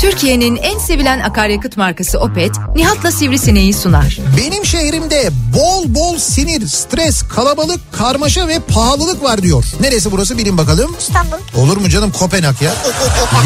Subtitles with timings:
[0.00, 4.18] Türkiye'nin en sevilen akaryakıt markası Opet, Nihat'la Sivrisineği sunar.
[4.38, 4.64] Benim
[5.54, 9.64] bol bol sinir, stres, kalabalık, karmaşa ve pahalılık var diyor.
[9.80, 10.96] Neresi burası bilin bakalım.
[11.00, 11.36] İstanbul.
[11.56, 12.74] Olur mu canım Kopenhag ya?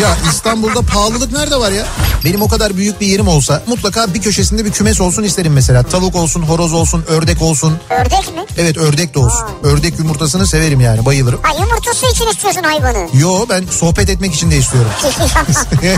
[0.00, 1.86] ya İstanbul'da pahalılık nerede var ya?
[2.24, 5.82] Benim o kadar büyük bir yerim olsa mutlaka bir köşesinde bir kümes olsun isterim mesela.
[5.82, 7.78] Tavuk olsun, horoz olsun, ördek olsun.
[7.90, 8.44] Ördek mi?
[8.58, 9.44] Evet ördek de olsun.
[9.62, 11.40] Ördek yumurtasını severim yani bayılırım.
[11.42, 13.08] Ha yumurtası için istiyorsun hayvanı.
[13.14, 14.90] Yo ben sohbet etmek için de istiyorum.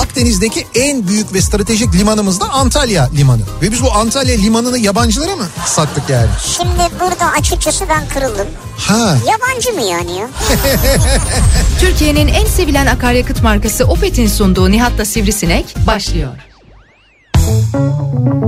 [0.00, 3.42] Akdeniz'deki en büyük ve stratejik limanımız da Antalya Limanı.
[3.62, 6.28] Ve biz bu Antalya Limanı'nı yabancılara mı sattık yani?
[6.56, 8.46] Şimdi burada açıkçası ben kırıldım.
[8.78, 9.16] Ha.
[9.26, 10.28] Yabancı mı yani ya?
[11.80, 16.32] Türkiye'nin en sevilen akaryakıt markası Opet'in sunduğu Nihat'la Sivrisinek başlıyor.
[17.32, 18.42] Türkiye'nin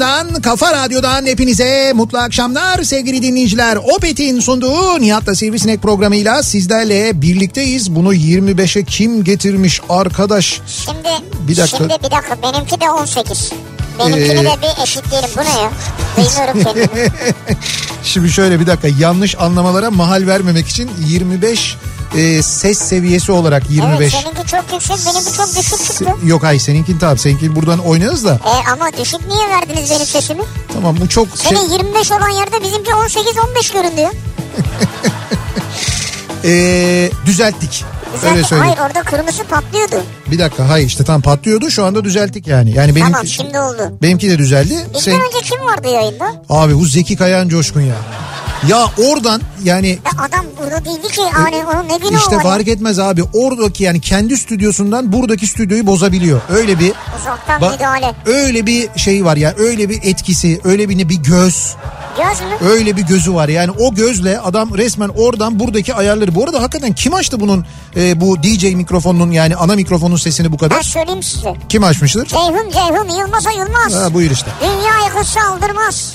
[0.00, 3.76] radyosundan, kafa radyodan hepinize mutlu akşamlar sevgili dinleyiciler.
[3.76, 7.94] Opet'in sunduğu Nihat'la Sivrisinek programıyla sizlerle birlikteyiz.
[7.94, 10.60] Bunu 25'e kim getirmiş arkadaş?
[10.66, 11.08] Şimdi,
[11.48, 11.76] Bir dakika.
[11.78, 13.52] şimdi bir dakika benimki de 18.
[13.98, 15.28] Benimkini Ee, de bir eşitleyelim.
[15.36, 15.70] Bu ne ya?
[16.16, 17.08] Bilmiyorum kendimi.
[18.04, 21.76] Şimdi şöyle bir dakika yanlış anlamalara mahal vermemek için 25
[22.16, 23.96] e, ses seviyesi olarak 25.
[24.00, 26.04] Evet seninki çok yüksek benimki çok düşük çıktı.
[26.04, 28.32] Se- Yok hayır seninkin tabii seninki buradan oynarız da.
[28.46, 30.42] E ama düşük niye verdiniz benim sesimi?
[30.72, 34.02] Tamam bu çok şey Senin 25 olan yerde bizimki 18-15 göründü.
[36.44, 37.84] e, düzelttik.
[38.14, 38.74] Öyle Zaten söyleyeyim.
[38.78, 39.94] hayır orada kırmızı patlıyordu.
[40.30, 42.70] Bir dakika hayır işte tam patlıyordu şu anda düzelttik yani.
[42.70, 43.92] Yani benimki, Tamam şimdi oldu.
[44.02, 44.74] benimki de düzeldi.
[44.94, 46.32] Bizden Sen, önce kim vardı yayında?
[46.48, 47.94] abi bu Zeki Kayan Coşkun ya.
[48.68, 52.98] Ya oradan yani Ya adam burada değildi ki yani onun ne günahı işte fark etmez
[52.98, 56.40] abi oradaki yani kendi stüdyosundan buradaki stüdyoyu bozabiliyor.
[56.48, 58.14] Öyle bir Uzaktan Ba- müdahale.
[58.26, 61.74] öyle bir şey var ya öyle bir etkisi öyle bir, bir göz
[62.16, 62.68] Göz mü?
[62.70, 66.92] öyle bir gözü var yani o gözle adam resmen oradan buradaki ayarları bu arada hakikaten
[66.92, 71.22] kim açtı bunun e, bu DJ mikrofonunun yani ana mikrofonun sesini bu Ben kadar söyleyeyim
[71.22, 71.54] size.
[71.68, 72.26] kim açmıştır?
[72.26, 73.94] Ceyhun Ceyhun Yılmaz'a Yılmaz.
[73.94, 74.50] Ha buyur işte.
[74.60, 76.14] Dünya yakıt saldırmaz.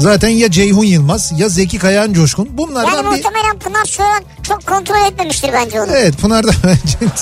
[0.00, 4.66] Zaten ya Ceyhun Yılmaz ya Zeki Kayan Coşkun bunlardan Yani bir muhtemelen Pınar Soyan çok
[4.66, 5.90] kontrol etmemiştir bence onu.
[5.92, 7.12] Evet Pınar'da bence.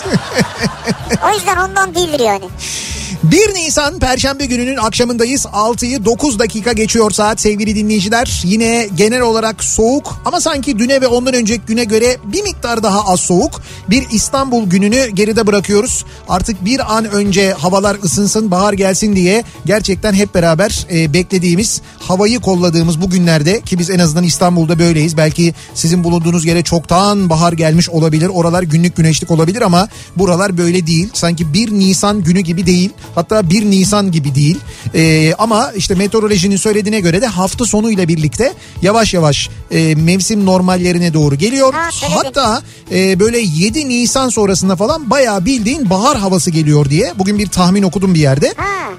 [1.26, 2.44] O yüzden ondan değildir yani.
[3.22, 5.44] 1 Nisan Perşembe gününün akşamındayız.
[5.44, 8.42] 6'yı 9 dakika geçiyor saat sevgili dinleyiciler.
[8.44, 13.12] Yine genel olarak soğuk ama sanki düne ve ondan önceki güne göre bir miktar daha
[13.12, 13.62] az soğuk.
[13.90, 16.04] Bir İstanbul gününü geride bırakıyoruz.
[16.28, 22.40] Artık bir an önce havalar ısınsın, bahar gelsin diye gerçekten hep beraber e, beklediğimiz, havayı
[22.40, 25.16] kolladığımız bu günlerde ki biz en azından İstanbul'da böyleyiz.
[25.16, 28.28] Belki sizin bulunduğunuz yere çoktan bahar gelmiş olabilir.
[28.28, 31.08] Oralar günlük güneşlik olabilir ama buralar böyle değil.
[31.12, 32.90] Sanki 1 Nisan günü gibi değil.
[33.18, 34.58] Hatta 1 Nisan gibi değil.
[34.94, 38.52] Ee, ama işte meteorolojinin söylediğine göre de hafta sonu ile birlikte
[38.82, 41.74] yavaş yavaş e, mevsim normallerine doğru geliyor.
[41.74, 41.88] Ha.
[42.10, 42.62] Hatta
[42.92, 47.12] e, böyle 7 Nisan sonrasında falan bayağı bildiğin bahar havası geliyor diye.
[47.18, 48.54] Bugün bir tahmin okudum bir yerde.
[48.56, 48.90] Ha.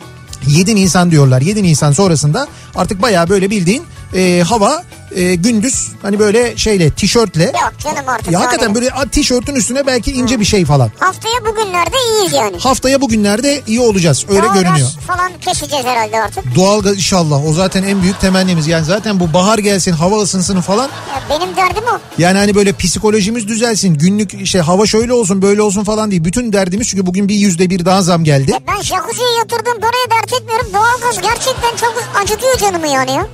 [0.48, 1.42] 7 Nisan diyorlar.
[1.42, 3.84] 7 Nisan sonrasında artık bayağı böyle bildiğin
[4.16, 4.84] e, hava
[5.16, 7.44] e, gündüz hani böyle şeyle tişörtle.
[7.44, 8.32] Yok canım artık.
[8.32, 10.92] Ya hakikaten böyle tişörtün üstüne belki ince bir şey falan.
[11.00, 12.58] Haftaya bugünlerde iyiyiz yani.
[12.58, 14.90] Haftaya bugünlerde iyi olacağız öyle Doğalgaz görünüyor.
[15.08, 16.56] falan keseceğiz herhalde artık.
[16.56, 18.68] Doğalgaz inşallah o zaten en büyük temennimiz.
[18.68, 20.90] Yani zaten bu bahar gelsin hava ısınsın falan.
[21.10, 22.00] Ya benim derdim o.
[22.18, 23.94] Yani hani böyle psikolojimiz düzelsin.
[23.96, 26.24] Günlük işte hava şöyle olsun böyle olsun falan değil.
[26.24, 28.52] Bütün derdimiz çünkü bugün bir yüzde bir daha zam geldi.
[28.52, 30.68] Ya ben jacuzziye yatırdığım paraya dert etmiyorum.
[30.74, 33.28] Doğalgaz gerçekten çok acıtıyor canımı yani ya.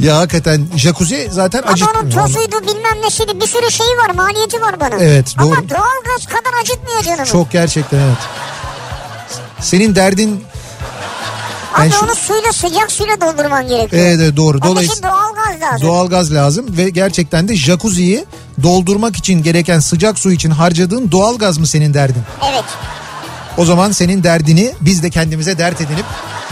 [0.00, 2.26] Ya hakikaten jacuzzi zaten Ama onun acıtmıyor.
[2.26, 4.94] tozuydu bilmem nesiydi bir sürü şeyi var maliyeti var bana.
[5.00, 5.46] Evet, doğru.
[5.46, 7.24] Ama doğalgaz kadar acıtmıyor canımı.
[7.26, 8.16] Çok gerçekten evet.
[9.60, 10.44] Senin derdin
[11.74, 14.02] Abi Ben şu- onu suyla sıcak suyla doldurman gerekiyor.
[14.02, 14.62] evet, evet doğru.
[14.62, 15.88] Dolayısıyla doğalgaz lazım.
[15.88, 18.24] doğalgaz lazım ve gerçekten de jacuzziyi
[18.62, 22.22] doldurmak için gereken sıcak su için harcadığın doğalgaz mı senin derdin?
[22.50, 22.64] Evet.
[23.58, 26.04] O zaman senin derdini biz de kendimize dert edinip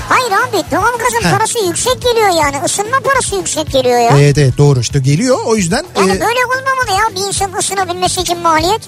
[0.09, 1.33] Hayır abi doğalgazın Heh.
[1.33, 2.57] parası yüksek geliyor yani.
[2.67, 4.19] Isınma parası yüksek geliyor ya.
[4.19, 5.39] evet evet doğru işte geliyor.
[5.47, 8.81] O yüzden Yani e, böyle olmamalı ya bir insan ısınabilmesi için maliyet.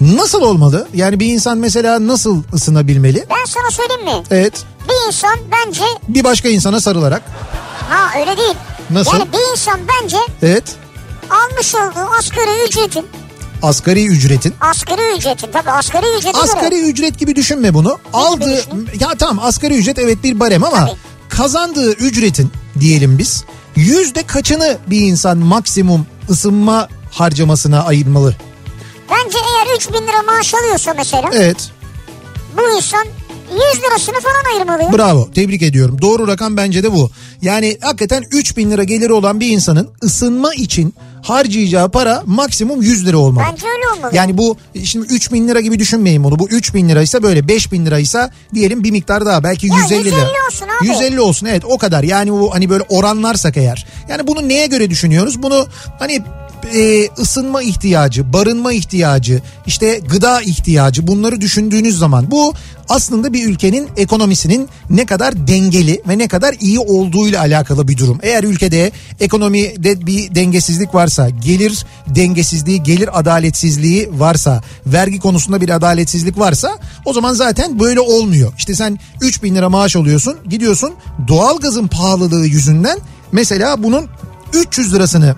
[0.00, 0.88] Nasıl olmalı?
[0.94, 3.24] Yani bir insan mesela nasıl ısınabilmeli?
[3.30, 4.22] Ben sana söyleyeyim mi?
[4.30, 4.64] Evet.
[4.88, 7.22] Bir insan bence Bir başka insana sarılarak.
[7.90, 8.54] ha öyle değil.
[8.90, 9.12] Nasıl?
[9.12, 10.64] Yani bir insan bence Evet.
[11.30, 13.06] almış olduğu asgari ücretin
[13.62, 14.54] Asgari ücretin.
[14.60, 16.88] asgari ücretin tabii asgari ücreti Asgari göre.
[16.88, 17.98] ücret gibi düşünme bunu.
[18.12, 18.86] Aldığı düşüneyim?
[19.00, 20.96] ya tamam asgari ücret evet bir barem ama Tabii.
[21.28, 22.50] kazandığı ücretin
[22.80, 23.44] diyelim biz
[23.76, 28.36] yüzde kaçını bir insan maksimum ısınma harcamasına ayırmalı?
[29.10, 31.70] Bence eğer 3000 lira maaş alıyorsa mesela Evet.
[32.56, 33.06] bu insan
[33.50, 34.98] 100 lirasını falan ayırmalı.
[34.98, 35.28] Bravo.
[35.34, 35.98] Tebrik ediyorum.
[36.02, 37.10] Doğru rakam bence de bu.
[37.42, 43.18] Yani hakikaten 3000 lira geliri olan bir insanın ısınma için harcayacağı para maksimum 100 lira
[43.18, 43.44] olmalı.
[43.50, 44.10] Bence öyle olmalı.
[44.16, 46.38] Yani bu şimdi 3000 lira gibi düşünmeyin bunu.
[46.38, 50.16] Bu 3000 liraysa böyle 5000 liraysa diyelim bir miktar daha belki Ya 150 lira.
[50.16, 50.86] 150 olsun abi.
[50.88, 52.02] 150 olsun evet o kadar.
[52.02, 53.86] Yani bu hani böyle oranlarsak eğer.
[54.08, 55.42] Yani bunu neye göre düşünüyoruz?
[55.42, 55.66] Bunu
[55.98, 56.22] hani
[56.74, 62.54] e, ısınma ihtiyacı, barınma ihtiyacı, işte gıda ihtiyacı bunları düşündüğünüz zaman bu
[62.88, 68.18] aslında bir ülkenin ekonomisinin ne kadar dengeli ve ne kadar iyi olduğuyla alakalı bir durum.
[68.22, 76.38] Eğer ülkede ekonomide bir dengesizlik varsa, gelir dengesizliği, gelir adaletsizliği varsa, vergi konusunda bir adaletsizlik
[76.38, 78.52] varsa o zaman zaten böyle olmuyor.
[78.58, 80.92] İşte sen 3000 lira maaş alıyorsun, gidiyorsun
[81.28, 82.98] doğalgazın pahalılığı yüzünden
[83.32, 84.06] mesela bunun
[84.54, 85.34] 300 lirasını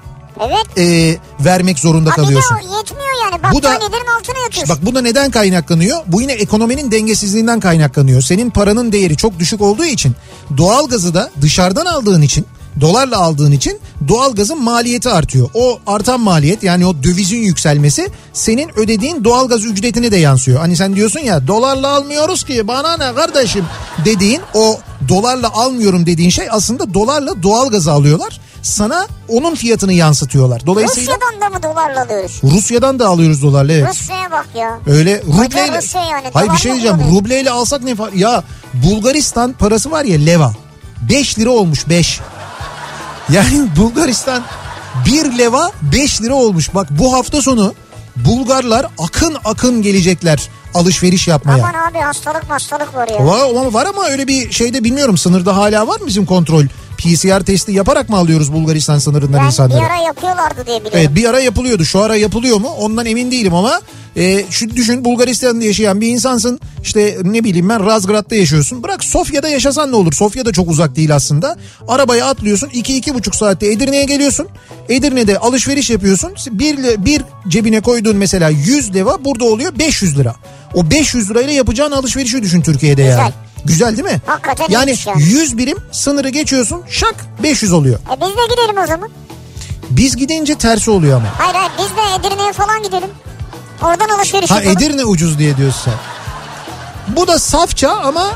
[0.46, 0.78] Evet.
[0.78, 2.54] e, vermek zorunda de kalıyorsun.
[2.54, 3.54] o yetmiyor yani.
[3.54, 3.78] Bu da-
[4.18, 4.76] altına yatıyorsun.
[4.76, 5.98] Bak bu da neden kaynaklanıyor?
[6.06, 8.22] Bu yine ekonominin dengesizliğinden kaynaklanıyor.
[8.22, 10.12] Senin paranın değeri çok düşük olduğu için
[10.56, 12.46] doğalgazı da dışarıdan aldığın için
[12.80, 13.78] dolarla aldığın için
[14.08, 15.50] doğalgazın maliyeti artıyor.
[15.54, 20.60] O artan maliyet yani o dövizin yükselmesi senin ödediğin doğalgaz ücretine de yansıyor.
[20.60, 23.64] Hani sen diyorsun ya dolarla almıyoruz ki bana ne kardeşim
[24.04, 24.78] dediğin o
[25.08, 28.40] dolarla almıyorum dediğin şey aslında dolarla doğalgazı alıyorlar.
[28.62, 30.66] Sana onun fiyatını yansıtıyorlar.
[30.66, 32.40] Dolayısıyla Rusya'dan da mı dolarla alıyoruz?
[32.44, 33.88] Rusya'dan da alıyoruz dolarla evet.
[33.88, 34.78] Rusya'ya bak ya.
[34.86, 35.78] Öyle rubleyle.
[35.78, 36.96] Rusya yani, Hayır bir şey diyeceğim.
[36.96, 37.20] kullanıyor?
[37.20, 38.42] Rubleyle alsak ne fa- Ya
[38.74, 40.52] Bulgaristan parası var ya leva.
[41.10, 42.20] 5 lira olmuş 5.
[43.32, 44.42] Yani Bulgaristan
[45.06, 46.74] 1 leva 5 lira olmuş.
[46.74, 47.74] Bak bu hafta sonu
[48.16, 51.64] Bulgarlar akın akın gelecekler alışveriş yapmaya.
[51.64, 53.26] Aman abi hastalık hastalık var ya.
[53.26, 56.64] Var, var ama öyle bir şeyde bilmiyorum sınırda hala var mı bizim kontrol?
[57.00, 59.80] PCR testi yaparak mı alıyoruz Bulgaristan sınırından Ben insanları?
[59.80, 60.98] bir ara yapıyorlardı diye biliyorum.
[61.00, 61.84] Evet bir ara yapılıyordu.
[61.84, 62.68] Şu ara yapılıyor mu?
[62.68, 63.80] Ondan emin değilim ama
[64.16, 66.60] e, şu düşün Bulgaristan'da yaşayan bir insansın.
[66.82, 68.82] İşte ne bileyim ben Razgrad'da yaşıyorsun.
[68.82, 70.12] Bırak Sofya'da yaşasan ne olur?
[70.12, 71.56] Sofya da çok uzak değil aslında.
[71.88, 72.68] Arabaya atlıyorsun.
[72.68, 74.48] 2-2,5 saatte Edirne'ye geliyorsun.
[74.88, 76.32] Edirne'de alışveriş yapıyorsun.
[76.50, 80.34] Bir, bir cebine koyduğun mesela 100 lira burada oluyor 500 lira.
[80.74, 83.18] O 500 lirayla yapacağın alışverişi düşün Türkiye'de Güzel.
[83.18, 83.32] yani.
[83.64, 84.20] Güzel değil mi?
[84.26, 85.22] Hakikaten yani yani.
[85.22, 87.98] 100 birim sınırı geçiyorsun şak 500 oluyor.
[87.98, 89.08] E biz de gidelim o zaman.
[89.90, 91.28] Biz gidince tersi oluyor ama.
[91.38, 93.10] Hayır hayır biz de Edirne'ye falan gidelim.
[93.82, 94.76] Oradan alışveriş Ha yapalım.
[94.76, 95.94] Edirne ucuz diye diyorsun sen.
[97.16, 98.30] Bu da safça ama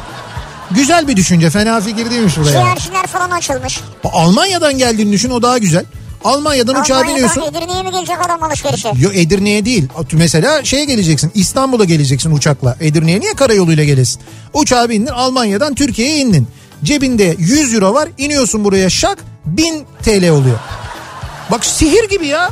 [0.70, 1.50] güzel bir düşünce.
[1.50, 2.50] Fena fikir değilmiş buraya.
[2.50, 3.80] Ciğerciler falan açılmış.
[4.12, 5.84] Almanya'dan geldiğini düşün o daha güzel.
[6.24, 7.42] Almanya'dan uçağa Almanya'dan biniyorsun.
[7.42, 8.92] Edirne'ye mi gelecek adam alışverişe?
[8.98, 9.88] Yo Edirne'ye değil.
[10.12, 11.32] Mesela şeye geleceksin.
[11.34, 12.76] İstanbul'a geleceksin uçakla.
[12.80, 14.22] Edirne'ye niye karayoluyla gelesin?
[14.52, 16.48] Uçağa bindin Almanya'dan Türkiye'ye indin.
[16.84, 18.08] Cebinde 100 euro var.
[18.18, 20.58] iniyorsun buraya şak 1000 TL oluyor.
[21.50, 22.50] Bak sihir gibi ya.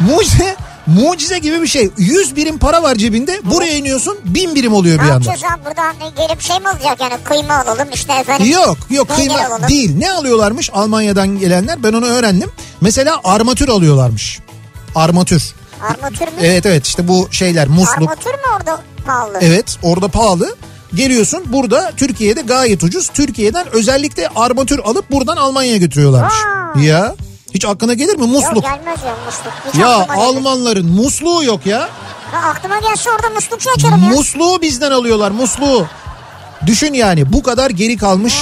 [0.00, 0.56] Mucize.
[0.86, 1.90] Mucize gibi bir şey.
[1.98, 3.40] 100 birim para var cebinde.
[3.44, 5.30] Buraya iniyorsun 1000 birim oluyor bir Ne anda.
[5.30, 5.94] yapacağız abi buradan
[6.28, 8.46] gelip şey mi olacak yani kıyma alalım işte efendim.
[8.50, 9.68] Yok yok kıyma alalım.
[9.68, 9.96] değil.
[9.98, 11.82] Ne alıyorlarmış Almanya'dan gelenler?
[11.82, 12.50] Ben onu öğrendim.
[12.80, 14.40] Mesela armatür alıyorlarmış.
[14.94, 15.54] Armatür.
[15.90, 16.32] Armatür mü?
[16.42, 18.10] Evet evet işte bu şeyler musluk.
[18.10, 19.38] Armatür mü orada pahalı?
[19.40, 20.56] Evet orada pahalı.
[20.94, 23.08] Geliyorsun burada Türkiye'de gayet ucuz.
[23.08, 26.34] Türkiye'den özellikle armatür alıp buradan Almanya'ya götürüyorlarmış.
[26.34, 26.80] Aa.
[26.80, 27.14] Ya
[27.54, 28.62] hiç aklına gelir mi Yok musluk?
[28.64, 29.52] gelmez ya musluk.
[29.74, 30.06] Hiç Ya.
[30.16, 31.88] Almanların musluğu yok ya.
[32.32, 34.10] Ha, aklıma gelse orada muslukçu açarım ya.
[34.10, 35.86] Musluğu bizden alıyorlar musluğu.
[36.66, 38.34] Düşün yani bu kadar geri kalmış.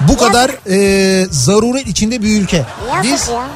[0.00, 2.64] Bu kadar e, zaruret içinde bir ülke.
[2.96, 3.46] Yazık Biz ya.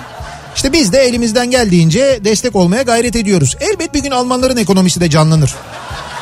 [0.57, 3.57] işte biz de elimizden geldiğince destek olmaya gayret ediyoruz.
[3.61, 5.55] Elbet bir gün Almanların ekonomisi de canlanır.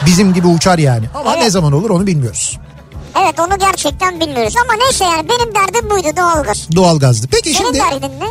[0.07, 1.07] Bizim gibi uçar yani.
[1.15, 1.43] Ama Evet.
[1.43, 2.59] ne zaman olur onu bilmiyoruz.
[3.23, 6.69] Evet onu gerçekten bilmiyoruz ama neyse yani benim derdim buydu doğalgaz.
[6.77, 7.27] Doğalgazdı.
[7.31, 8.27] Peki Senin şimdi derdin ne?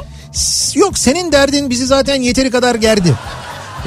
[0.75, 3.13] Yok senin derdin bizi zaten yeteri kadar gerdi.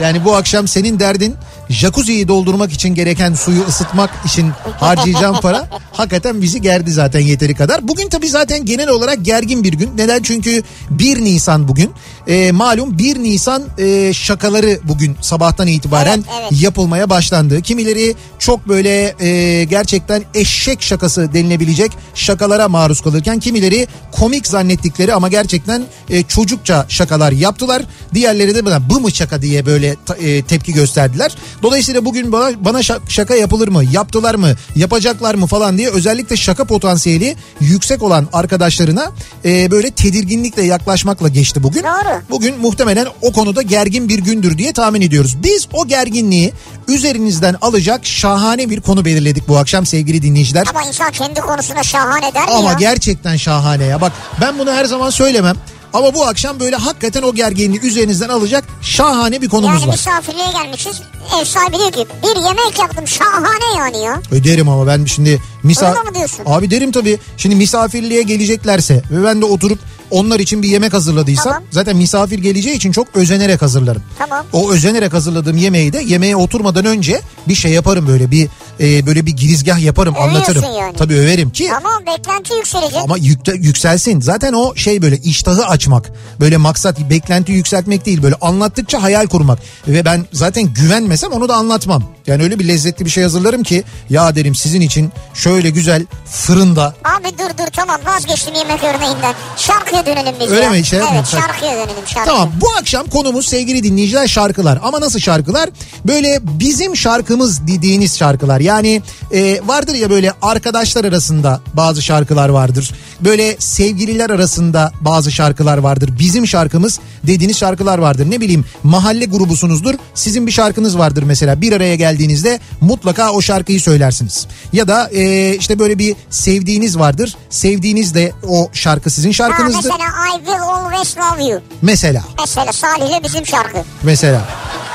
[0.03, 1.37] Yani bu akşam senin derdin
[1.73, 4.51] jacuzziyi doldurmak için gereken suyu ısıtmak için
[4.81, 5.69] harcayacağım para.
[5.93, 7.89] hakikaten bizi gerdi zaten yeteri kadar.
[7.89, 9.91] Bugün tabii zaten genel olarak gergin bir gün.
[9.97, 10.23] Neden?
[10.23, 11.91] Çünkü 1 Nisan bugün.
[12.27, 16.63] E, malum 1 Nisan e, şakaları bugün sabahtan itibaren Evet, evet.
[16.63, 17.63] yapılmaya başlandı.
[17.63, 25.29] Kimileri çok böyle e, gerçekten eşek şakası denilebilecek şakalara maruz kalırken kimileri komik zannettikleri ama
[25.29, 27.83] gerçekten e, çocukça şakalar yaptılar.
[28.15, 31.37] Diğerleri de bu mu şaka diye böyle e, tepki gösterdiler.
[31.63, 36.37] Dolayısıyla bugün bana, bana şa- şaka yapılır mı, yaptılar mı, yapacaklar mı falan diye özellikle
[36.37, 39.13] şaka potansiyeli yüksek olan arkadaşlarına
[39.45, 41.83] e, böyle tedirginlikle yaklaşmakla geçti bugün.
[41.83, 42.23] Doğru.
[42.31, 45.37] Bugün muhtemelen o konuda gergin bir gündür diye tahmin ediyoruz.
[45.43, 46.53] Biz o gerginliği
[46.89, 50.67] üzerinizden alacak şahane bir konu belirledik bu akşam sevgili dinleyiciler.
[50.71, 52.77] Ama insan kendi konusunda şahane der Ama ya?
[52.79, 54.01] gerçekten şahane ya.
[54.01, 55.57] Bak ben bunu her zaman söylemem.
[55.93, 59.93] Ama bu akşam böyle hakikaten o gerginliği üzerinizden alacak şahane bir konumuz yani var.
[59.93, 61.01] misafirliğe gelmişiz.
[61.41, 64.21] Ev sahibi diyor ki bir yemek yaptım şahane yani ya.
[64.31, 65.99] Öderim ama ben şimdi misafir...
[65.99, 66.43] Öyle mi diyorsun?
[66.47, 67.19] Abi derim tabii.
[67.37, 69.79] Şimdi misafirliğe geleceklerse ve ben de oturup
[70.11, 71.63] onlar için bir yemek hazırladıysam Tamam.
[71.71, 74.03] zaten misafir geleceği için çok özenerek hazırlarım.
[74.19, 74.47] Tamam.
[74.53, 78.49] O özenerek hazırladığım yemeği de yemeğe oturmadan önce bir şey yaparım böyle bir
[78.83, 80.65] e, böyle bir girizgah yaparım Övüyorsun anlatırım.
[80.81, 80.97] yani.
[80.97, 83.01] Tabii överim ki Tamam beklenti yükselecek.
[83.03, 84.21] ama yükte, yükselsin.
[84.21, 86.11] Zaten o şey böyle iştahı açmak.
[86.41, 88.23] Böyle maksat beklenti yükseltmek değil.
[88.23, 89.59] Böyle anlattıkça hayal kurmak.
[89.89, 92.03] Ve ben zaten güvenmesem onu da anlatmam.
[92.27, 96.95] Yani öyle bir lezzetli bir şey hazırlarım ki ya derim sizin için şöyle güzel fırında
[97.05, 99.35] Abi dur dur tamam vazgeçtim yemek örneğinden.
[99.57, 100.71] Şarkıya dönelim biz Öyle ya.
[100.71, 100.85] mi?
[100.85, 101.31] Şey evet yapmayalım.
[101.49, 102.31] şarkıya dönelim şarkı.
[102.31, 104.79] Tamam bu akşam konumuz sevgili dinleyiciler şarkılar.
[104.83, 105.71] Ama nasıl şarkılar?
[106.05, 108.61] Böyle bizim şarkımız dediğiniz şarkılar.
[108.61, 112.91] Yani e, vardır ya böyle arkadaşlar arasında bazı şarkılar vardır.
[113.21, 116.11] Böyle sevgililer arasında bazı şarkılar vardır.
[116.19, 118.31] Bizim şarkımız dediğiniz şarkılar vardır.
[118.31, 119.95] Ne bileyim mahalle grubusunuzdur.
[120.15, 121.61] Sizin bir şarkınız vardır mesela.
[121.61, 124.47] Bir araya geldiğinizde mutlaka o şarkıyı söylersiniz.
[124.73, 127.37] Ya da e, işte böyle bir sevdiğiniz vardır.
[127.51, 129.91] Sevdiğiniz de o şarkı sizin Ha, şarkınızdır.
[129.91, 131.61] mesela I will always love you.
[131.83, 132.23] Mesela.
[132.41, 133.79] Mesela Salih'le bizim şarkı.
[134.03, 134.41] Mesela.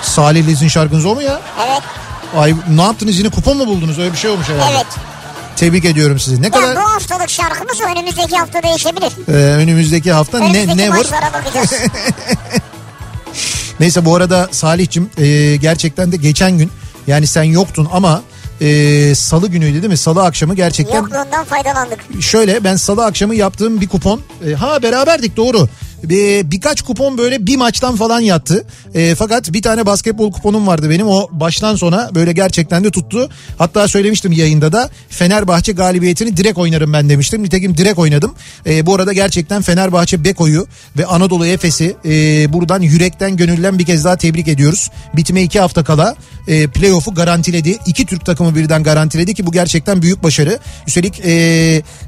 [0.01, 1.41] Salih Lez'in şarkınız o mu ya?
[1.67, 1.81] Evet.
[2.35, 3.99] Ay ne yaptınız yine kupon mu buldunuz?
[3.99, 4.73] Öyle bir şey olmuş herhalde.
[4.75, 4.85] Evet.
[5.55, 6.41] Tebrik ediyorum sizi.
[6.41, 9.11] Ne Ya kadar bu haftalık şarkımız önümüzdeki hafta değişebilir.
[9.27, 10.97] Ee, önümüzdeki hafta ne Önümüzdeki ne var?
[10.97, 11.71] maçlara bakacağız.
[13.79, 16.71] Neyse bu arada Salih'cim e, gerçekten de geçen gün
[17.07, 18.21] yani sen yoktun ama
[18.61, 19.97] e, salı günüydü değil mi?
[19.97, 21.99] Salı akşamı gerçekten Yokluğundan faydalandık.
[22.21, 25.67] şöyle ben salı akşamı yaptığım bir kupon e, ha beraberdik doğru
[26.03, 28.65] bir, birkaç kupon böyle bir maçtan falan yattı.
[28.93, 33.29] E, fakat bir tane basketbol kuponum vardı benim o baştan sona böyle gerçekten de tuttu.
[33.57, 37.43] Hatta söylemiştim yayında da Fenerbahçe galibiyetini direkt oynarım ben demiştim.
[37.43, 38.35] Nitekim direkt oynadım.
[38.65, 42.09] E, bu arada gerçekten Fenerbahçe Beko'yu ve Anadolu Efes'i e,
[42.53, 44.91] buradan yürekten gönülden bir kez daha tebrik ediyoruz.
[45.15, 46.15] Bitime iki hafta kala
[46.47, 47.77] e, playoff'u garantiledi.
[47.85, 50.59] İki Türk takımı birden garantiledi ki bu gerçekten büyük başarı.
[50.87, 51.31] Üstelik e,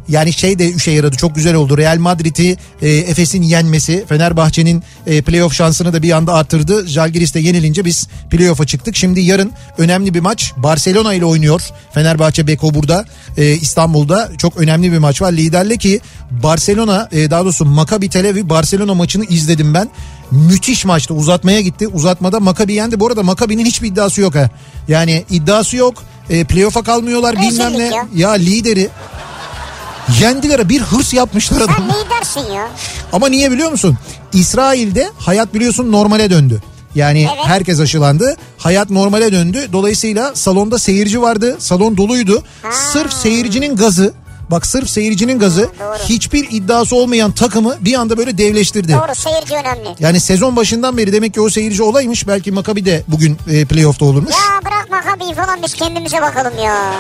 [0.08, 1.77] yani şey de işe yaradı çok güzel oldu.
[1.77, 6.88] Real Madrid'i e, Efes'in yenmesi Fenerbahçe'nin e, playoff şansını da bir anda arttırdı.
[6.88, 8.95] Žalgiris'te yenilince biz playoff'a çıktık.
[8.95, 11.62] Şimdi yarın önemli bir maç Barcelona ile oynuyor.
[11.93, 13.05] Fenerbahçe Beko burada
[13.38, 15.31] e, İstanbul'da çok önemli bir maç var.
[15.31, 19.89] Liderle ki Barcelona e, daha doğrusu Maccabi Tel Aviv Barcelona maçını izledim ben.
[20.31, 21.88] Müthiş maçtı uzatmaya gitti.
[21.88, 23.00] Uzatmada Maccabi yendi.
[23.00, 24.50] Bu arada Maccabi'nin hiçbir iddiası yok ha.
[24.88, 26.03] Yani iddiası yok.
[26.29, 27.95] E, playoff'a kalmıyorlar bilmem Rezillik ne.
[27.95, 28.07] ya.
[28.15, 28.89] Ya lideri
[30.21, 31.75] yendiler bir hırs yapmışlar adam.
[31.77, 32.67] Sen lidersin ya.
[33.13, 33.97] Ama niye biliyor musun?
[34.33, 36.61] İsrail'de hayat biliyorsun normale döndü.
[36.95, 37.45] Yani Evet.
[37.47, 38.35] herkes aşılandı.
[38.57, 39.69] Hayat normale döndü.
[39.73, 41.55] Dolayısıyla salonda seyirci vardı.
[41.59, 42.43] Salon doluydu.
[42.93, 44.13] Sırf seyircinin gazı
[44.51, 45.97] Bak sırf seyircinin gazı doğru.
[46.09, 48.93] hiçbir iddiası olmayan takımı bir anda böyle devleştirdi.
[48.93, 49.95] Doğru seyirci önemli.
[49.99, 52.27] Yani sezon başından beri demek ki o seyirci olaymış.
[52.27, 54.31] Belki Maccabi de bugün e, playoff'ta olurmuş.
[54.33, 54.78] Ya bırak
[55.09, 56.93] Makabi'yi falan biz kendimize bakalım ya.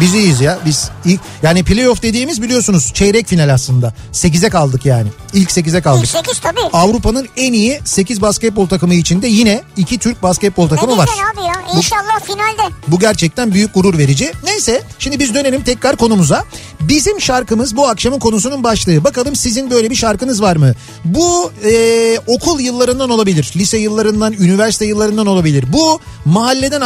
[0.00, 0.58] Biz iyiyiz ya.
[0.66, 3.92] Biz ilk yani playoff dediğimiz biliyorsunuz çeyrek final aslında.
[4.12, 5.08] 8'e kaldık yani.
[5.32, 6.04] İlk 8'e kaldık.
[6.04, 6.60] İlk 8 tabii.
[6.72, 11.08] Avrupa'nın en iyi 8 basketbol takımı içinde yine iki Türk basketbol Ne takımı var.
[11.10, 11.54] güzel abi ya.
[11.72, 12.74] Bu- İnşallah finalde.
[12.88, 14.32] Bu gerçekten büyük gurur verici.
[14.44, 16.44] Neyse şimdi biz dönelim tekrar konumuza.
[16.80, 19.04] Bizim şarkımız bu akşamın konusunun başlığı.
[19.04, 20.74] Bakalım sizin böyle bir şarkınız var mı?
[21.04, 23.52] Bu e, okul yıllarından olabilir.
[23.56, 25.64] Lise yıllarından, üniversite yıllarından olabilir.
[25.72, 26.80] Bu mahalleden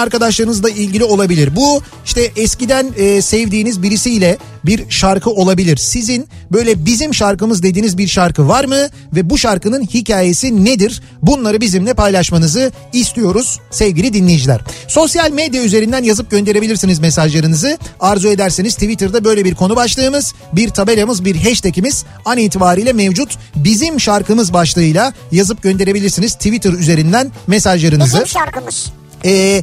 [0.66, 1.56] arkadaşlarınızla ilgili olabilir.
[1.56, 5.76] Bu işte eskiden e, sevdiğiniz birisiyle bir şarkı olabilir.
[5.76, 8.88] Sizin böyle bizim şarkımız dediğiniz bir şarkı var mı?
[9.12, 11.02] Ve bu şarkının hikayesi nedir?
[11.22, 14.60] Bunları bizimle paylaşmanızı istiyoruz sevgili dinleyiciler.
[14.88, 17.78] Sosyal medya üzerinden yazıp gönderebilirsiniz mesajlarınızı.
[18.00, 23.38] Arzu ederseniz Twitter'da böyle bir konu başlığımız, bir tabelamız, bir hashtagimiz an itibariyle mevcut.
[23.56, 28.14] Bizim şarkımız başlığıyla yazıp gönderebilirsiniz Twitter üzerinden mesajlarınızı.
[28.14, 28.92] Bizim şarkımız.
[29.24, 29.62] Ee,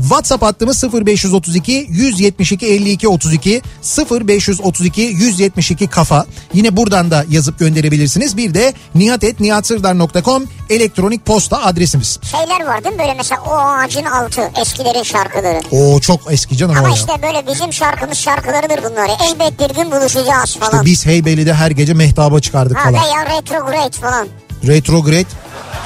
[0.00, 3.62] WhatsApp hattımız 0532 172 52 32
[4.10, 6.26] 0532 172 kafa.
[6.54, 8.36] Yine buradan da yazıp gönderebilirsiniz.
[8.36, 12.18] Bir de nihatetnihatsırdar.com elektronik posta adresimiz.
[12.30, 15.60] Şeyler var değil mi böyle mesela o ağacın altı eskilerin şarkıları.
[15.72, 16.94] O çok eski canım o Ama ya.
[16.94, 19.10] işte böyle bizim şarkımız şarkılarıdır bunlar.
[19.30, 20.72] Elbet bir gün buluşacağız falan.
[20.72, 22.94] İşte biz Heybeli'de her gece mehtaba çıkardık ha falan.
[22.94, 24.28] veya retrograde falan.
[24.66, 25.24] Retrograde.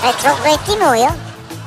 [0.04, 1.16] Retrograde değil mi o ya?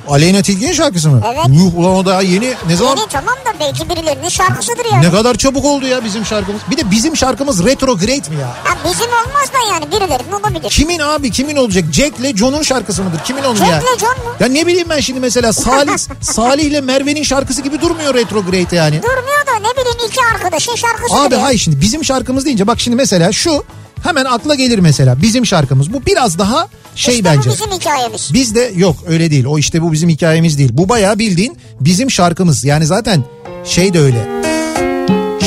[0.10, 1.22] Aleyna Tilki'nin şarkısı mı?
[1.26, 1.46] Evet.
[1.50, 2.54] Yuh ulan o daha yeni.
[2.68, 2.98] Ne zaman?
[2.98, 5.00] Yeni tamam da belki birilerinin şarkısıdır ya.
[5.00, 6.62] Ne kadar çabuk oldu ya bizim şarkımız.
[6.72, 8.48] Bir de bizim şarkımız Retrograde mi ya?
[8.64, 10.70] Ha, bizim olmaz da yani birilerinin olabilir.
[10.70, 11.84] Kimin abi kimin olacak?
[11.94, 13.20] Jack'le John'un şarkısı mıdır?
[13.26, 13.66] Kimin onun ya?
[13.66, 14.36] Jack'le John mu?
[14.40, 19.02] Ya ne bileyim ben şimdi mesela Salih Salih'le Merve'nin şarkısı gibi durmuyor Retrograde yani.
[19.04, 22.96] Durmuyor da ne bileyim iki arkadaşın şarkısıdır Abi hayır şimdi bizim şarkımız deyince bak şimdi
[22.98, 23.64] mesela şu
[24.04, 25.94] hemen akla gelir mesela bizim şarkımız.
[25.94, 27.50] Bu biraz daha şey işte bence.
[27.50, 28.34] bu bizim hikayemiz.
[28.34, 29.46] Bizde yok öyle değil.
[29.46, 30.70] O işte bu bizim hikayemiz değil.
[30.74, 32.64] Bu bayağı bildiğin bizim şarkımız.
[32.64, 33.24] Yani zaten
[33.66, 34.28] şey de öyle.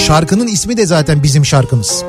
[0.07, 2.05] Şarkının ismi de zaten bizim şarkımız.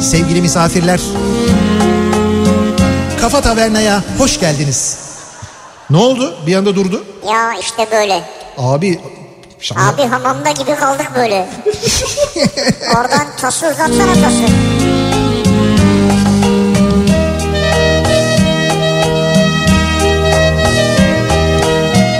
[0.00, 1.00] Sevgili misafirler.
[3.24, 4.98] Kafa Taverna'ya hoş geldiniz.
[5.90, 6.34] Ne oldu?
[6.46, 7.04] Bir anda durdu.
[7.28, 8.22] Ya işte böyle.
[8.58, 9.00] Abi
[9.60, 11.48] şaka- Abi hamamda gibi kaldık böyle.
[12.96, 14.42] Oradan tası uzatsana tası.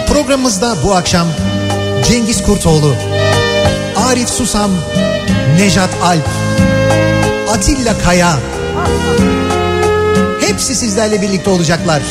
[0.09, 1.27] Programımızda bu akşam
[2.09, 2.95] Cengiz Kurtoğlu,
[4.09, 4.71] Arif Susam,
[5.59, 6.29] Nejat Alp,
[7.51, 8.37] Atilla Kaya.
[10.49, 12.03] Hepsi sizlerle birlikte olacaklar.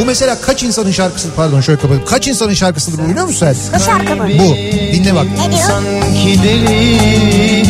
[0.00, 2.04] Bu mesela kaç insanın şarkısı pardon şöyle kapatayım.
[2.08, 3.80] Kaç insanın şarkısıdır bu biliyor musun sen?
[3.80, 4.28] Bu şarkı mı?
[4.38, 4.56] Bu.
[4.94, 5.26] Dinle bak.
[5.38, 5.62] Ne diyor?
[5.68, 7.62] Sanki deli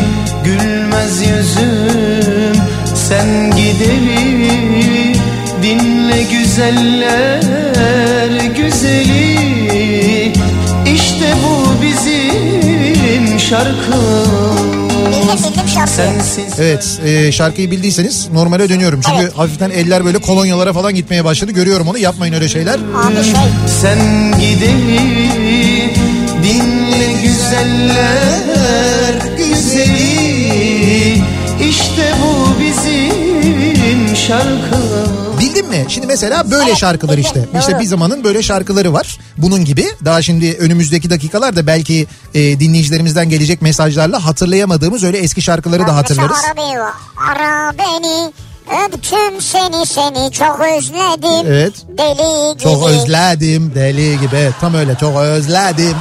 [0.45, 2.63] gülmez yüzüm
[2.95, 5.17] sen gideli
[5.63, 7.41] dinle güzeller
[8.57, 10.33] güzeli
[10.95, 14.80] işte bu bizim şarkımız
[15.39, 15.97] Bildim şarkıyı.
[15.97, 19.01] sensiz Evet e, şarkıyı bildiyseniz normale dönüyorum.
[19.01, 19.39] Çünkü Evet.
[19.39, 21.53] hafiften eller böyle kolonyalara falan gitmeye başladı.
[21.53, 22.75] Görüyorum onu yapmayın öyle şeyler.
[22.75, 23.35] Abi şey
[23.81, 23.99] sen
[24.41, 25.01] gideli
[26.43, 31.15] dinle güzeller güzeli
[31.71, 35.10] işte bu bizim şarkımız Bildin
[35.71, 35.85] mi?
[35.89, 37.49] Şimdi mesela böyle Evet, şarkılar bildim, işte.
[37.53, 37.61] doğru.
[37.61, 39.19] İşte bir zamanın böyle şarkıları var.
[39.37, 39.85] Bunun gibi.
[40.05, 46.37] Daha şimdi önümüzdeki dakikalarda belki e, dinleyicilerimizden gelecek mesajlarla hatırlayamadığımız öyle eski şarkıları da hatırlarız.
[47.33, 48.33] Ara beni.
[48.87, 51.47] Öptüm seni seni çok özledim.
[51.47, 51.73] Evet.
[51.99, 52.63] Deli gibi.
[52.63, 54.37] Çok özledim deli gibi.
[54.37, 55.97] Evet, Tam öyle çok özledim.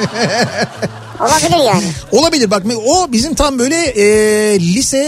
[1.20, 1.82] Olabilir yani.
[2.12, 4.04] Olabilir bak o bizim tam böyle e,
[4.60, 4.98] lise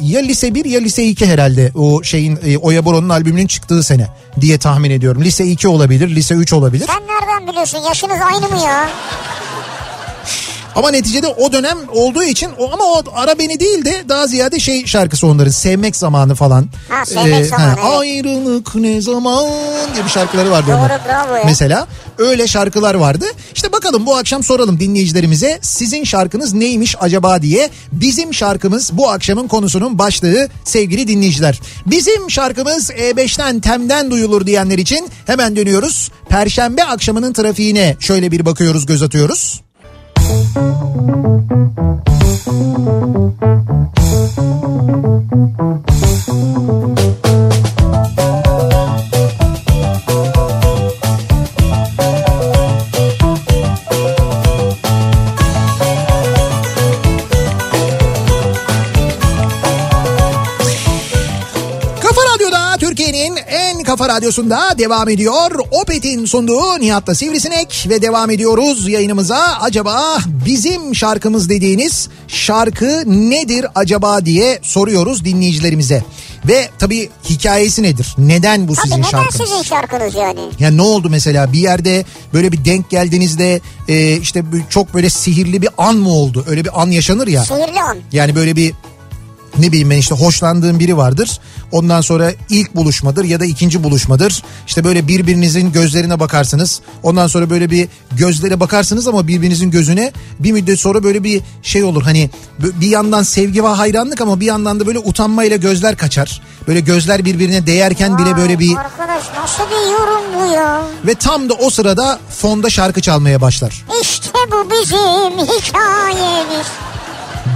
[0.00, 4.06] ya lise 1 ya lise 2 herhalde o şeyin e, Oya Boron'un albümünün çıktığı sene
[4.40, 5.22] diye tahmin ediyorum.
[5.24, 6.86] Lise 2 olabilir, lise 3 olabilir.
[6.86, 7.78] Sen nereden biliyorsun?
[7.88, 8.88] Yaşınız aynı mı ya?
[10.76, 14.60] Ama neticede o dönem olduğu için o, ama o ara beni değil de daha ziyade
[14.60, 16.64] şey şarkısı onların sevmek zamanı falan.
[16.64, 17.84] Ee, Ha, Sevmek Zamanı, evet.
[17.98, 19.44] Ayrılık ne zaman
[19.94, 21.00] diye bir şarkıları vardı Doğru, onların.
[21.08, 21.42] bravo ya.
[21.44, 21.86] Mesela
[22.18, 23.24] öyle şarkılar vardı.
[23.54, 27.70] İşte bakalım bu akşam soralım dinleyicilerimize sizin şarkınız neymiş acaba diye.
[27.92, 31.60] Bizim şarkımız bu akşamın konusunun başlığı sevgili dinleyiciler.
[31.86, 36.10] Bizim şarkımız E5'ten Tem'den duyulur diyenler için hemen dönüyoruz.
[36.28, 39.60] Perşembe akşamının trafiğine şöyle bir bakıyoruz göz atıyoruz.
[40.26, 40.86] Kafa
[64.06, 65.50] kafa radyosunda devam ediyor.
[65.70, 69.58] Opet'in sunduğu Nihat'la Sivrisinek ve devam ediyoruz yayınımıza.
[69.60, 76.04] Acaba bizim şarkımız dediğiniz şarkı nedir acaba diye soruyoruz dinleyicilerimize.
[76.48, 78.14] Ve tabii hikayesi nedir?
[78.18, 79.48] Neden bu Tabii sizin neden şarkınız?
[79.50, 80.40] sizin şarkınız yani?
[80.58, 85.62] Yani ne oldu mesela bir yerde böyle bir denk geldiğinizde e, işte çok böyle sihirli
[85.62, 86.44] bir an mı oldu?
[86.48, 87.44] Öyle bir an yaşanır ya.
[87.44, 87.98] Sihirli an.
[88.12, 88.72] Yani böyle bir
[89.58, 91.40] ne bileyim ben işte hoşlandığım biri vardır.
[91.72, 94.42] Ondan sonra ilk buluşmadır ya da ikinci buluşmadır.
[94.66, 96.80] İşte böyle birbirinizin gözlerine bakarsınız.
[97.02, 101.84] Ondan sonra böyle bir gözlere bakarsınız ama birbirinizin gözüne bir müddet sonra böyle bir şey
[101.84, 102.02] olur.
[102.02, 106.42] Hani bir yandan sevgi ve hayranlık ama bir yandan da böyle utanmayla gözler kaçar.
[106.68, 110.82] Böyle gözler birbirine değerken bile böyle bir Arkadaş nasıl bir yorum bu ya?
[111.06, 113.84] ve tam da o sırada fonda şarkı çalmaya başlar.
[114.02, 116.66] İşte bu bizim hikayemiz.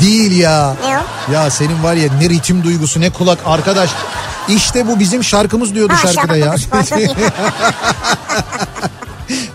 [0.00, 0.76] Değil ya.
[0.84, 1.32] Ne o?
[1.32, 3.90] Ya senin var ya ne ritim duygusu ne kulak arkadaş.
[4.48, 6.54] İşte bu bizim şarkımız diyordu Ha, şarkıda ya.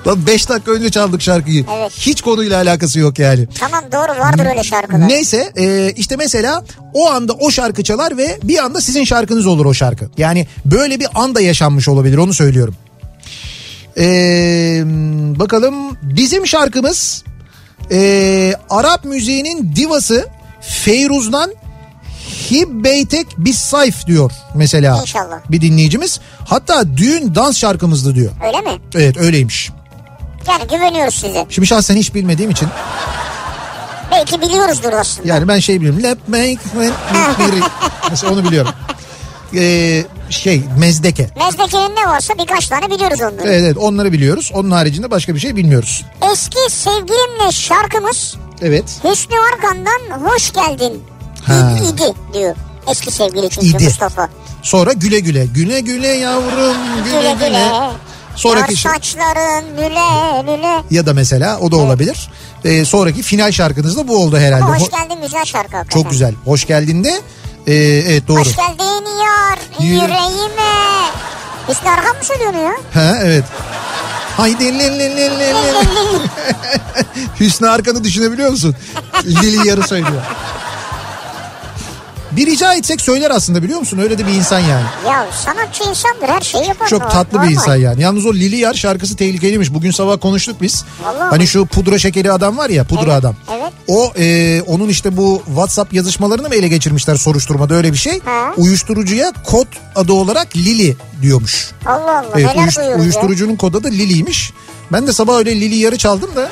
[0.07, 1.65] Lan 5 dakika önce çaldık şarkıyı.
[1.77, 1.91] Evet.
[1.97, 3.47] Hiç konuyla alakası yok yani.
[3.59, 5.07] tamam doğru vardır öyle şarkılar.
[5.07, 9.65] Neyse e, işte mesela o anda o şarkı çalar ve bir anda sizin şarkınız olur
[9.65, 10.09] o şarkı.
[10.17, 12.75] Yani böyle bir anda yaşanmış olabilir onu söylüyorum.
[13.97, 14.03] E,
[15.39, 17.23] bakalım bizim şarkımız
[17.91, 20.27] e, Arap müziğinin divası
[20.61, 21.51] Feyruz'dan
[22.51, 25.37] Hibbeytek bis sayf diyor mesela İnşallah.
[25.51, 26.19] bir dinleyicimiz.
[26.47, 28.31] Hatta düğün dans şarkımızdı diyor.
[28.47, 28.81] Öyle mi?
[28.95, 29.71] Evet öyleymiş.
[30.49, 31.45] Yani güveniyoruz size.
[31.49, 32.67] Şimdi şahsen hiç bilmediğim için
[34.11, 35.27] Belki biliyoruzdur aslında.
[35.27, 36.03] yani ben şey biliyorum.
[36.03, 36.91] Let make me-
[38.09, 38.71] Mesela onu biliyorum.
[39.55, 41.29] Ee, şey mezdeke.
[41.37, 43.47] Mezdeke'nin ne varsa birkaç tane biliyoruz onları.
[43.47, 44.51] Evet, evet onları biliyoruz.
[44.53, 46.05] Onun haricinde başka bir şey bilmiyoruz.
[46.31, 48.83] Eski sevgilimle şarkımız Evet.
[49.03, 51.03] Hüsnü Arkan'dan hoş geldin.
[51.45, 51.77] Ha.
[51.79, 52.55] İdi, idi diyor.
[52.91, 53.83] Eski sevgili çünkü İdi.
[53.83, 54.29] Mustafa.
[54.63, 55.45] Sonra güle güle.
[55.45, 57.47] Güle güle yavrum güle Güle güle.
[57.47, 57.69] güle.
[58.35, 60.83] Sonraki saçların lüle lüle.
[60.91, 62.29] Ya da mesela o da olabilir.
[62.65, 64.63] Ee, sonraki final şarkınız da bu oldu herhalde.
[64.63, 66.01] Ama hoş Ho- geldin güzel şarkı hakikaten.
[66.01, 66.33] Çok güzel.
[66.45, 67.19] Hoş geldin de.
[67.67, 67.73] Ee,
[68.07, 68.39] evet doğru.
[68.39, 70.75] Hoş geldin yar yüreğime.
[71.69, 72.71] Hüsnü Arkan mı söylüyor onu ya?
[72.93, 73.43] Ha evet.
[74.37, 75.53] Haydi li li li li li.
[77.39, 78.75] Hüsnü Arkan'ı düşünebiliyor musun?
[79.25, 80.21] Lili yarı söylüyor.
[82.35, 83.97] Bir rica etsek söyler aslında biliyor musun?
[83.97, 84.85] Öyle de bir insan yani.
[85.07, 86.87] ya sanatçı insandır her şeyi yapar.
[86.87, 87.13] Çok Normal.
[87.13, 88.01] tatlı bir insan yani.
[88.01, 89.73] Yalnız o Lili Yar şarkısı tehlikeliymiş.
[89.73, 90.85] Bugün sabah konuştuk biz.
[91.03, 93.35] Vallahi Hani şu pudra şekeri adam var ya pudra Evet, adam.
[93.53, 93.73] evet.
[93.87, 98.19] O e, onun işte bu WhatsApp yazışmalarını mı ele geçirmişler soruşturmada öyle bir şey.
[98.25, 98.51] Ha.
[98.57, 101.71] Uyuşturucuya kod adı olarak Lili diyormuş.
[101.85, 104.51] Allah Allah Evet, neler uyuş- uyuşturucunun kodu da Lili'ymiş.
[104.91, 106.49] Ben de sabah öyle Lili yarı çaldım da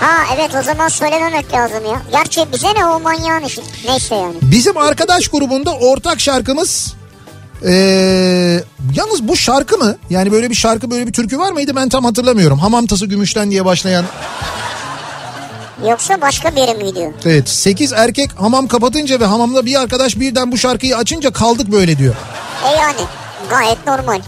[0.00, 2.02] Ha evet o zaman söylememek lazım ya.
[2.12, 3.60] Gerçi bize ne o manyağın işi.
[3.88, 4.34] Neyse yani.
[4.42, 6.94] Bizim arkadaş grubunda ortak şarkımız
[7.66, 8.60] ee,
[8.94, 9.96] yalnız bu şarkı mı?
[10.10, 12.58] Yani böyle bir şarkı böyle bir türkü var mıydı ben tam hatırlamıyorum.
[12.58, 14.04] Hamam tası gümüşten diye başlayan.
[15.88, 17.12] Yoksa başka biri mi gidiyor?
[17.24, 21.98] Evet 8 erkek hamam kapatınca ve hamamda bir arkadaş birden bu şarkıyı açınca kaldık böyle
[21.98, 22.14] diyor.
[22.66, 23.00] E yani
[23.50, 24.20] gayet normal.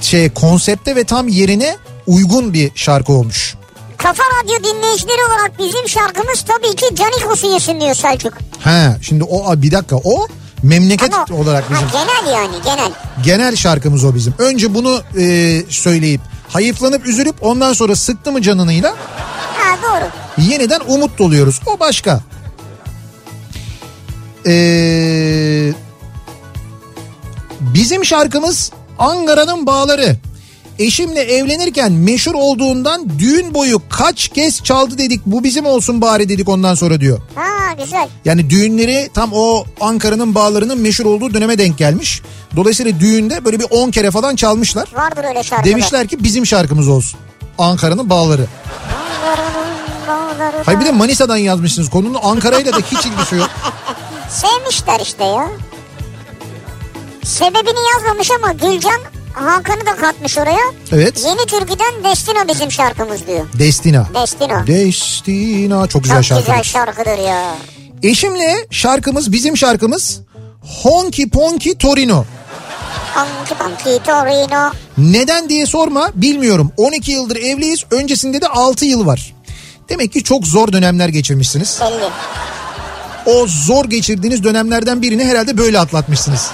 [0.00, 3.54] Şey konsepte ve tam yerine uygun bir şarkı olmuş.
[4.04, 8.32] Kafa Radyo dinleyicileri olarak bizim şarkımız tabii ki Canikos'u yesin diyor Selçuk.
[8.60, 10.26] Ha şimdi o bir dakika o
[10.62, 12.92] memleket Ama olarak bizim ha, genel yani genel.
[13.24, 14.34] genel şarkımız o bizim.
[14.38, 18.94] Önce bunu e, söyleyip hayıflanıp üzülüp ondan sonra sıktı mı canınıyla
[19.58, 20.08] Ha doğru.
[20.48, 21.60] yeniden umut doluyoruz.
[21.66, 22.20] O başka.
[24.46, 25.72] Ee,
[27.60, 30.16] bizim şarkımız Ankara'nın bağları.
[30.78, 36.48] Eşimle evlenirken meşhur olduğundan düğün boyu kaç kez çaldı dedik bu bizim olsun bari dedik
[36.48, 37.18] ondan sonra diyor.
[37.34, 38.08] Ha güzel.
[38.24, 42.22] Yani düğünleri tam o Ankara'nın bağlarının meşhur olduğu döneme denk gelmiş.
[42.56, 44.88] Dolayısıyla düğünde böyle bir 10 kere falan çalmışlar.
[44.94, 45.64] Vardır öyle şarkılar.
[45.64, 47.20] Demişler ki bizim şarkımız olsun.
[47.58, 48.46] Ankara'nın bağları.
[50.64, 51.90] Hayır bir de da- Manisa'dan yazmışsınız.
[51.90, 53.50] Konunun Ankara'yla da hiç ilgisi yok.
[54.30, 55.48] Sevmişler işte ya.
[57.24, 59.00] Sebebini yazmamış ama Gülcan
[59.34, 60.60] Hakan'ı da katmış oraya.
[60.92, 61.24] Evet.
[61.26, 63.46] Yeni türküden Destino bizim şarkımız diyor.
[63.58, 64.06] Destina.
[64.14, 64.66] Destino.
[64.66, 66.42] Destina çok güzel Çok şarkı.
[66.46, 67.54] güzel şarkıdır ya.
[68.02, 70.20] Eşimle şarkımız bizim şarkımız
[70.82, 72.24] Honky Ponky Torino.
[73.16, 74.70] Anki Panki Torino.
[74.98, 76.72] Neden diye sorma bilmiyorum.
[76.76, 79.34] 12 yıldır evliyiz öncesinde de 6 yıl var.
[79.88, 81.78] Demek ki çok zor dönemler geçirmişsiniz.
[81.80, 82.08] Belli.
[83.26, 86.50] O zor geçirdiğiniz dönemlerden birini herhalde böyle atlatmışsınız.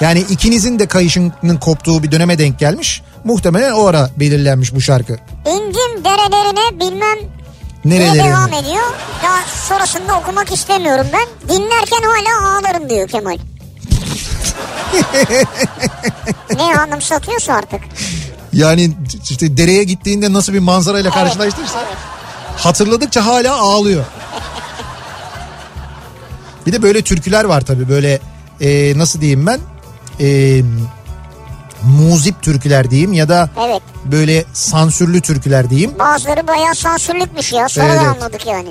[0.00, 3.02] Yani ikinizin de kayışının koptuğu bir döneme denk gelmiş.
[3.24, 5.18] Muhtemelen o ara belirlenmiş bu şarkı.
[5.46, 7.18] İndim derelerine bilmem
[7.84, 8.28] Nerelere?
[8.28, 8.94] devam ediyor.
[9.22, 11.48] Daha sonrasında okumak istemiyorum ben.
[11.48, 13.38] Dinlerken hala ağlarım diyor Kemal.
[16.56, 17.80] ne anımsatıyorsa artık.
[18.52, 18.90] Yani
[19.30, 21.84] işte dereye gittiğinde nasıl bir manzarayla karşılaştıysa
[22.56, 24.04] hatırladıkça hala ağlıyor.
[26.66, 28.20] Bir de böyle türküler var tabii böyle
[28.60, 29.60] e, nasıl diyeyim ben
[30.20, 30.60] e,
[31.82, 33.82] muzip türküler diyeyim ya da Evet.
[34.04, 35.98] böyle sansürlü türküler diyeyim.
[35.98, 37.68] Bazıları bayağı sansürlükmüş ya.
[37.68, 38.68] Sonra Evet, anladık yani.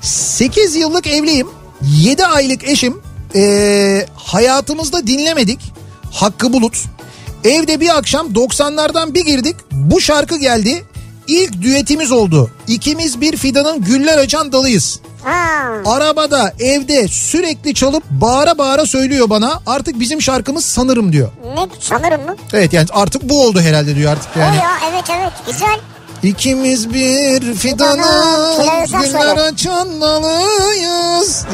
[0.00, 1.48] 8 yıllık evliyim.
[1.82, 3.00] 7 aylık eşim
[3.34, 5.60] ee, hayatımızda dinlemedik.
[6.12, 6.84] Hakkı Bulut.
[7.44, 9.56] Evde bir akşam 90'lardan bir girdik.
[9.72, 10.84] Bu şarkı geldi.
[11.26, 12.50] İlk düetimiz oldu.
[12.68, 15.00] İkimiz bir fidanın güller açan dalıyız.
[15.26, 15.68] Ha.
[15.86, 19.60] Arabada, evde sürekli çalıp bağıra bağıra söylüyor bana.
[19.66, 21.28] Artık bizim şarkımız sanırım diyor.
[21.54, 22.36] Ne sanırım mı?
[22.52, 24.58] Evet yani artık bu oldu herhalde diyor artık yani.
[24.58, 25.78] O ya evet evet güzel.
[26.22, 31.44] İkimiz bir Fidanın, güller açan dalıyız.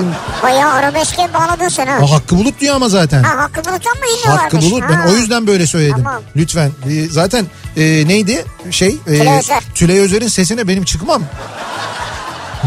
[0.42, 2.10] Bayağı arabeske bağladın sen ha.
[2.12, 3.22] Hakkı Bulut diyor ama zaten.
[3.22, 4.54] Ha Hakkı Bulut'tan mı dinliyorlarmış?
[4.54, 5.08] Hakkı Bulut ben Ha.
[5.12, 6.04] o yüzden böyle söyledim.
[6.04, 6.22] Tamam.
[6.36, 6.70] Lütfen.
[6.90, 8.96] Ee, zaten e, neydi şey?
[9.10, 9.40] e.
[9.74, 11.22] Tülay Özer'in sesine benim çıkmam.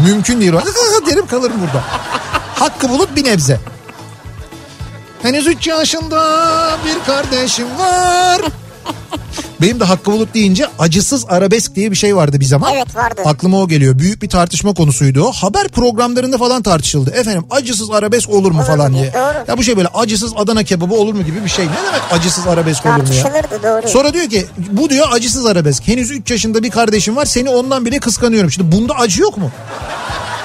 [0.04, 0.52] Mümkün değil.
[1.06, 1.84] Derim kalırım burada.
[2.54, 3.60] Hakkı Bulut bir nebze.
[5.22, 8.42] Henüz 3 yaşında bir kardeşim var.
[9.60, 12.72] Benim de Hakkı Bulut deyince acısız arabesk diye bir şey vardı bir zaman.
[12.74, 13.22] Evet, vardı.
[13.24, 13.98] Aklıma o geliyor.
[13.98, 15.32] Büyük bir tartışma konusuydu o.
[15.32, 17.10] Haber programlarında falan tartışıldı.
[17.10, 19.12] Efendim acısız arabesk olur mu Olur falan diye.
[19.14, 19.44] doğru.
[19.48, 21.64] Ya bu şey böyle acısız Adana kebabı olur mu gibi bir şey.
[21.66, 23.22] Ne demek acısız arabesk olur mu ya?
[23.22, 23.88] Tartışılırdı doğru.
[23.92, 25.88] Sonra diyor ki bu diyor acısız arabesk.
[25.88, 28.50] Henüz 3 yaşında bir kardeşim var seni ondan bile kıskanıyorum.
[28.50, 29.50] Şimdi bunda acı yok mu?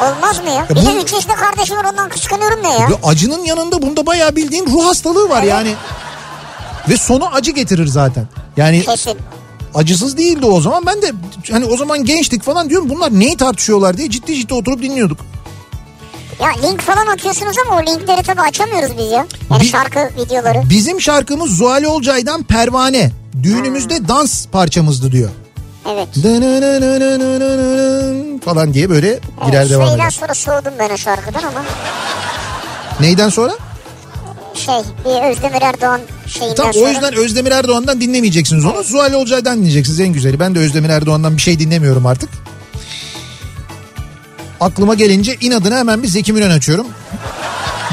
[0.01, 0.65] Olmaz mı ya?
[0.69, 2.89] Bir bu- de 3 yaşında kardeşim var ondan kıskanıyorum ne ya?
[3.03, 5.73] Acının yanında bunda bayağı bildiğin ruh hastalığı var yani.
[6.89, 8.27] Ve sonu acı getirir zaten.
[8.57, 9.17] Yani Kesin.
[9.75, 10.85] acısız değildi o zaman.
[10.85, 11.11] Ben de
[11.51, 15.19] hani o zaman gençtik falan diyorum bunlar neyi tartışıyorlar diye ciddi ciddi oturup dinliyorduk.
[16.41, 19.25] Ya link falan atıyorsunuz ama o linkleri tabii açamıyoruz biz ya.
[19.51, 20.69] Yani Bir- şarkı videoları.
[20.69, 23.11] Bizim şarkımız Zuhal Olcay'dan Pervane.
[23.43, 25.29] Düğünümüzde dans parçamızdı diyor.
[25.89, 26.07] Evet.
[28.45, 30.09] Falan diye böyle girer Evet, devam şeyden eder.
[30.11, 31.63] sonra soğudum ben o şarkıdan ama
[32.99, 33.53] Neyden sonra?
[34.55, 36.85] Şey bir Özdemir Erdoğan şeyinden Tam sonra.
[36.85, 38.83] o yüzden Özdemir Erdoğan'dan dinlemeyeceksiniz onu.
[38.83, 40.39] Zuhal Olcay'dan dinleyeceksiniz en güzeli.
[40.39, 42.29] Ben de Özdemir Erdoğan'dan bir şey dinlemiyorum artık.
[44.59, 46.87] Aklıma gelince inadına hemen bir Zeki Müren açıyorum.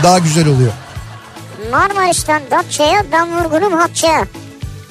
[0.03, 0.73] Daha güzel oluyor.
[1.71, 4.27] Marmaris'ten Datça'ya ben vurgunum Hatça'ya.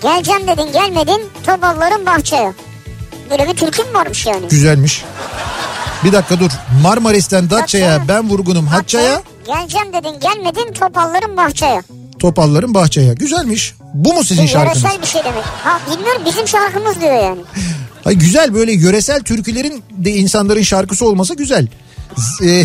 [0.01, 2.53] Geleceğim dedin gelmedin Tobalların bahçeye.
[3.30, 4.47] Böyle bir türkü mü varmış yani?
[4.49, 5.03] Güzelmiş.
[6.03, 6.51] Bir dakika dur.
[6.81, 9.21] Marmaris'ten Datça'ya ben vurgunum Hatça'ya.
[9.47, 11.81] Geleceğim dedin gelmedin Topalların bahçeye.
[12.19, 13.13] Topalların Bahçe'ye.
[13.13, 13.73] Güzelmiş.
[13.93, 14.83] Bu mu sizin Bir şarkınız?
[14.83, 15.43] Yöresel bir şey demek.
[15.63, 17.39] Ha bilmiyorum bizim şarkımız diyor yani.
[18.03, 21.67] Hayır, güzel böyle yöresel türkülerin de insanların şarkısı olması güzel.
[22.43, 22.63] E,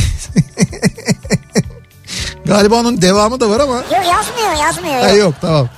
[2.46, 3.74] Galiba onun devamı da var ama.
[3.74, 5.00] Yok yazmıyor yazmıyor.
[5.00, 5.68] Ha, yok tamam.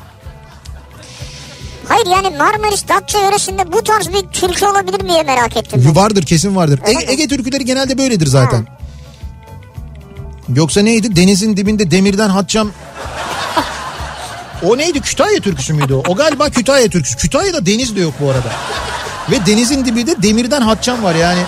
[1.88, 5.82] Hayır yani Marmaris Datça yöresinde bu tarz bir türkü olabilir mi diye merak ettim.
[5.86, 5.96] ben.
[5.96, 6.80] Vardır kesin vardır.
[6.86, 7.12] Öyle Ege, mi?
[7.12, 8.66] Ege türküleri genelde böyledir zaten.
[10.54, 11.16] Yoksa neydi?
[11.16, 12.70] Denizin dibinde demirden hatçam.
[14.62, 15.00] O neydi?
[15.00, 16.02] Kütahya türküsü müydü o?
[16.08, 17.16] O galiba Kütahya türküsü.
[17.16, 18.48] Kütahya'da deniz de yok bu arada.
[19.30, 21.42] Ve denizin dibinde demirden hatçam var yani.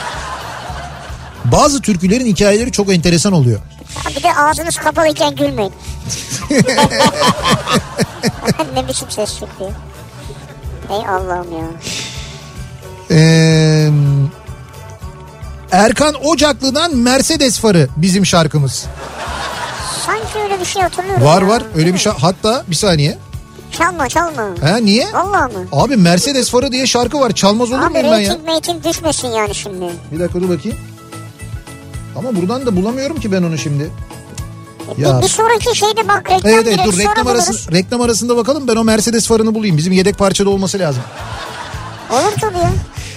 [1.44, 3.60] Bazı türkülerin hikayeleri çok enteresan oluyor.
[4.04, 5.72] Ha, bir de ağzınız kapalıyken gülmeyin.
[8.74, 9.70] ne biçim ses çıkıyor.
[10.90, 11.66] Ey Allah'ım ya.
[13.10, 13.90] Ee,
[15.72, 18.86] Erkan Ocaklı'dan Mercedes farı bizim şarkımız.
[20.06, 21.24] Sanki öyle bir şey hatırlıyorum.
[21.24, 21.48] Var ya.
[21.48, 22.12] var öyle bir şey.
[22.12, 23.18] Hatta bir saniye.
[23.78, 24.42] Çalma çalma.
[24.62, 25.06] Ha niye?
[25.12, 25.64] Vallahi mı?
[25.72, 27.30] Abi Mercedes farı diye şarkı var.
[27.32, 28.18] Çalmaz olur Abi muyum ben ya?
[28.18, 29.84] reyting meyting düşmesin yani şimdi.
[30.12, 30.78] Bir dakika dur bakayım.
[32.18, 33.90] Ama buradan da bulamıyorum ki ben onu şimdi.
[34.98, 35.22] Bir, Ya.
[35.22, 38.84] bir sonraki şeyde bak reklam Evet evet dur reklam arası reklam arasında bakalım ben o
[38.84, 39.76] Mercedes farını bulayım.
[39.76, 41.02] Bizim yedek parçada olması lazım.
[42.10, 42.70] Olur tabii ya.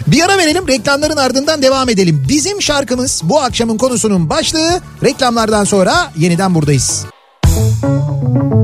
[0.07, 2.25] Bir ara verelim reklamların ardından devam edelim.
[2.29, 4.81] Bizim şarkımız bu akşamın konusunun başlığı.
[5.03, 7.05] Reklamlardan sonra yeniden buradayız.
[7.43, 8.58] Kafa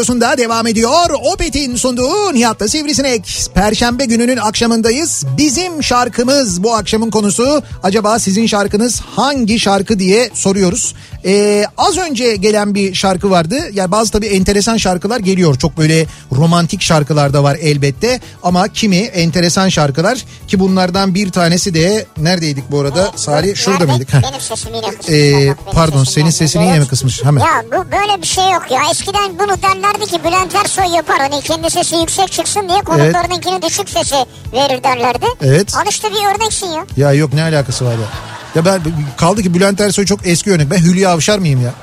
[0.00, 1.10] radyosunda devam ediyor.
[1.32, 3.50] Opet'in sunduğu Nihat'la Sivrisinek.
[3.54, 5.24] Perşembe gününün akşamındayız.
[5.36, 7.62] Bizim şarkımız bu akşamın konusu.
[7.82, 10.94] Acaba sizin şarkınız hangi şarkı diye soruyoruz.
[11.24, 13.58] Ee, az önce gelen bir şarkı vardı.
[13.72, 15.58] Yani bazı tabii enteresan şarkılar geliyor.
[15.58, 18.20] Çok böyle romantik şarkılar da var elbette.
[18.42, 23.10] Ama kimi enteresan şarkılar ki bunlardan bir tanesi de neredeydik bu arada?
[23.16, 24.12] Salih şurada mıydık?
[24.12, 25.14] Benim sesimi yine kısmış.
[25.16, 26.88] Ee, pardon senin sesini yine mi Evet.
[26.88, 27.24] kısmış?
[27.24, 27.40] Hemen.
[27.40, 28.80] Ya bu böyle bir şey yok ya.
[28.90, 31.18] Eskiden bunu derlerdi ki Bülent Ersoy yapar.
[31.18, 34.16] Hani kendi sesi yüksek çıksın diye konuklarınınkine düşük sesi
[34.52, 35.26] verir derlerdi.
[35.42, 35.76] Evet.
[35.76, 36.84] Al işte bir örneksin ya.
[36.96, 38.08] Ya yok ne alakası var ya?
[38.54, 38.80] Ya ben
[39.16, 40.70] kaldı ki Bülent Ersoy çok eski örnek.
[40.70, 41.74] Ben Hülya Avşar mıyım ya?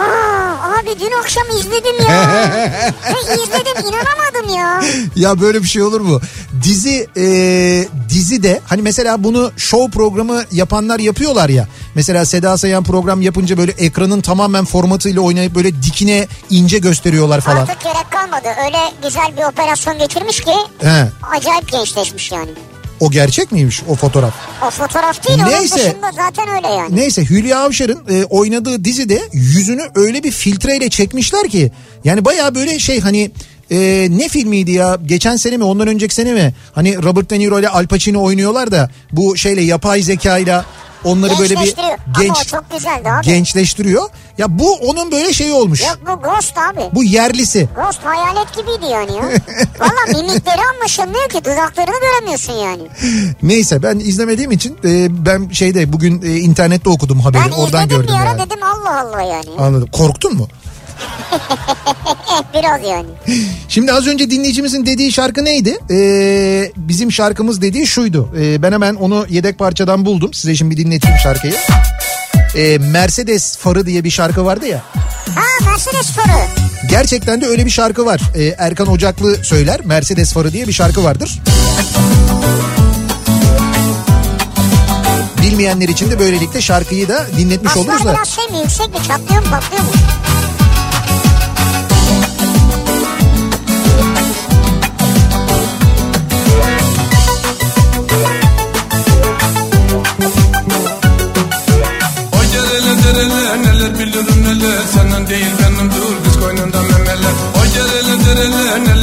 [0.00, 2.30] Aa, abi dün akşam izledim ya.
[3.06, 4.56] Ve izledim inanamadım.
[4.56, 4.82] ya.
[5.16, 6.20] ya böyle bir şey olur mu?
[6.62, 7.24] Dizi e,
[8.08, 11.68] dizi de hani mesela bunu show programı yapanlar yapıyorlar ya.
[11.94, 17.56] Mesela Seda Sayan program yapınca böyle ekranın tamamen formatıyla oynayıp böyle dikine ince gösteriyorlar falan.
[17.56, 18.48] Artık gerek kalmadı.
[18.66, 22.50] Öyle güzel bir operasyon geçirmiş ki He, acayip gençleşmiş yani.
[23.00, 24.34] O gerçek miymiş o fotoğraf?
[24.66, 25.76] O fotoğraf değil onun Neyse.
[25.76, 26.96] dışında zaten öyle yani.
[26.96, 31.72] Neyse Hülya Avşar'ın e, oynadığı dizide yüzünü öyle bir filtreyle çekmişler ki
[32.04, 33.30] yani baya böyle şey hani
[33.70, 37.60] e, ne filmiydi ya geçen sene mi ondan önceki sene mi hani Robert De Niro
[37.60, 40.64] ile Al Pacino oynuyorlar da bu şeyle yapay zekayla
[41.04, 41.74] onları böyle bir.
[41.78, 43.24] Ama genç o çok güzeldi abi.
[43.24, 44.08] gençleştiriyor.
[44.38, 45.82] Ya bu onun böyle şeyi olmuş.
[45.82, 46.80] Yok bu Ghost abi.
[46.94, 47.68] Bu yerlisi.
[47.76, 49.22] Ghost hayalet gibiydi yani ya.
[49.80, 52.82] Valla mimikleri anlaşılmıyor ki dudaklarını göremiyorsun yani.
[53.42, 57.88] Neyse ben izlemediğim için e, ben şeyde bugün e, internette okudum haberi Ben oradan izledim
[57.88, 58.38] gördüm bir ara yani.
[58.46, 59.50] dedim Allah Allah yani.
[59.58, 59.88] Anladım.
[59.92, 60.48] Korktun mu?
[62.40, 63.06] Eh biraz yani.
[63.68, 65.78] Şimdi az önce dinleyicimizin dediği şarkı neydi?
[65.90, 68.28] Ee, bizim şarkımız dediği şuydu.
[68.40, 70.34] Ee, ben hemen onu yedek parçadan buldum.
[70.34, 71.54] Size şimdi bir dinleteyim şarkıyı.
[72.56, 74.82] Ee, Mercedes Farı diye bir şarkı vardı ya.
[75.34, 76.38] Ha Mercedes Farı.
[76.90, 78.20] Gerçekten de öyle bir şarkı var.
[78.36, 79.80] Ee, Erkan Ocaklı söyler.
[79.84, 81.40] Mercedes Farı diye bir şarkı vardır.
[85.42, 88.14] Bilmeyenler için de böylelikle şarkıyı da dinletmiş oluruz Aslında da.
[88.14, 89.90] biraz şey mi yüksek mi çatlıyor mu patlıyor mu?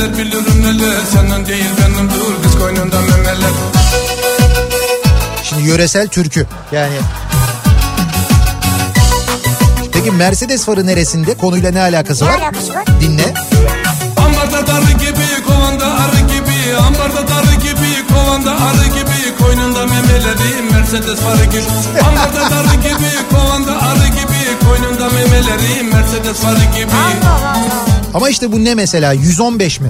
[0.07, 3.51] Neler bilirim neler Senden değil benim dur kız koynunda memeler
[5.43, 6.95] Şimdi yöresel türkü yani.
[9.93, 11.33] Peki Mercedes Farı neresinde?
[11.37, 12.39] Konuyla ne alakası Ne var?
[12.39, 12.85] alakası var?
[13.01, 13.33] Dinle.
[14.25, 21.19] Ambarda darı gibi kovanda arı gibi Ambarda darı gibi kovanda arı gibi Koynunda memeleri Mercedes
[21.19, 21.63] farı gibi
[22.07, 27.86] Ambarda darı gibi kovanda arı gibi Koynunda memeleri Mercedes farı gibi Allah Allah.
[28.17, 29.89] Ama işte bu ne mesela 115 mi?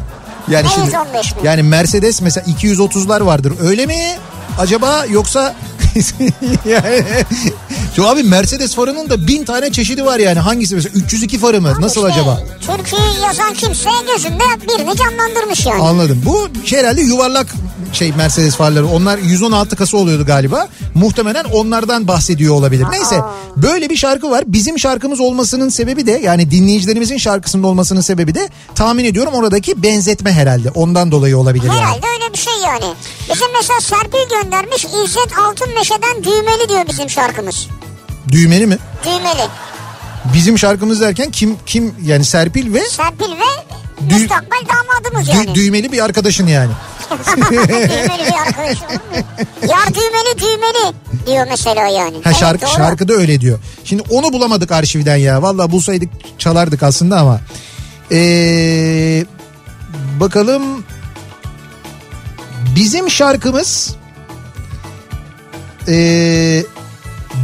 [0.51, 1.41] Yani Ne şimdi 115 mi?
[1.43, 3.53] yani Mercedes mesela 230'lar vardır.
[3.61, 4.17] Öyle mi?
[4.59, 5.55] Acaba yoksa
[6.65, 7.03] yani
[7.97, 10.39] Yo abi Mercedes farının da bin tane çeşidi var yani.
[10.39, 11.73] Hangisi mesela 302 farı mı?
[11.79, 12.41] Nasıl İşte acaba?
[12.61, 15.81] Türkiye'yi yazan kimse gözünde birini canlandırmış yani.
[15.81, 16.21] Anladım.
[16.25, 17.47] Bu herhalde yuvarlak
[17.93, 18.87] şey Mercedes farları.
[18.87, 20.67] Onlar 116 kasa oluyordu galiba.
[20.95, 22.85] Muhtemelen onlardan bahsediyor olabilir.
[22.91, 23.21] Neyse
[23.55, 24.43] böyle bir şarkı var.
[24.47, 30.31] Bizim şarkımız olmasının sebebi de yani dinleyicilerimizin şarkısının olmasının sebebi de tahmin ediyorum oradaki benzetme
[30.31, 30.69] herhalde.
[30.69, 31.79] Ondan dolayı olabilir yani.
[31.79, 32.93] Herhalde öyle bir şey yani.
[33.33, 37.67] Bizim mesela Serpil göndermiş İzzet Altınmeşe'den düğmeli diyor bizim şarkımız.
[38.31, 38.77] Düğmeli mi?
[39.05, 39.47] Düğmeli.
[40.33, 43.73] Bizim şarkımız derken kim kim yani Serpil ve Serpil ve
[44.09, 45.55] Dü- müstakbel damadımız dü- yani.
[45.55, 46.71] düğmeli bir arkadaşın yani.
[47.51, 48.87] düğmeli bir arkadaşım?
[49.69, 50.93] Yar düğmeli düğmeli
[51.27, 52.15] diyor mesela yani.
[52.15, 52.71] Ha Evet, şarkı doğru.
[52.75, 53.59] şarkıda öyle diyor.
[53.83, 55.41] Şimdi onu bulamadık arşivden ya.
[55.41, 56.09] Vallahi bulsaydık
[56.39, 57.39] çalardık aslında ama.
[58.11, 59.25] Ee,
[60.19, 60.83] bakalım
[62.75, 63.95] bizim şarkımız
[65.87, 66.63] ee,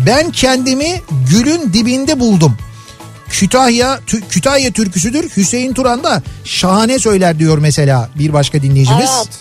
[0.05, 2.57] ben kendimi gülün dibinde buldum.
[3.29, 5.29] Kütahya Kütahya türküsüdür.
[5.37, 9.09] Hüseyin Turan da şahane söyler diyor mesela bir başka dinleyicimiz.
[9.17, 9.39] Evet.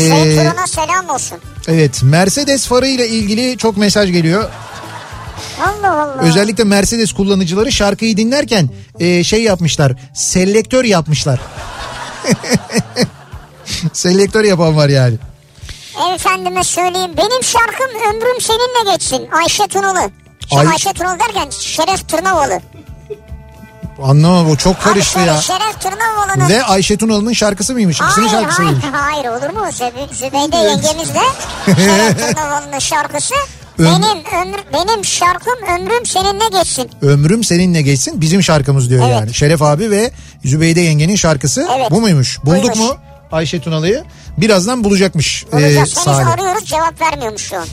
[0.00, 1.38] Hüseyin Ee, Turan'a selam olsun.
[1.68, 4.50] evet Mercedes farı ile ilgili çok mesaj geliyor.
[5.60, 6.22] Allah Allah.
[6.22, 8.68] Özellikle Mercedes kullanıcıları şarkıyı dinlerken
[9.00, 9.92] e, şey yapmışlar.
[10.14, 11.40] Selektör yapmışlar.
[13.92, 15.14] Selektör yapan var yani.
[16.08, 17.10] Efendime söyleyeyim.
[17.16, 19.28] Benim şarkım ömrüm seninle geçsin.
[19.42, 20.10] Ayşe Tunalı.
[20.56, 22.60] Ay- Ayşe Tunalı derken Şeref Tırnavalı.
[24.02, 25.40] Anlamam o çok karıştı Abi ya.
[25.40, 26.48] Şeref Tırnavalı'nın...
[26.48, 28.00] Ve Ayşe Tunalı'nın şarkısı mıymış?
[28.00, 28.98] İkisinin Hayır şarkısı hayır, mıymış?
[29.00, 29.66] hayır olur mu?
[29.68, 31.20] Zübey- Zübeyde yengemiz de
[31.66, 33.34] Şeref Tırnavalı'nın şarkısı.
[33.78, 36.90] Öm- Benim ömür, benim şarkım ömrüm seninle geçsin.
[37.02, 39.12] Ömrüm seninle geçsin bizim şarkımız diyor Evet.
[39.20, 39.34] yani.
[39.34, 40.10] Şeref abi ve
[40.44, 41.90] Zübeyde yengenin şarkısı Evet.
[41.90, 42.38] bu muymuş?
[42.44, 42.78] Bulduk Buymuş.
[42.78, 42.96] mu
[43.32, 44.04] Ayşe Tunalı'yı?
[44.40, 45.76] Birazdan bulacakmış e, Bulacağız.
[45.76, 46.28] Henüz Salih.
[46.28, 47.66] arıyoruz cevap vermiyormuş şu an.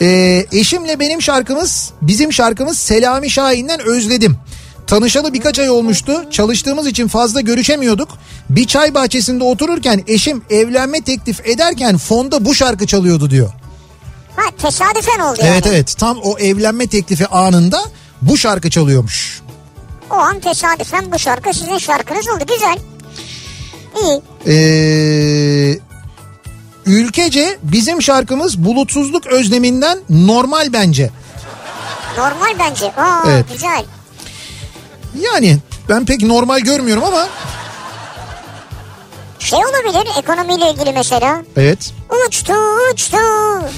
[0.00, 4.36] Ee, eşimle benim şarkımız, bizim şarkımız Selami Şahin'den özledim.
[4.86, 6.30] Tanışalı birkaç ay olmuştu.
[6.30, 8.08] Çalıştığımız için fazla görüşemiyorduk.
[8.50, 13.50] Bir çay bahçesinde otururken eşim evlenme teklif ederken fonda bu şarkı çalıyordu diyor.
[14.36, 15.50] Ha tesadüfen oldu yani.
[15.50, 17.80] Evet evet tam o evlenme teklifi anında
[18.22, 19.40] bu şarkı çalıyormuş.
[20.10, 22.44] O an tesadüfen bu şarkı sizin şarkınız oldu.
[22.54, 22.78] Güzel.
[24.46, 25.78] Ee,
[26.86, 31.10] ülkece bizim şarkımız bulutsuzluk özleminden normal bence.
[32.18, 32.86] Normal bence.
[32.96, 33.46] Aa Evet.
[33.52, 33.84] güzel.
[35.20, 37.28] Yani ben pek normal görmüyorum ama
[39.38, 41.42] Şey olabilir ekonomiyle ilgili mesela.
[41.56, 41.92] evet.
[42.28, 42.52] Uçtu
[42.92, 43.16] uçtu.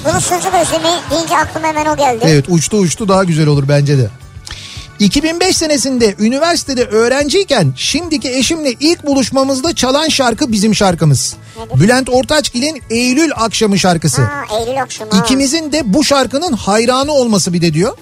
[0.04, 2.24] Bulutsuzluk özlemi deyince aklıma hemen o geldi.
[2.28, 4.08] Evet uçtu uçtu daha güzel olur bence de.
[4.98, 11.36] 2005 senesinde üniversitede öğrenciyken şimdiki eşimle ilk buluşmamızda çalan şarkı bizim şarkımız.
[11.74, 14.22] Bülent Ortaçgil'in Eylül akşamı şarkısı.
[14.22, 15.10] Ha Eylül akşamı.
[15.24, 17.96] İkimizin de bu şarkının hayranı olması bir de diyor.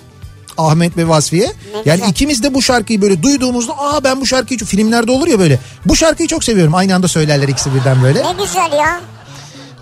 [0.58, 1.52] Ahmet ve Vasfiye.
[1.84, 2.10] Yani güzel.
[2.10, 5.58] ikimiz de bu şarkıyı böyle duyduğumuzda aa ben bu şarkıyı çok filmlerde olur ya böyle.
[5.84, 6.74] Bu şarkıyı çok seviyorum.
[6.74, 8.22] Aynı anda söylerler ikisi birden böyle.
[8.24, 9.00] Ne güzel ya.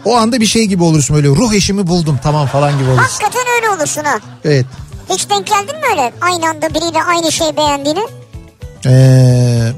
[0.04, 3.02] O anda bir şey gibi olursun böyle ruh eşimi buldum tamam falan gibi olursun.
[3.02, 4.18] Hakikaten öyle olursun ha.
[4.44, 4.66] Evet.
[5.11, 8.06] Hiç denk geldin mi öyle aynı anda biriyle aynı şeyi beğendiğini?
[8.86, 9.72] Ee,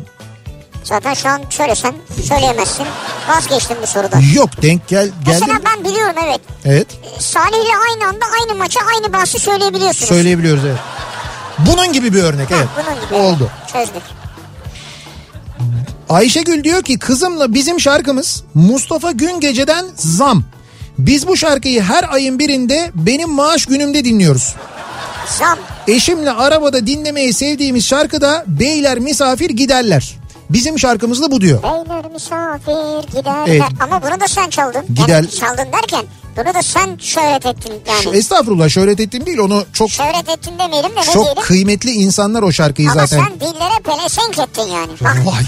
[0.85, 1.95] Zaten şu an söylesen
[2.29, 2.87] söyleyemezsin.
[3.29, 4.21] Vazgeçtim bu sorudan.
[4.35, 5.15] yok denk gel geldi.
[5.27, 6.41] Mesela ben biliyorum evet.
[6.65, 6.87] Evet.
[7.19, 10.09] Salih'le aynı anda aynı maça aynı bahsi söyleyebiliyorsunuz.
[10.09, 10.79] Söyleyebiliyoruz evet.
[11.59, 12.67] Bunun gibi bir örnek evet.
[12.77, 13.15] Bunun gibi.
[13.15, 13.51] Oldu.
[13.73, 14.03] Çözdük.
[16.09, 20.45] Ayşegül diyor ki kızımla bizim şarkımız Mustafa Güngece'den Zam.
[20.99, 24.55] Biz bu şarkıyı her ayın birinde benim maaş günümde dinliyoruz.
[25.27, 25.59] Zam.
[25.89, 30.19] Eşimle arabada dinlemeyi sevdiğimiz şarkı da Beyler Misafir Giderler.
[30.51, 31.63] Bizim şarkımız da bu diyor.
[31.63, 33.47] Beyler misafir giderler.
[33.47, 33.63] Evet.
[33.81, 34.83] Ama bunu da sen çaldın.
[34.95, 36.05] Gider- Yani çaldın derken
[36.37, 37.73] bunu da sen şöhret ettin
[38.05, 38.17] yani.
[38.17, 41.43] Estağfurullah şöhret ettim değil onu çok Şöhret ettin demeyelim de ne çok diyelim.
[41.43, 43.25] kıymetli insanlar o şarkıyı Ama zaten.
[43.25, 44.93] sen dillere pelesenk ettin yani.
[45.03, 45.43] Vay.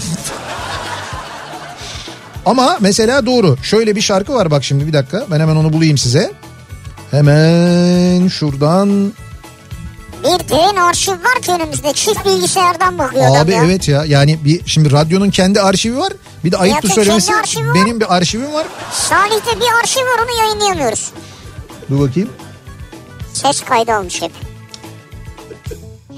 [2.45, 3.57] Ama mesela doğru.
[3.63, 5.25] Şöyle bir şarkı var bak şimdi bir dakika.
[5.31, 6.31] Ben hemen onu bulayım size.
[7.11, 9.13] Hemen şuradan.
[10.25, 11.93] Bir derin arşiv var ki önümüzde.
[11.93, 13.63] Çift bilgisayardan bakıyor adam Abi ya.
[13.65, 14.05] evet ya.
[14.05, 16.13] Yani bir şimdi radyonun kendi arşivi var.
[16.43, 17.31] Bir de ayıptır söylemesi.
[17.75, 18.65] Benim bir arşivim var.
[18.91, 21.11] Salih'te bir arşiv var onu yayınlayamıyoruz.
[21.89, 22.29] Dur bakayım.
[23.33, 24.31] Ses kaydı almış hep.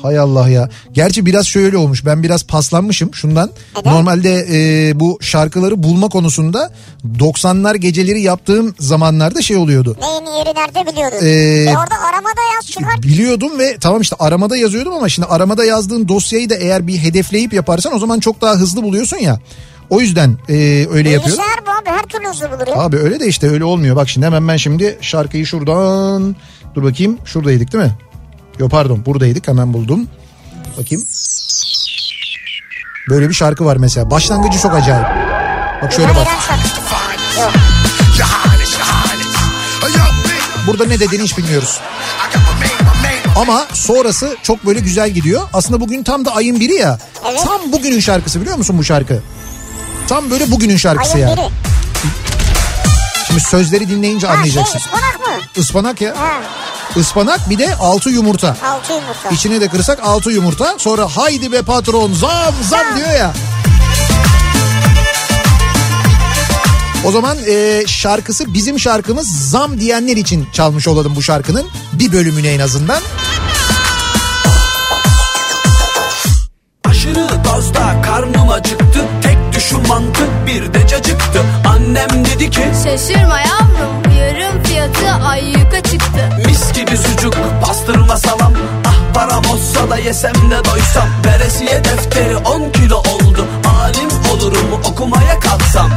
[0.02, 0.70] Hay Allah ya.
[0.92, 2.06] Gerçi biraz şöyle olmuş.
[2.06, 3.50] Ben biraz paslanmışım şundan.
[3.78, 3.94] Neden?
[3.94, 6.72] Normalde e, bu şarkıları bulma konusunda
[7.20, 9.98] 90'lar geceleri yaptığım zamanlarda şey oluyordu.
[10.02, 11.18] Neyin yeri nerede biliyordun.
[11.22, 13.04] Ee, e orada aramada yaz çıkar.
[13.04, 17.54] Biliyordum ve tamam işte aramada yazıyordum ama şimdi aramada yazdığın dosyayı da eğer bir hedefleyip
[17.54, 19.40] yaparsan o zaman çok daha hızlı buluyorsun ya.
[19.90, 20.54] O yüzden e,
[20.92, 21.24] öyle yapıyorum.
[21.26, 22.82] Bilgisayar bu abi her türlü hızlı bulur ya.
[22.82, 23.96] Abi öyle de işte öyle olmuyor.
[23.96, 26.36] Bak şimdi hemen ben şimdi şarkıyı şuradan
[26.76, 27.92] dur bakayım şuradaydık değil mi?
[28.60, 30.08] Yok pardon buradaydık hemen buldum.
[30.78, 31.04] Bakayım.
[33.10, 34.12] Böyle bir şarkı var mesela.
[34.12, 35.08] Başlangıcı çok acayip.
[35.82, 36.28] Bak şöyle bak.
[40.68, 41.80] Burada ne dediğini hiç bilmiyoruz.
[43.38, 45.42] Ama sonrası çok böyle güzel gidiyor.
[45.54, 47.00] Aslında bugün tam da ayın biri ya.
[47.32, 47.42] Evet.
[47.46, 49.22] Tam bugünün şarkısı biliyor musun bu şarkı?
[50.08, 51.38] Tam böyle bugünün şarkısı Ayın yani.
[51.38, 51.50] biri.
[53.28, 54.78] Şimdi sözleri dinleyince Ha şey anlayacaksın.
[54.80, 55.34] ıspanak mı?
[55.56, 56.14] Ispanak ya.
[56.20, 56.42] Ha
[56.96, 58.48] Ispanak bir de altı yumurta.
[58.66, 59.30] altı yumurta.
[59.32, 60.76] İçine de kırsak altı yumurta.
[60.78, 63.34] Sonra haydi be patron zam zam diyor ya.
[67.06, 72.48] O zaman e, şarkısı bizim şarkımız zam diyenler için çalmış olalım bu şarkının bir bölümüne
[72.54, 73.02] en azından.
[76.86, 81.44] Aşırı dozda karnım acıktı Tek düşün mantık bir de cacıktı
[81.98, 86.30] Annem dedi ki Şaşırma yavrum yarım fiyatı ayyuka çıktı.
[86.46, 87.34] Mis gibi sucuk
[87.66, 88.54] pastırma salam.
[88.88, 91.08] Ah param olsa da yesem de doysam.
[91.26, 93.46] Veresiye defteri 10 kilo oldu.
[93.82, 95.90] Alim olurum okumaya kalksam.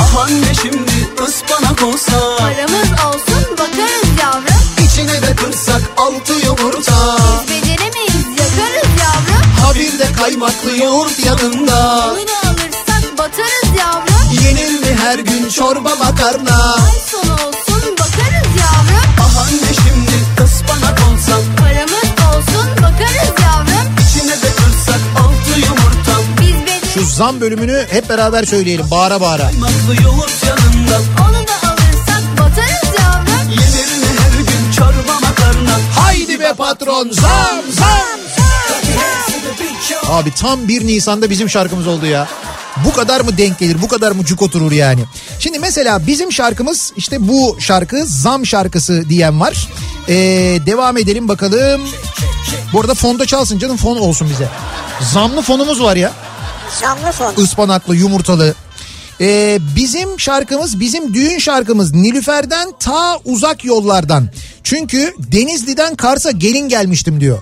[0.00, 2.36] Ah anne şimdi ıspanak olsa.
[2.38, 4.62] Paramız olsun bakarız yavrum.
[4.84, 7.16] İçine de kırsak altı yumurta.
[7.18, 9.50] Biz beceremeyiz yakarız yavrum.
[9.62, 12.04] Ha bir de kaymaklı yoğurt yanında.
[12.10, 12.69] Bunu alırsak
[13.70, 14.44] batarız yavrum.
[14.44, 16.74] Yenir mi her gün çorba makarna?
[16.74, 19.10] Ay sonu olsun bakarız yavrum.
[19.20, 20.44] Ah anne şimdi?
[20.44, 23.94] Ispanak olsa Paramız olsun bakarız yavrum.
[24.00, 26.12] İçine de kırsak altı yumurta.
[26.40, 29.46] Biz beceremiz Şu zam bölümünü hep beraber söyleyelim bağıra bağıra.
[29.46, 30.98] Kaymaklı yoğurt yanında.
[31.20, 33.50] Onu da alırsak batarız yavrum.
[33.50, 35.78] Yenir mi her gün çorba makarna?
[35.96, 38.20] Haydi be patron zam zam.
[40.08, 42.28] Abi tam 1 Nisan'da bizim şarkımız oldu ya.
[42.84, 43.82] Bu kadar mı denk gelir?
[43.82, 45.00] Bu kadar mı cuk oturur yani?
[45.38, 49.68] Şimdi mesela bizim şarkımız işte bu şarkı zam şarkısı diyen var.
[50.08, 50.14] Ee,
[50.66, 51.80] devam edelim bakalım.
[52.72, 54.48] Bu arada fonda çalsın canım fon olsun bize.
[55.12, 56.12] Zamlı fonumuz var ya.
[56.80, 57.42] Zamlı fon.
[57.42, 58.54] ıspanaklı, yumurtalı.
[59.20, 64.28] Ee, bizim şarkımız, bizim düğün şarkımız Nilüfer'den ta uzak yollardan.
[64.64, 67.38] Çünkü Denizli'den Kars'a gelin gelmiştim diyor.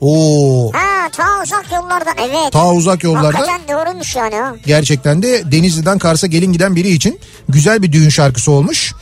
[0.00, 2.52] Oo, Ha ta uzak yollardan evet.
[2.52, 3.32] ta uzak yollardan.
[3.32, 4.54] Hakikaten doğruymuş yani ha.
[4.66, 8.94] Gerçekten de Denizli'den Kars'a gelin giden biri için güzel bir düğün şarkısı olmuş.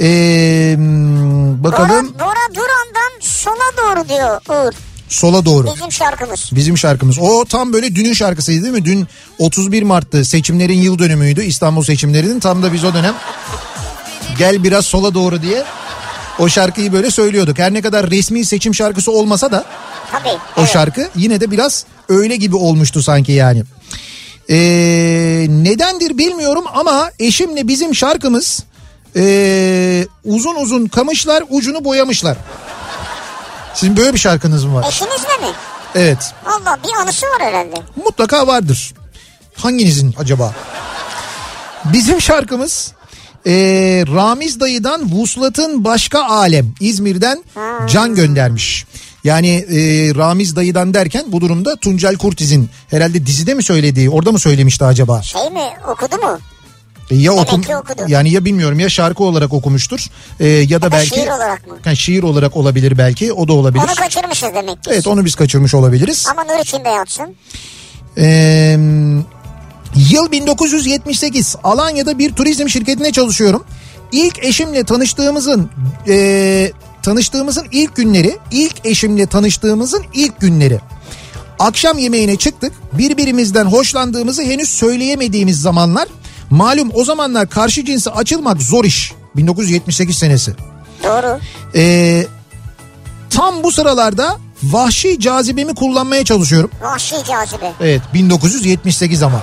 [0.00, 2.14] Ee, Bora, bakalım.
[2.14, 4.72] Bora Duran'dan sola doğru diyor Uğur.
[5.08, 5.74] Sola doğru.
[5.74, 6.50] Bizim şarkımız.
[6.52, 7.18] Bizim şarkımız.
[7.18, 8.84] O tam böyle dünün şarkısıydı değil mi?
[8.84, 10.24] Dün 31 Mart'tı.
[10.24, 11.42] Seçimlerin yıl dönümüydü.
[11.42, 12.40] İstanbul seçimlerinin.
[12.40, 13.14] Tam da biz o dönem
[14.38, 15.64] gel biraz sola doğru diye
[16.38, 17.58] o şarkıyı böyle söylüyorduk.
[17.58, 19.64] Her ne kadar resmi seçim şarkısı olmasa da
[20.12, 20.28] Tabii.
[20.56, 20.70] o evet.
[20.70, 23.62] şarkı yine de biraz öyle gibi olmuştu sanki yani.
[24.50, 24.56] Ee,
[25.48, 28.64] nedendir bilmiyorum ama eşimle bizim şarkımız
[29.16, 32.36] ee, uzun uzun kamışlar ucunu boyamışlar.
[33.74, 34.84] Sizin böyle bir şarkınız mı var?
[34.88, 35.52] Eşinizle mi?
[35.94, 36.34] Evet.
[36.44, 37.82] Valla bir anısı var herhalde.
[38.04, 38.94] Mutlaka vardır.
[39.54, 40.54] Hanginizin acaba?
[41.84, 42.92] Bizim şarkımız
[43.46, 47.44] ee, Ramiz dayıdan Vuslat'ın başka alem İzmir'den
[47.88, 48.86] can göndermiş.
[49.28, 54.38] Yani ee, Ramiz dayıdan derken bu durumda Tuncel Kurtiz'in herhalde dizide mi söylediği orada mı
[54.38, 55.22] söylemişti acaba?
[55.22, 55.62] Şey mi
[55.92, 56.38] okudu mu?
[57.10, 58.02] E, Ya okum okudu.
[58.08, 60.06] yani ya bilmiyorum ya şarkı olarak okumuştur
[60.40, 61.74] ee, ya da da belki şiir olarak mı?
[61.84, 63.84] Ha, şiir olarak olabilir belki o da olabilir.
[63.84, 64.90] Onu kaçırmışız demek ki.
[64.92, 66.26] Evet onu biz kaçırmış olabiliriz.
[66.30, 67.34] Ama nur içinde yatsın.
[68.18, 68.78] Ee,
[70.10, 73.64] yıl 1978 Alanya'da bir turizm şirketine çalışıyorum.
[74.12, 75.70] İlk eşimle tanıştığımızın
[76.08, 76.72] e,
[77.08, 80.80] tanıştığımızın ilk günleri, ilk eşimle tanıştığımızın ilk günleri.
[81.58, 82.72] Akşam yemeğine çıktık.
[82.92, 86.08] Birbirimizden hoşlandığımızı henüz söyleyemediğimiz zamanlar.
[86.50, 89.12] Malum o zamanlar karşı cinse açılmak zor iş.
[89.36, 90.54] 1978 senesi.
[91.04, 91.38] Doğru.
[91.74, 92.26] Ee,
[93.30, 96.70] tam bu sıralarda vahşi cazibemi kullanmaya çalışıyorum.
[96.82, 97.72] Vahşi cazibe.
[97.80, 99.42] Evet 1978 ama.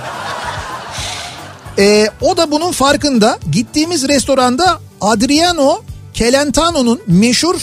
[1.80, 3.40] Ee, o da bunun farkında.
[3.52, 5.82] Gittiğimiz restoranda Adriano
[6.16, 7.56] Celentano'nun meşhur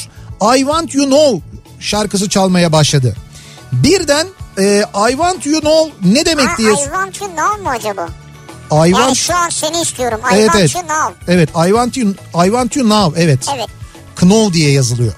[0.57, 1.41] I Want You Know
[1.81, 3.17] şarkısı çalmaya başladı.
[3.73, 4.27] Birden
[4.59, 6.73] e, I Want You Know ne demek Ha, diye...
[6.73, 8.09] I want you now mu acaba?
[8.73, 9.17] I Yani want...
[9.17, 10.21] şu an seni istiyorum.
[10.33, 10.75] I Evet want evet.
[10.75, 11.33] you now.
[11.33, 13.47] Evet I Want You, I want you Now evet.
[13.57, 13.69] Evet.
[14.17, 15.13] Know diye yazılıyor.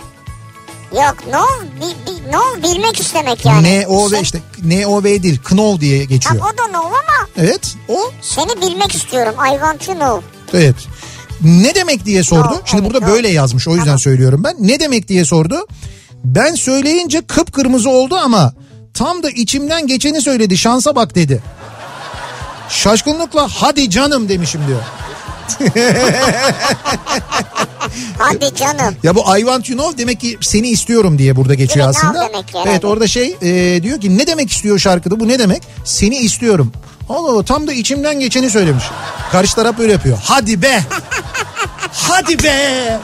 [0.92, 1.46] Yok no,
[1.80, 3.80] bi, bi, no bilmek istemek yani.
[3.80, 6.38] N-O-V Sen- işte N-O-V değil Know diye geçiyor.
[6.40, 9.34] Tam o da no ama Evet o seni bilmek istiyorum.
[9.46, 10.24] I want you know.
[10.52, 10.76] Evet.
[11.42, 12.42] Ne demek diye sordu.
[12.42, 13.16] Tamam, Şimdi evet, burada tamam.
[13.16, 13.98] böyle yazmış o yüzden Tamam.
[13.98, 14.54] söylüyorum ben.
[14.58, 15.66] Ne demek diye sordu.
[16.24, 18.54] Ben söyleyince kıpkırmızı oldu ama
[18.94, 20.58] tam da içimden geçeni söyledi.
[20.58, 21.42] Şansa bak dedi.
[22.68, 24.80] Şaşkınlıkla hadi canım demişim diyor.
[28.18, 28.96] Hadi canım.
[29.02, 32.28] Ya bu I want you know demek ki seni istiyorum diye burada geçiyor Evet, aslında.
[32.28, 32.68] demek yani.
[32.70, 35.62] Evet orada şey e, diyor ki ne demek istiyor şarkıda bu ne demek?
[35.84, 36.72] Seni istiyorum.
[37.08, 38.84] Allah Allah tam da içimden geçeni söylemiş.
[39.32, 40.18] Karşı taraf böyle yapıyor.
[40.22, 40.80] Hadi be.
[41.92, 42.98] Hadi be.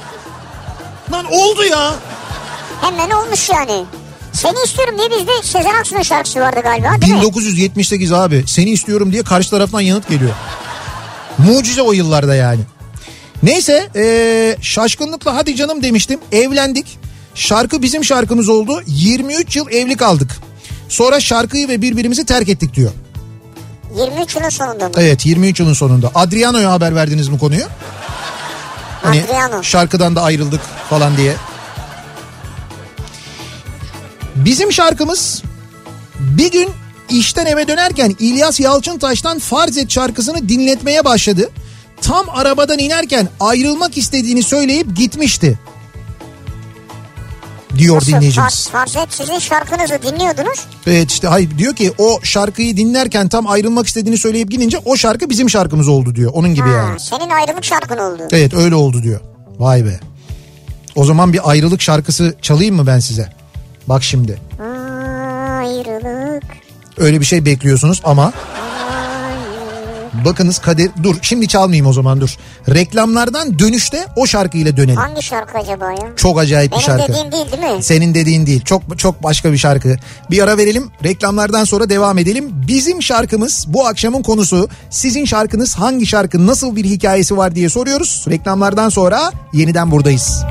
[1.12, 1.94] Lan oldu ya.
[2.80, 3.84] Hemen olmuş yani.
[4.32, 7.20] Seni istiyorum diye bizde Sezen Aksu'nun şarkısı vardı galiba değil mi?
[7.20, 10.32] 1978 abi seni istiyorum diye karşı taraftan yanıt geliyor.
[11.38, 12.60] Mucize o yıllarda yani.
[13.42, 16.98] Neyse ee, şaşkınlıkla hadi canım demiştim evlendik.
[17.34, 20.30] Şarkı bizim şarkımız oldu 23 yıl evli kaldık.
[20.88, 22.90] Sonra şarkıyı ve birbirimizi terk ettik diyor.
[23.96, 24.94] 23 yılın sonunda mı?
[24.96, 26.10] Evet 23 yılın sonunda.
[26.14, 27.64] Adriano'ya haber verdiniz mi konuyu?
[29.02, 29.62] Hani Adriano.
[29.62, 30.60] şarkıdan da ayrıldık
[30.90, 31.34] falan diye.
[34.36, 35.42] Bizim şarkımız
[36.18, 36.70] bir gün
[37.10, 41.50] işten eve dönerken İlyas Yalçıntaş'tan Farz Et şarkısını dinletmeye başladı.
[42.00, 45.58] Tam arabadan inerken ayrılmak istediğini söyleyip gitmişti.
[47.80, 48.06] Diyor Nasıl?
[48.12, 48.68] dinleyicimiz.
[48.68, 50.60] Far- Farz et sizin şarkınızı dinliyordunuz.
[50.86, 55.30] Evet işte hayır diyor ki o şarkıyı dinlerken tam ayrılmak istediğini söyleyip gidince o şarkı
[55.30, 56.30] bizim şarkımız oldu diyor.
[56.34, 57.00] Onun gibi Ha, yani.
[57.00, 58.22] senin ayrılık şarkın oldu.
[58.32, 59.20] Evet öyle oldu diyor.
[59.58, 60.00] Vay be.
[60.94, 63.32] O zaman bir ayrılık şarkısı çalayım mı ben size?
[63.86, 64.38] Bak şimdi.
[65.58, 66.42] Ayrılık.
[66.98, 68.32] Öyle bir şey bekliyorsunuz ama
[70.24, 72.36] bakınız kader dur şimdi çalmayayım o zaman dur.
[72.68, 74.96] Reklamlardan dönüşte o şarkıyla dönelim.
[74.96, 76.16] Hangi şarkı acaba ya?
[76.16, 77.12] Çok acayip bir Benim şarkı.
[77.12, 77.82] dediğim değil değil mi?
[77.82, 78.64] Senin dediğin değil.
[78.64, 79.96] Çok çok başka bir şarkı.
[80.30, 80.90] Bir ara verelim.
[81.04, 82.50] Reklamlardan sonra devam edelim.
[82.68, 84.68] Bizim şarkımız bu akşamın konusu.
[84.90, 88.24] Sizin şarkınız hangi şarkı, nasıl bir hikayesi var diye soruyoruz.
[88.30, 90.44] Reklamlardan sonra yeniden buradayız.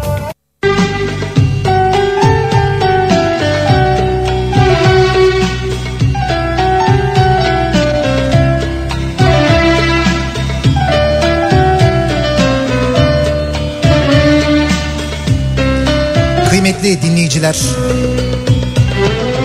[16.70, 17.58] Kıymetli dinleyiciler.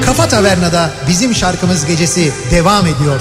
[0.06, 3.20] Kafa Taverna'da bizim şarkımız gecesi devam ediyor.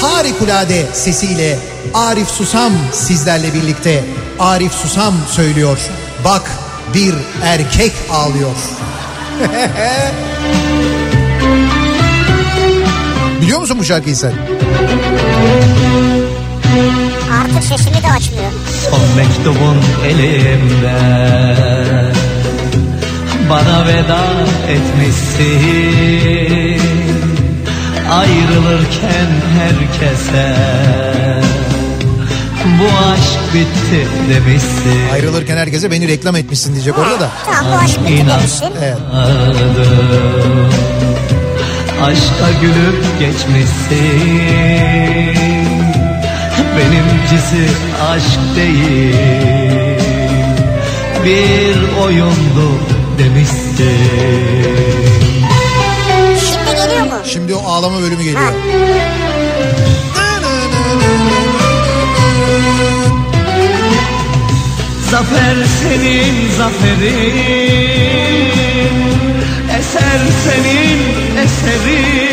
[0.00, 1.58] Harikulade sesiyle
[1.94, 4.04] Arif Susam sizlerle birlikte.
[4.38, 5.78] Arif Susam söylüyor.
[6.24, 6.50] Bak
[6.94, 8.54] bir erkek ağlıyor.
[13.42, 14.32] Biliyor musun bu şarkıyı sen?
[17.42, 18.52] Artık sesimi de açmıyor.
[18.90, 19.78] Son mektubun
[20.08, 20.98] elimde
[23.50, 24.22] bana veda
[24.68, 26.14] etmişsin
[28.10, 29.28] Ayrılırken
[29.58, 30.56] herkese
[32.64, 37.30] bu aşk bitti demişsin Ayrılırken herkese beni reklam etmişsin diyecek orada da.
[37.46, 38.38] Tamam bu aşk bitti İnan.
[38.38, 38.68] demişsin.
[38.82, 38.98] Evet.
[42.02, 43.94] Aşka gülüp geçmişsin
[46.78, 47.68] Benimkisi
[48.10, 49.14] aşk değil
[51.24, 52.78] Bir oyundu
[53.18, 53.74] demişsin
[56.40, 57.12] Şimdi geliyor mu?
[57.24, 58.52] Şimdi o ağlama bölümü geliyor.
[65.10, 67.34] Zafer senin zaferin
[69.78, 72.23] Eser senin eserin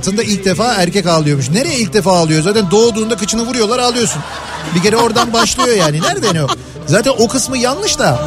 [0.00, 1.50] Hayatında ilk defa erkek ağlıyormuş.
[1.50, 2.42] Nereye ilk defa ağlıyor?
[2.42, 4.22] Zaten doğduğunda kıçını vuruyorlar ağlıyorsun.
[4.74, 6.00] Bir kere oradan başlıyor yani.
[6.00, 6.46] Nereden o?
[6.86, 8.18] Zaten o kısmı yanlış da.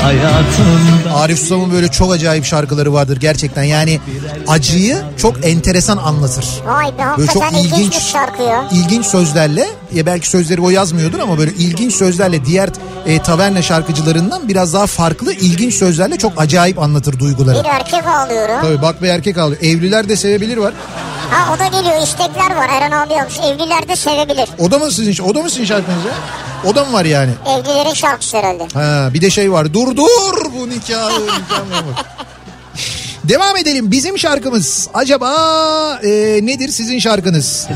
[0.00, 3.62] Hayatımda Arif Susam'ın böyle çok acayip şarkıları vardır gerçekten.
[3.62, 4.00] Yani
[4.48, 6.44] acıyı çok enteresan anlatır.
[6.66, 8.68] Vay be Böyle çok ilginç, şarkı ya.
[8.72, 12.70] ilginç sözlerle ya belki sözleri o yazmıyordur ama böyle ilginç sözlerle diğer
[13.06, 17.64] e, taverna şarkıcılarından biraz daha farklı ilginç sözlerle çok acayip anlatır duyguları.
[17.64, 18.54] Bir erkek ağlıyorum.
[18.62, 19.62] Tabii bak bir erkek ağlıyor.
[19.62, 20.72] Evliler de sevebilir var.
[21.30, 23.38] Ha o da geliyor istekler var Eren abi yapmış.
[23.38, 24.48] Evliler de sevebilir.
[24.58, 26.12] O da mı sizin o da mı sizin şarkınız ya?
[26.70, 27.30] O da mı var yani?
[27.46, 28.66] Evlilerin şarkısı herhalde.
[28.74, 29.74] Ha bir de şey var.
[29.74, 31.22] Dur dur bu nikahı.
[31.22, 31.94] nikah memuru.
[33.24, 33.90] Devam edelim.
[33.90, 35.30] Bizim şarkımız acaba
[36.04, 36.08] e,
[36.42, 37.66] nedir sizin şarkınız?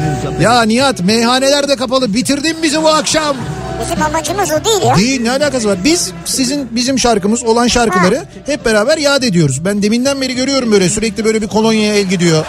[0.40, 2.14] Ya Nihat meyhaneler de kapalı.
[2.14, 3.36] Bitirdin bizi bu akşam.
[3.84, 4.97] Bizim amacımız o değil ya.
[4.97, 5.78] Değil ne alakası var?
[5.84, 9.64] Biz sizin bizim şarkımız olan şarkıları hep beraber yad ediyoruz.
[9.64, 12.44] Ben deminden beri görüyorum böyle sürekli böyle bir kolonyaya el gidiyor.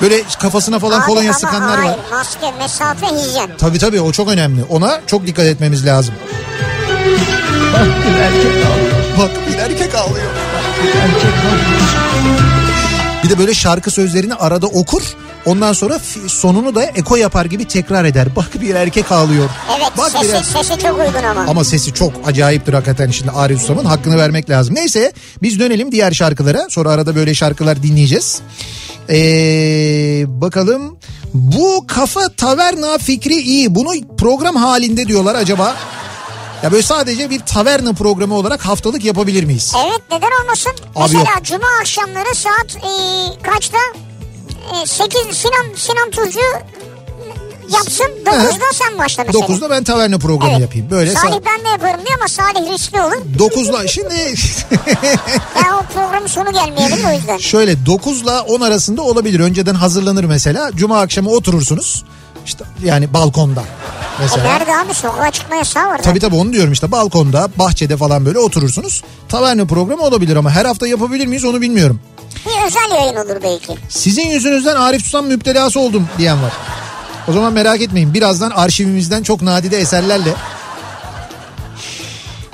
[0.00, 1.98] Böyle kafasına falan Abi kolonya ama sıkanlar hayır, var.
[2.10, 3.50] Maske, mesafe, hijyen.
[3.58, 4.64] Tabii tabii o çok önemli.
[4.64, 6.14] Ona çok dikkat etmemiz lazım.
[7.72, 10.30] bak bir erkek ağlıyor Bak bir erkek ağlıyor.
[10.82, 12.55] Bir erkek ağlıyor
[13.26, 15.02] Bir de böyle şarkı sözlerini arada okur.
[15.46, 18.36] Ondan sonra sonunu da eko yapar gibi tekrar eder.
[18.36, 19.50] Bak bir erkek ağlıyor.
[19.78, 21.40] Evet Bak bir sesi, er- sesi çok uygun ama.
[21.48, 24.74] Ama sesi çok acayiptir hakikaten şimdi Arif Ustam'ın hakkını vermek lazım.
[24.74, 25.12] Neyse
[25.42, 26.66] biz dönelim diğer şarkılara.
[26.70, 28.40] Sonra arada böyle şarkılar dinleyeceğiz.
[29.10, 30.98] Ee, bakalım
[31.34, 33.74] bu kafa taverna fikri iyi.
[33.74, 35.76] Bunu program halinde diyorlar acaba.
[36.62, 39.72] Ya böyle sadece bir taverna programı olarak haftalık yapabilir miyiz?
[39.86, 40.72] Evet neden olmasın?
[40.96, 41.44] Abi Mesela yok.
[41.44, 42.88] cuma akşamları saat e,
[43.42, 43.78] kaçta?
[44.82, 46.40] E, 8 Sinan Sinan Tuzcu
[47.72, 49.46] yapsın 9'da sen başla mesela.
[49.46, 50.60] 9'da ben taverna programı Evet.
[50.60, 50.90] yapayım.
[50.90, 53.16] Böyle Salih sa- ben de yaparım diyor ama Salih riskli olur.
[53.38, 54.14] 9'la şimdi
[55.64, 57.38] Ya o programın sonu gelmeyelim o yüzden.
[57.38, 59.40] şöyle 9 ile 10 arasında olabilir.
[59.40, 60.70] Önceden hazırlanır mesela.
[60.74, 62.04] Cuma akşamı oturursunuz.
[62.46, 63.64] İşte yani balkonda
[64.18, 64.42] E mesela.
[64.44, 66.02] nerede abi sokağa çıkma yasağı var.
[66.02, 69.02] Tabii tabii onu diyorum işte balkonda, bahçede falan böyle oturursunuz.
[69.28, 72.00] Taverna programı olabilir ama her hafta yapabilir miyiz onu bilmiyorum.
[72.46, 73.74] Bir özel yayın olur belki.
[73.88, 76.52] Sizin yüzünüzden Arif Susam müptelası oldum diyen var.
[77.28, 80.34] O zaman merak etmeyin birazdan arşivimizden çok nadide eserlerle.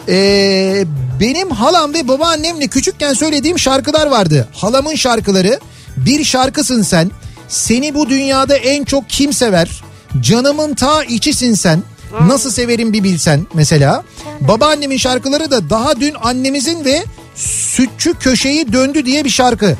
[0.08, 0.84] Ee,
[1.20, 4.48] benim halam ve babaannemle küçükken söylediğim şarkılar vardı.
[4.52, 5.60] Halamın şarkıları
[5.96, 7.10] bir şarkısın sen.
[7.48, 9.82] Seni bu dünyada en çok kim sever?
[10.20, 11.82] Canımın ta içisin sen.
[12.20, 14.02] Nasıl severim bir bilsen mesela.
[14.40, 17.04] Babaannemin şarkıları da daha dün annemizin ve
[17.34, 19.76] sütçü köşeyi döndü diye bir şarkı.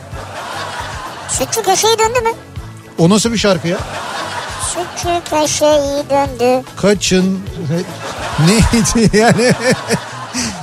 [1.29, 2.31] Sütçü köşeyi döndü mü?
[2.99, 3.79] O nasıl bir şarkı ya?
[4.69, 6.65] Sütçü köşeyi döndü.
[6.77, 7.41] Kaçın
[8.47, 9.53] neydi yani?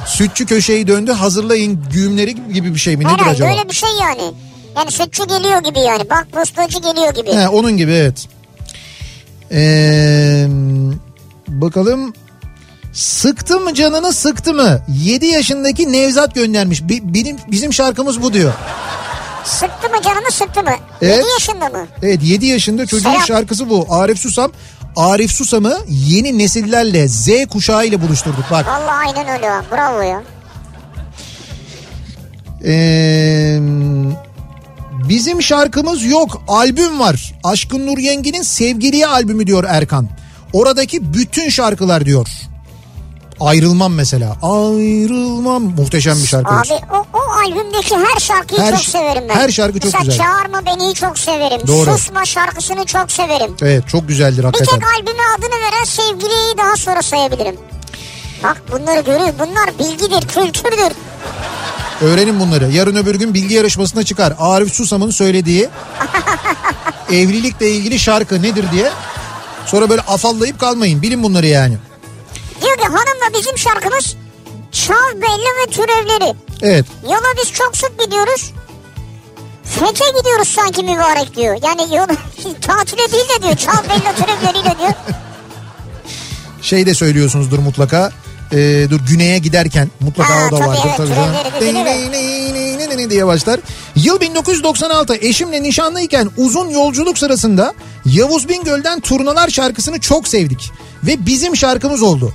[0.05, 3.49] Sütçü köşeyi döndü hazırlayın güğümleri gibi bir şey mi nedir Herhalde acaba?
[3.51, 4.34] öyle bir şey yani.
[4.78, 6.09] Yani sütçü geliyor gibi yani.
[6.09, 7.32] Bak postacı geliyor gibi.
[7.34, 8.28] He, onun gibi evet.
[9.51, 10.45] Ee,
[11.47, 12.13] bakalım
[12.93, 14.79] sıktı mı canını sıktı mı?
[14.87, 16.81] 7 yaşındaki Nevzat göndermiş.
[16.89, 18.53] Benim bizim şarkımız bu diyor.
[19.45, 20.71] Sıktı mı canını sıktı mı?
[21.01, 21.17] Evet.
[21.17, 21.87] 7 yaşında mı?
[22.03, 23.25] Evet 7 yaşında çocuğun Selam.
[23.25, 23.87] şarkısı bu.
[23.89, 24.51] Arif Susam.
[24.95, 28.45] Arif Susam'ı yeni nesillerle Z kuşağı ile buluşturduk.
[28.51, 29.47] Bak Vallahi aynen öyle.
[29.71, 30.21] Bravo ya.
[32.65, 33.59] Ee,
[35.09, 37.33] bizim şarkımız yok albüm var.
[37.43, 40.07] Aşkın Nur Yengi'nin Sevgiliye albümü diyor Erkan.
[40.53, 42.27] Oradaki bütün şarkılar diyor.
[43.39, 44.35] Ayrılmam mesela.
[44.41, 46.53] Ayrılmam muhteşem bir şarkı.
[46.55, 49.35] Abi o, o albümdeki her şarkıyı Her çok severim ben.
[49.35, 50.17] her şarkı çok Mesela güzel.
[50.25, 51.61] Çağırma Beni'yi çok severim.
[51.67, 51.91] Doğru.
[51.91, 53.55] Susma şarkısını çok severim.
[53.61, 54.79] Evet çok güzeldir Bir hakikaten.
[54.79, 57.55] tek albüme adını veren sevgiliyi daha sonra sayabilirim.
[58.43, 59.33] Bak bunları görüyor.
[59.39, 60.93] Bunlar bilgidir, kültürdür.
[62.01, 62.71] Öğrenin bunları.
[62.71, 64.33] Yarın öbür gün bilgi yarışmasına çıkar.
[64.39, 65.69] Arif Susam'ın söylediği
[67.11, 68.91] evlilikle ilgili şarkı nedir diye.
[69.65, 71.01] Sonra böyle afallayıp kalmayın.
[71.01, 71.77] Bilin bunları yani.
[72.61, 74.15] Diyor ki hanımla bizim şarkımız
[74.71, 76.35] Çal Belli ve Türevleri.
[76.61, 76.85] Evet.
[77.03, 78.53] Yola biz çok sık gidiyoruz.
[79.63, 81.59] Fete gidiyoruz sanki mübarek diyor.
[81.63, 82.15] Yani yola
[82.61, 83.55] tatile değil de diyor.
[83.55, 84.93] Çal Belli Türevleriyle diyor.
[86.61, 88.11] Şey de söylüyorsunuzdur mutlaka.
[88.53, 91.23] Ee, dur güneye giderken mutlaka Ha, o da tabii, vardır evet, tabii bilirim.
[93.09, 93.59] diye başlar.
[93.95, 97.73] Yıl 1996 eşimle nişanlıyken uzun yolculuk sırasında
[98.05, 100.71] Yavuz Bingöl'den Turnalar şarkısını çok sevdik.
[101.03, 102.33] Ve bizim şarkımız oldu.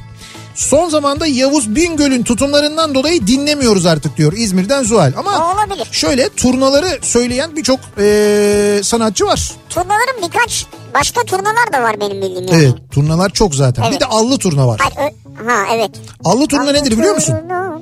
[0.54, 5.12] Son zamanda Yavuz Bingöl'ün tutumlarından dolayı dinlemiyoruz artık diyor İzmir'den Zuhal.
[5.16, 5.88] Ama olabilir.
[5.92, 9.52] şöyle turnaları söyleyen birçok ee, sanatçı var.
[9.70, 12.62] Turnaların birkaç başka turnalar da var benim bildiğim yani.
[12.64, 13.84] Evet turnalar çok zaten.
[13.84, 14.00] Bir Evet.
[14.00, 14.80] de allı turna var.
[14.94, 15.90] Hayır, ö- ha evet.
[16.24, 17.36] Allı turna nedir biliyor musun?
[17.40, 17.80] Turna.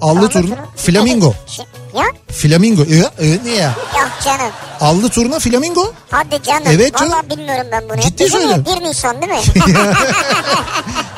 [0.00, 0.42] Allı Allı turna.
[0.42, 0.66] turna.
[0.76, 1.34] Flamingo.
[1.46, 1.64] Şey-
[1.96, 2.82] Ya Flamingo.
[2.82, 3.74] Ee, ee, ne ya?
[4.00, 4.52] yok canım.
[4.80, 5.92] Allı turna flamingo.
[6.10, 6.62] Hadi canım.
[6.66, 7.12] Evet canım.
[7.12, 8.00] Vallahi bilmiyorum ben bunu.
[8.00, 8.64] Ciddi söylüyorum.
[8.80, 9.38] 1 Nisan değil mi?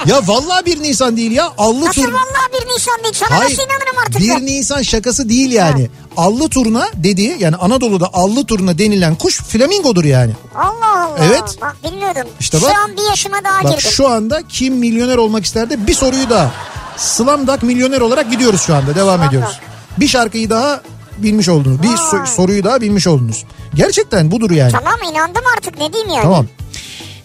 [0.07, 1.53] Ya vallahi bir Nisan değil ya.
[1.59, 2.15] Allı Nasıl turna.
[2.17, 3.15] vallahi 1 Nisan değil?
[3.15, 3.51] Sana Hayır.
[3.51, 4.21] nasıl inanırım artık?
[4.21, 4.47] 1 ben?
[4.47, 5.91] Nisan şakası değil yani.
[6.17, 10.33] Allı turna dediği yani Anadolu'da allı turna denilen kuş flamingodur yani.
[10.55, 11.19] Allah Allah.
[11.21, 11.36] Evet.
[11.61, 12.23] Bak bilmiyordum.
[12.41, 12.71] İşte bak.
[12.75, 13.91] Şu an bir yaşıma daha Bak girdim.
[13.91, 16.51] şu anda kim milyoner olmak ister de bir soruyu daha.
[16.97, 18.95] Slamdak milyoner olarak gidiyoruz şu anda.
[18.95, 19.29] Devam Slamdak.
[19.29, 19.59] ediyoruz.
[20.01, 20.81] Bir şarkıyı daha
[21.19, 21.83] bilmiş oldunuz.
[21.83, 23.45] Bir so- soruyu daha bilmiş oldunuz.
[23.75, 24.73] Gerçekten budur yani.
[24.73, 26.23] Tamam inandım artık ne diyeyim yani.
[26.23, 26.47] Tamam.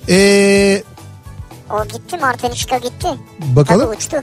[0.10, 0.84] Ee,
[1.70, 3.08] O gitti Martenişka gitti.
[3.40, 3.82] bakalım.
[3.86, 4.18] Tabii uçtu.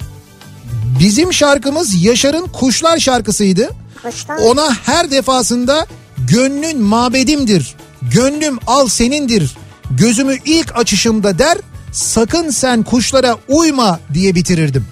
[1.00, 3.68] Bizim şarkımız Yaşar'ın Kuşlar şarkısıydı.
[4.02, 4.36] Kuşlar.
[4.36, 5.86] Ona her defasında
[6.18, 7.74] gönlün mabedimdir.
[8.02, 9.56] Gönlüm al senindir.
[9.90, 11.58] Gözümü ilk açışımda der.
[11.92, 14.86] Sakın sen kuşlara uyma diye bitirirdim.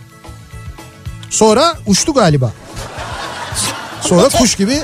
[1.30, 2.53] Sonra uçtu galiba.
[4.01, 4.82] Sonra kuş gibi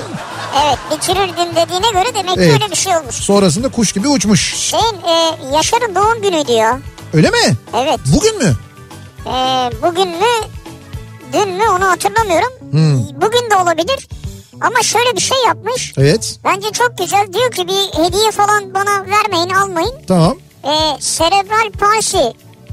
[0.65, 2.53] Evet bitirirdim dediğine göre demek ki Evet.
[2.53, 3.15] öyle bir şey olmuş.
[3.15, 4.53] sonrasında kuş gibi uçmuş.
[4.55, 6.79] Şeyin e, Yaşar'ın doğum günüydü ya.
[7.13, 7.57] Öyle mi?
[7.73, 7.99] Evet.
[8.13, 8.55] Bugün mü?
[9.25, 9.31] E,
[9.83, 10.47] bugün mü
[11.33, 12.49] dün mü onu hatırlamıyorum.
[12.71, 13.21] Hmm.
[13.21, 14.07] Bugün de olabilir.
[14.61, 15.93] Ama şöyle bir şey yapmış.
[15.97, 16.35] Evet.
[16.43, 17.33] Bence çok güzel.
[17.33, 19.93] Diyor ki bir hediye falan bana vermeyin almayın.
[20.07, 20.37] Tamam.
[20.63, 22.17] E, Cerebral Palsy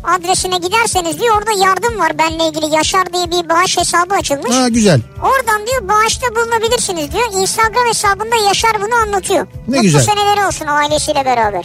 [0.05, 4.57] adresine giderseniz diyor orada yardım var benle ilgili Yaşar diye bir bağış hesabı açılmış.
[4.57, 5.01] Ha güzel.
[5.23, 7.27] Oradan diyor bağışta bulunabilirsiniz diyor.
[7.41, 9.47] Instagram hesabında Yaşar bunu anlatıyor.
[9.47, 10.01] Ne Mutlu güzel.
[10.01, 11.65] seneleri olsun ailesiyle beraber.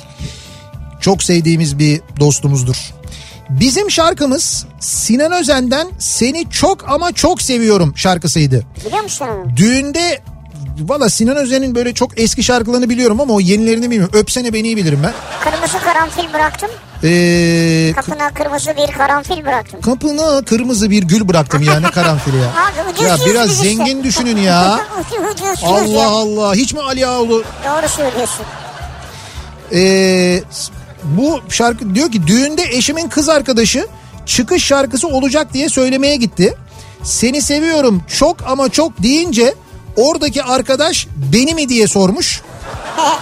[1.01, 2.93] Çok sevdiğimiz bir dostumuzdur.
[3.49, 8.63] Bizim şarkımız Sinan Özen'den Seni Çok Ama Çok Seviyorum şarkısıydı.
[8.85, 9.57] Biliyor musun onu?
[9.57, 10.21] Düğünde
[10.79, 14.19] valla Sinan Özen'in böyle çok eski şarkılarını biliyorum ama o yenilerini bilmiyorum.
[14.19, 15.13] Öpsene beni bilirim ben.
[15.51, 16.69] Kırmızı karanfil bıraktım.
[17.03, 19.81] Ee, Kapına kırmızı bir karanfil bıraktım.
[19.81, 22.43] kapına kırmızı bir gül bıraktım yani karanfili ya.
[22.49, 23.63] Abi ucuz ya biraz işte.
[23.63, 24.79] zengin düşünün ya.
[25.33, 26.07] ucuz Allah ya.
[26.07, 28.45] Allah hiç mi Ali Ağaoğlu Doğru söylüyorsun.
[29.73, 30.41] Ee,
[31.17, 33.87] bu şarkı diyor ki düğünde eşimin kız arkadaşı
[34.25, 36.57] çıkış şarkısı olacak diye söylemeye gitti.
[37.03, 39.55] Seni seviyorum çok ama çok deyince
[39.95, 42.41] oradaki arkadaş beni mi diye sormuş.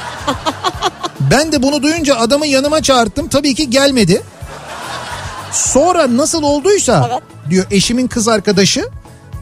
[1.32, 3.28] Ben de bunu duyunca adamı yanıma çağırttım.
[3.28, 4.22] Tabii ki gelmedi.
[5.52, 7.24] Sonra nasıl olduysa Evet.
[7.50, 8.90] diyor eşimin kız arkadaşı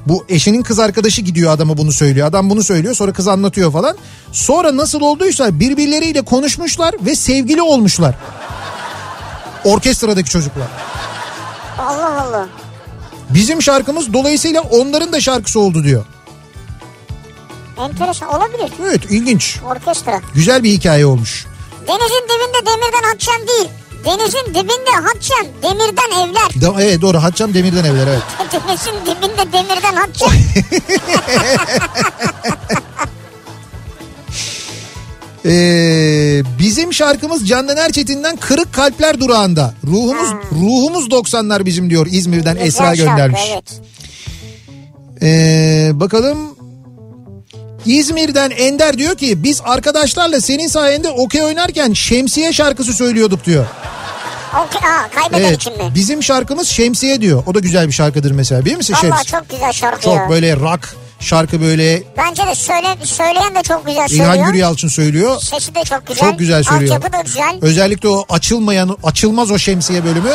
[0.05, 2.27] bu eşinin kız arkadaşı gidiyor adama bunu söylüyor.
[2.27, 3.97] Adam bunu söylüyor sonra kız anlatıyor falan.
[4.31, 8.15] Sonra nasıl olduysa birbirleriyle konuşmuşlar ve sevgili olmuşlar.
[9.63, 10.67] Orkestradaki çocuklar.
[11.79, 12.47] Allah Allah.
[13.29, 16.05] Bizim şarkımız dolayısıyla onların da şarkısı oldu diyor.
[17.79, 18.71] Enteresan olabilir.
[18.81, 19.59] Evet ilginç.
[19.71, 20.21] Orkestra.
[20.33, 21.45] Güzel bir hikaye olmuş.
[21.87, 23.69] Denizin dibinde demirden hatçem değil.
[24.05, 26.61] Denizin dibinde hatçem demirden evler.
[26.61, 28.21] Da, evet doğru Hatçam Demir'den evler evet.
[28.67, 30.29] Denizin dibinde demirden hatçem.
[35.45, 39.73] Ee, bizim şarkımız Candan Erçetin'den Kırık Kalpler Durağı'nda.
[39.87, 43.41] Ruhumuz ruhumuz 90'lar bizim diyor İzmir'den Esra Güzel şarkı, göndermiş.
[43.53, 43.81] Evet.
[45.21, 46.55] Ee, bakalım
[47.85, 53.65] İzmir'den Ender diyor ki biz arkadaşlarla senin sayende okey oynarken şemsiye şarkısı söylüyorduk diyor.
[54.65, 55.91] Okey, aa, kaybeden Evet için mi?
[55.95, 57.43] bizim şarkımız şemsiye diyor.
[57.47, 58.65] O da güzel bir şarkıdır mesela.
[58.65, 60.29] Bilir misin Valla çok güzel şarkı Çok ya.
[60.29, 64.33] böyle rock şarkı böyle Bence de söyle, söyleyen de çok güzel söylüyor.
[64.33, 65.41] İlhan Güryalçın söylüyor.
[65.41, 66.29] Sesi de çok güzel.
[66.29, 66.95] Çok güzel söylüyor.
[66.95, 67.57] Altyapı da güzel.
[67.61, 70.31] Özellikle o açılmayan açılmaz o şemsiye bölümü.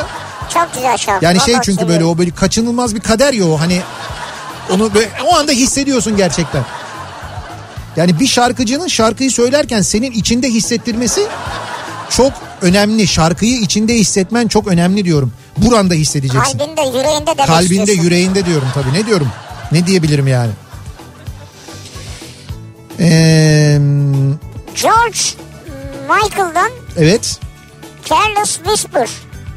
[0.55, 1.25] Çok güzel şarkı.
[1.25, 3.81] Yani şey çünkü böyle o böyle kaçınılmaz bir kader ya o hani
[4.71, 6.63] onu böyle, o anda hissediyorsun gerçekten.
[7.97, 11.27] Yani bir şarkıcının şarkıyı söylerken senin içinde hissettirmesi
[12.11, 12.33] çok
[12.63, 13.07] önemli.
[13.07, 15.33] Şarkıyı içinde hissetmen çok önemli diyorum.
[15.57, 16.59] Buranda hissedeceksin.
[16.59, 18.03] Kalbinde, yüreğinde demek Kalbinde, istiyorsun.
[18.05, 18.93] yüreğinde diyorum tabii.
[18.93, 19.29] Ne diyorum?
[19.73, 20.51] Ne diyebilirim yani?
[23.01, 23.79] Ee,
[24.83, 25.19] George
[26.09, 27.41] Michael'dan evet.
[28.05, 29.09] Careless Whisper.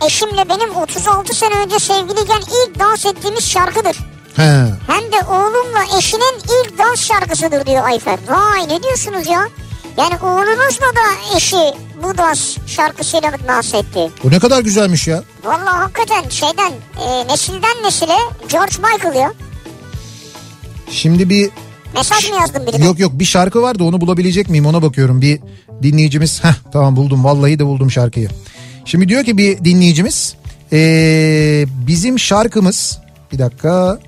[0.06, 3.98] Eşimle benim 36 sene önce sevgiliyken ilk dans ettiğimiz şarkıdır.
[4.40, 4.66] He.
[4.88, 8.20] Hem de oğlumla eşinin ilk dans şarkısıdır diyor Ayfer.
[8.30, 9.48] Vay ne diyorsunuz ya?
[9.98, 11.74] Yani oğlunuzla da eşi
[12.04, 14.12] bu dans şarkısıyla dans etti.
[14.24, 15.24] Bu ne kadar güzelmiş ya.
[15.44, 16.72] Vallahi hakikaten şeyden
[17.08, 18.16] e, nesilden nesile
[18.50, 19.34] George Michael ya.
[20.90, 21.50] Şimdi bir
[21.94, 22.86] Mesaj mı yazdın birine?
[22.86, 25.22] Yok yok bir şarkı vardı onu bulabilecek miyim ona bakıyorum.
[25.22, 25.40] Bir
[25.84, 28.30] dinleyicimiz heh tamam buldum vallahi de buldum şarkıyı.
[28.86, 30.36] Şimdi diyor ki bir dinleyicimiz
[30.72, 33.00] ee, bizim şarkımız
[33.32, 34.00] bir dakika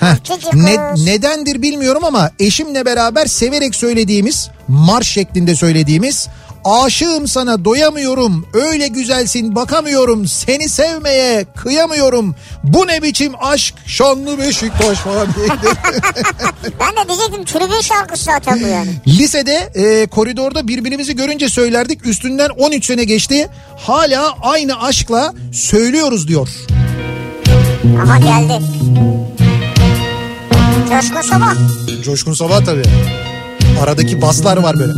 [0.00, 0.16] Heh,
[0.54, 6.28] ne, nedendir bilmiyorum ama eşimle beraber severek söylediğimiz marş şeklinde söylediğimiz
[6.66, 12.34] Aşığım sana doyamıyorum öyle güzelsin bakamıyorum seni sevmeye kıyamıyorum
[12.64, 15.46] bu ne biçim aşk şanlı Beşiktaş falan diye.
[16.80, 18.90] Ben de diyecektim tribün şarkısı zaten bu yani.
[19.06, 22.06] Lisede e, koridorda birbirimizi görünce söylerdik.
[22.06, 23.48] Üstünden 13 sene geçti.
[23.76, 26.48] Hala aynı aşkla söylüyoruz diyor.
[28.02, 28.60] Aha geldi.
[30.88, 31.54] Coşkun Sabah.
[32.04, 32.82] Coşkun Sabah tabii.
[33.82, 34.92] Aradaki baslar var böyle.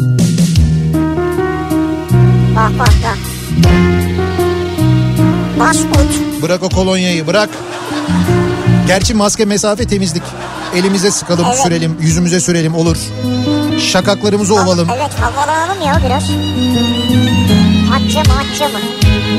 [2.56, 3.18] Bak bak bak.
[5.60, 6.42] Bas ut.
[6.42, 7.50] Bırak o kolonyayı bırak.
[8.86, 10.22] Gerçi maske mesafe temizlik.
[10.74, 11.58] Elimize sıkalım Evet.
[11.62, 12.96] sürelim yüzümüze sürelim olur.
[13.92, 14.88] Şakaklarımızı ovalım.
[14.96, 16.22] Evet havalanalım ya biraz.
[17.94, 18.78] Atça mı atça mı?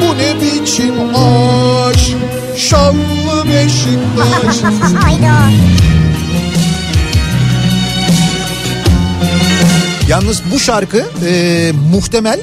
[0.01, 2.17] Bu ne biçim aşk
[2.57, 4.57] şanlı Beşiktaş.
[5.03, 5.33] Hayda.
[10.09, 12.39] Yalnız bu şarkı e, muhtemel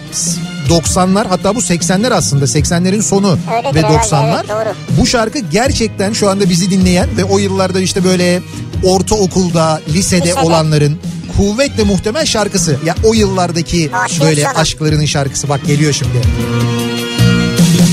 [0.68, 4.36] 90'lar hatta bu 80'ler aslında 80'lerin sonu Öyledir ve herhalde, 90'lar.
[4.38, 4.74] evet, doğru.
[5.00, 8.42] bu şarkı gerçekten şu anda bizi dinleyen ve o yıllarda işte böyle
[8.82, 10.40] ortaokulda, lisede, Lisede.
[10.40, 10.98] olanların
[11.36, 12.76] kuvvetle muhtemel şarkısı.
[12.84, 14.52] Ya o yıllardaki Aşığım böyle sana.
[14.54, 16.22] aşklarının şarkısı bak geliyor şimdi.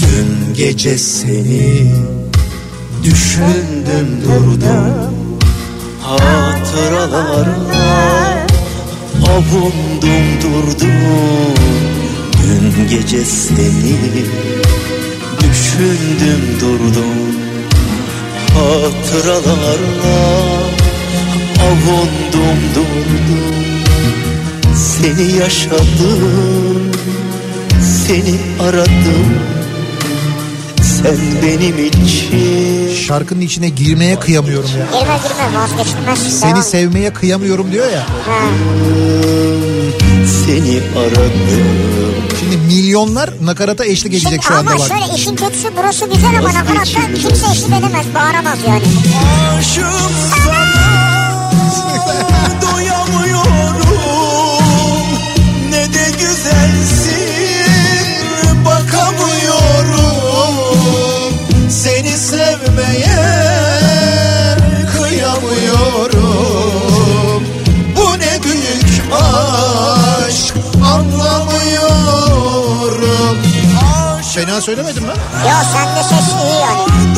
[0.01, 1.91] Dün gece seni
[3.03, 5.13] düşündüm durdum
[6.01, 7.82] Hatıralarla
[9.29, 11.53] avundum durdum.
[12.43, 13.97] Dün gece seni
[15.39, 17.35] düşündüm durdum.
[18.53, 20.19] Hatıralarla
[21.59, 23.63] avundum durdum.
[24.75, 26.91] Seni yaşadım
[28.07, 29.62] seni aradım
[31.03, 34.99] sen benim için Şarkının içine girmeye kıyamıyorum ya.
[34.99, 36.39] Girme girme vazgeçilmez.
[36.39, 36.63] Seni Devam.
[36.63, 37.99] sevmeye kıyamıyorum diyor ya.
[37.99, 38.39] Ha.
[40.45, 41.33] seni aradım
[42.39, 44.87] Şimdi milyonlar nakarata eşlik edecek Şimdi şu anda ama bak.
[44.87, 48.83] şöyle işin kötüsü burası güzel ama nakaratta kimse eşlik edemez bağıramaz yani.
[49.59, 50.63] Aşığım sana
[52.61, 53.97] doyamıyorum
[55.69, 57.12] Ne de güzelsin
[74.33, 75.15] Fena söylemedim ben.
[75.49, 77.15] Yo sende ses iyi yani.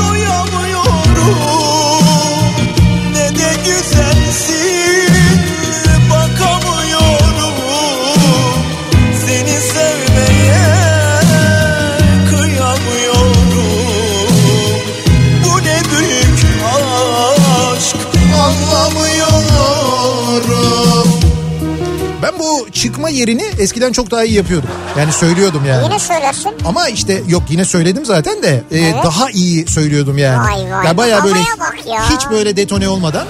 [23.16, 24.70] Yerini eskiden çok daha iyi yapıyordum.
[25.00, 25.84] Yani söylüyordum yani.
[25.84, 26.52] Yine söylersin.
[26.66, 29.04] Ama işte yok yine söyledim zaten de e, Evet.
[29.04, 30.48] daha iyi söylüyordum yani.
[30.48, 30.86] Vay vay.
[30.86, 32.10] Ya bayağı böyle ya.
[32.10, 33.28] hiç böyle detone olmadan.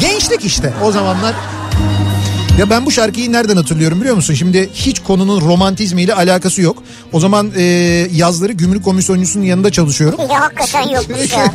[0.00, 1.34] Gençlik işte o zamanlar.
[2.58, 4.34] Ya ben bu şarkıyı nereden hatırlıyorum biliyor musun?
[4.34, 6.82] Şimdi hiç konunun romantizmiyle alakası yok.
[7.12, 7.62] O zaman e,
[8.12, 10.18] yazları gümrük komisyoncusunun yanında çalışıyorum.
[10.30, 11.52] Ya hakikaten yokmuş ya.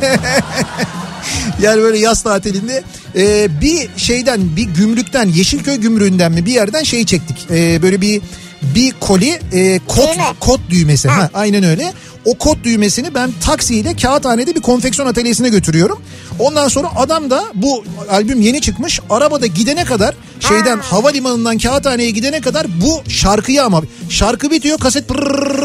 [1.62, 2.82] Yani böyle yaz tatilinde
[3.16, 7.50] e, bir şeyden bir gümrükten Yeşilköy gümrüğünden mi bir yerden şey çektik.
[7.50, 8.22] E, böyle bir
[8.62, 10.24] bir koli e, kot Düğme.
[10.40, 11.08] kot düğmesi.
[11.08, 11.22] Ha.
[11.22, 11.30] Ha.
[11.34, 11.92] aynen öyle.
[12.24, 16.02] O kod düğmesini ben taksiyle kağıthanede bir konfeksiyon atölyesine götürüyorum.
[16.38, 19.00] Ondan sonra adam da bu albüm yeni çıkmış.
[19.10, 25.04] Arabada gidene kadar şeyden havalimanından kağıthaneye gidene kadar bu şarkıyı ama şarkı bitiyor kaset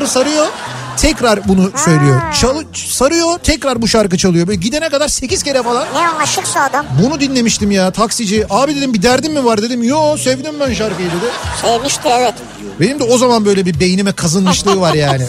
[0.08, 0.46] sarıyor.
[0.98, 2.22] Tekrar bunu söylüyor.
[2.42, 4.48] Çalı, sarıyor tekrar bu şarkı çalıyor.
[4.48, 5.88] Böyle gidene kadar 8 kere falan.
[5.94, 6.86] Ne o aşıksa adam.
[7.04, 8.46] Bunu dinlemiştim ya taksici.
[8.50, 9.84] Abi dedim bir derdin mi var dedim.
[9.84, 11.32] Yo sevdim ben şarkıyı dedi.
[11.62, 12.34] Sevmiştir evet.
[12.80, 15.24] Benim de o zaman böyle bir beynime kazınmışlığı var yani.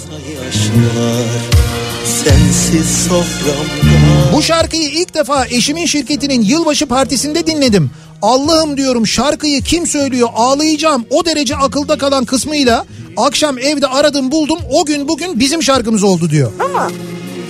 [2.24, 3.95] Sensiz soframda
[4.36, 7.90] Bu şarkıyı ilk defa eşimin şirketinin yılbaşı partisinde dinledim.
[8.22, 14.58] Allah'ım diyorum şarkıyı kim söylüyor ağlayacağım o derece akılda kalan kısmıyla akşam evde aradım buldum
[14.70, 16.52] o gün bugün bizim şarkımız oldu diyor.
[16.60, 16.90] Bu mu?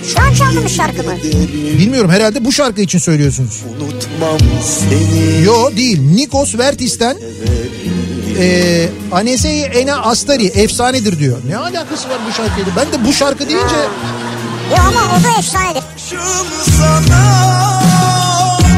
[0.07, 1.13] Şu an çaldı mı şarkı mı?
[1.79, 3.63] Bilmiyorum herhalde bu şarkı için söylüyorsunuz.
[3.81, 7.17] unutmam seni Yo değil Nikos Vertis'ten
[8.39, 11.37] e, Anesei Ena Astari efsanedir diyor.
[11.49, 12.71] Ne alakası var bu şarkıyla?
[12.77, 13.75] Ben de bu şarkı deyince
[14.75, 15.83] Ya ama o da efsanedir.
[16.77, 17.25] Sana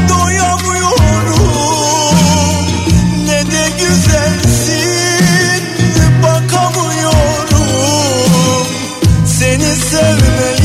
[0.09, 1.45] doyamıyorum
[3.25, 5.63] Ne de güzelsin
[6.23, 7.67] bakamıyorum
[9.25, 10.58] Seni sevmeye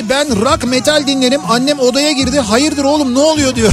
[0.00, 3.72] abi ben rock metal dinlerim annem odaya girdi hayırdır oğlum ne oluyor diyor.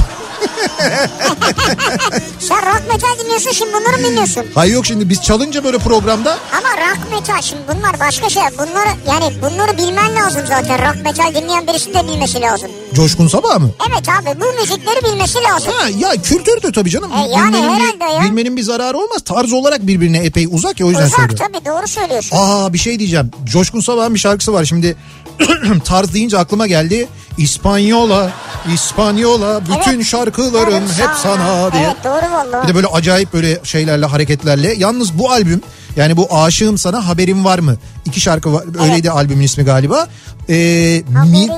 [2.40, 4.44] Sen rock metal dinliyorsun şimdi bunları mı dinliyorsun?
[4.54, 8.42] Hayır yok şimdi biz çalınca böyle programda Ama rock metal şimdi bunlar başka şey.
[8.58, 10.78] Bunları yani bunları bilmen lazım zaten.
[10.88, 12.70] Rock metal dinleyen birisinin de bilmesi lazım.
[12.94, 13.70] Coşkun Sabah mı?
[13.90, 15.72] Evet abi bu müzikleri bilmesi lazım.
[15.76, 17.12] Ha ya kültürdür tabii canım.
[17.12, 18.22] E, yani bilmenin, herhalde bir, ya.
[18.22, 19.22] bilmenin bir zararı olmaz.
[19.24, 21.46] Tarz olarak birbirine epey uzak ya o yüzden Uzak söylüyorum.
[21.52, 22.36] tabii doğru söylüyorsun.
[22.40, 23.30] Aa bir şey diyeceğim.
[23.44, 24.96] Coşkun Sabah'ın bir şarkısı var şimdi.
[25.84, 27.08] tarz deyince aklıma geldi.
[27.38, 28.30] İspanyola,
[28.74, 30.06] İspanyola bütün Evet.
[30.06, 31.82] şarkılarım Evet, hep sana diye.
[31.82, 32.62] Evet doğru vallahi.
[32.62, 34.74] Bir de böyle acayip böyle şeylerle hareketlerle.
[34.78, 35.60] Yalnız bu albüm
[35.96, 37.76] yani bu Aşığım Sana Haberim Var mı?
[38.04, 38.64] İki şarkı var.
[38.84, 40.06] Öyleydi albümün ismi galiba.
[40.48, 41.48] Ee, mi-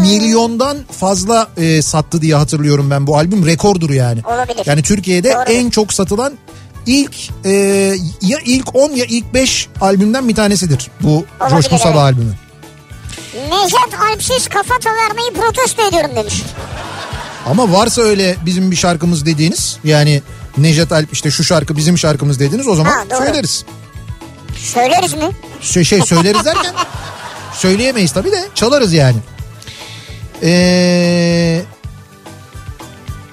[0.00, 3.46] milyondan fazla e, sattı diye hatırlıyorum ben bu albüm.
[3.46, 4.20] Rekordur yani.
[4.24, 4.62] Olabilir.
[4.66, 5.42] Yani Türkiye'de Doğru.
[5.52, 6.32] en çok satılan
[6.86, 7.14] ilk
[7.44, 7.50] e,
[8.22, 10.90] ya ilk 10 ya ilk 5 albümden bir tanesidir.
[11.00, 11.08] Bu
[11.40, 12.02] Olabilir, Coşkun Sabah evet.
[12.02, 12.32] albümü.
[13.50, 16.42] Nejat Alpsiz kafa taverneyi protesto ediyorum demiş.
[17.46, 20.22] Ama varsa öyle bizim bir şarkımız dediğiniz yani
[20.58, 23.18] Nejat Alp işte şu şarkı bizim şarkımız dediniz o zaman Ha, doğru.
[23.18, 23.64] söyleriz.
[24.56, 25.30] Söyleriz mi?
[25.60, 26.74] Şey, şey söyleriz derken
[27.54, 29.16] söyleyemeyiz tabii de çalarız yani.
[30.42, 31.62] Ee,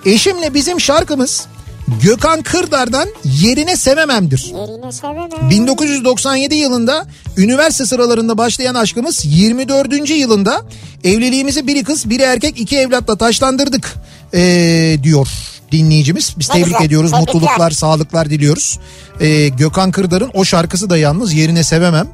[0.06, 1.48] eşimle bizim şarkımız
[1.88, 4.54] Gökhan Kırdar'dan Yerine Sevemem'dir.
[4.54, 5.50] Yerine sevemem.
[5.50, 7.06] 1997 yılında
[7.38, 10.10] üniversite sıralarında başlayan aşkımız 24.
[10.10, 10.62] yılında
[11.04, 13.94] evliliğimizi biri kız biri erkek iki evlatla taşlandırdık
[14.34, 15.28] ee, diyor
[15.72, 16.36] dinleyicimiz.
[16.40, 17.34] Biz Ne tebrik güzel, ediyoruz tebrikler.
[17.36, 18.80] mutluluklar sağlıklar diliyoruz.
[19.20, 22.08] Ee, Gökhan Kırdar'ın o şarkısı da yalnız yerine sevemem.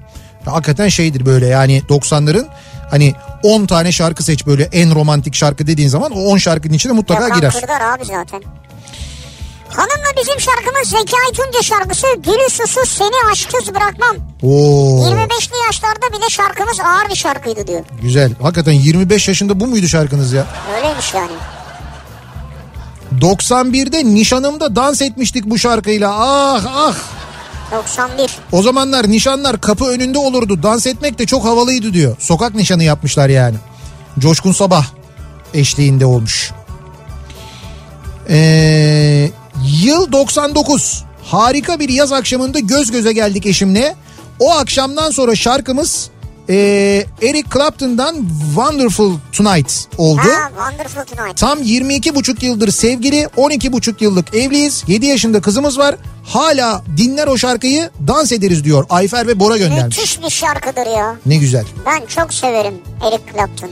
[0.45, 2.45] Hakikaten şeydir böyle yani 90'ların
[2.91, 3.13] hani
[3.43, 7.23] 10 tane şarkı seç böyle en romantik şarkı dediğin zaman o 10 şarkının içine mutlaka
[7.23, 7.51] Gökhan girer.
[7.61, 8.41] Kırdar abi zaten.
[9.75, 14.15] Hanımla bizim şarkımız Zekai Tunca şarkısı Gülü susuz seni aşksız bırakmam.
[14.43, 17.81] Oo, 25'li yaşlarda bile şarkımız ağır bir şarkıydı diyor.
[18.01, 18.31] güzel.
[18.41, 20.45] Hakikaten 25 yaşında bu muydu şarkınız ya?
[20.77, 21.31] Öyleymiş yani.
[23.21, 26.11] 91'de nişanımda dans etmiştik bu şarkıyla.
[26.15, 26.95] Ah ah.
[27.71, 28.31] 91.
[28.51, 30.63] O zamanlar nişanlar kapı önünde olurdu.
[30.63, 32.15] Dans etmek de çok havalıydı diyor.
[32.19, 33.55] Sokak nişanı yapmışlar yani.
[34.19, 34.85] Coşkun Sabah
[35.53, 36.51] eşliğinde olmuş.
[38.29, 39.31] Ee,
[39.83, 41.03] yıl 99.
[41.25, 43.95] Harika bir yaz akşamında göz göze geldik eşimle.
[44.39, 46.09] O akşamdan sonra şarkımız
[46.49, 48.15] ee, Eric Clapton'dan
[48.55, 50.21] Wonderful Tonight oldu.
[50.21, 51.37] Ha Wonderful Tonight.
[51.37, 54.83] Tam 22 buçuk yıldır sevgili, 12 buçuk yıllık evliyiz.
[54.87, 55.95] 7 yaşında kızımız var.
[56.25, 58.85] Hala dinler o şarkıyı dans ederiz diyor.
[58.89, 59.97] Ayfer ve Bora göndermiş.
[59.97, 61.15] Müthiş bir şarkıdır ya.
[61.25, 61.65] Ne güzel.
[61.85, 62.73] Ben çok severim
[63.07, 63.69] Eric Clapton.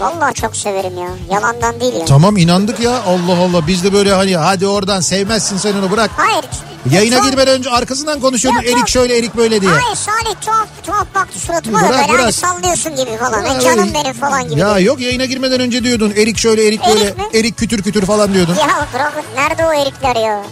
[0.00, 1.08] Vallahi çok severim ya.
[1.30, 2.04] Yalandan değil ya.
[2.04, 6.10] Tamam inandık ya Allah Allah biz de böyle hani hadi oradan sevmezsin sen onu bırak.
[6.16, 6.44] Hayır.
[6.90, 8.78] Yayına girmeden önce arkasından konuşuyordun Yok, yok.
[8.78, 9.70] Erik şöyle Erik böyle diye.
[9.70, 12.22] Hayır Salih tuhaf tuhaf baktı suratıma da Bırak, böyle bırak.
[12.22, 13.44] hani sallıyorsun gibi falan.
[13.44, 14.60] Ya, canım benim falan gibi.
[14.60, 17.24] Ya Ya, yok yayına girmeden önce diyordun Erik şöyle Erik böyle Erik mi?
[17.34, 18.54] Erik kütür kütür falan diyordun.
[18.54, 20.42] ya bırakın nerede o erikler ya?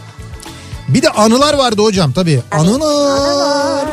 [0.89, 2.43] Bir de anılar vardı hocam tabii.
[2.51, 3.11] Anılar.
[3.11, 3.85] Anılar.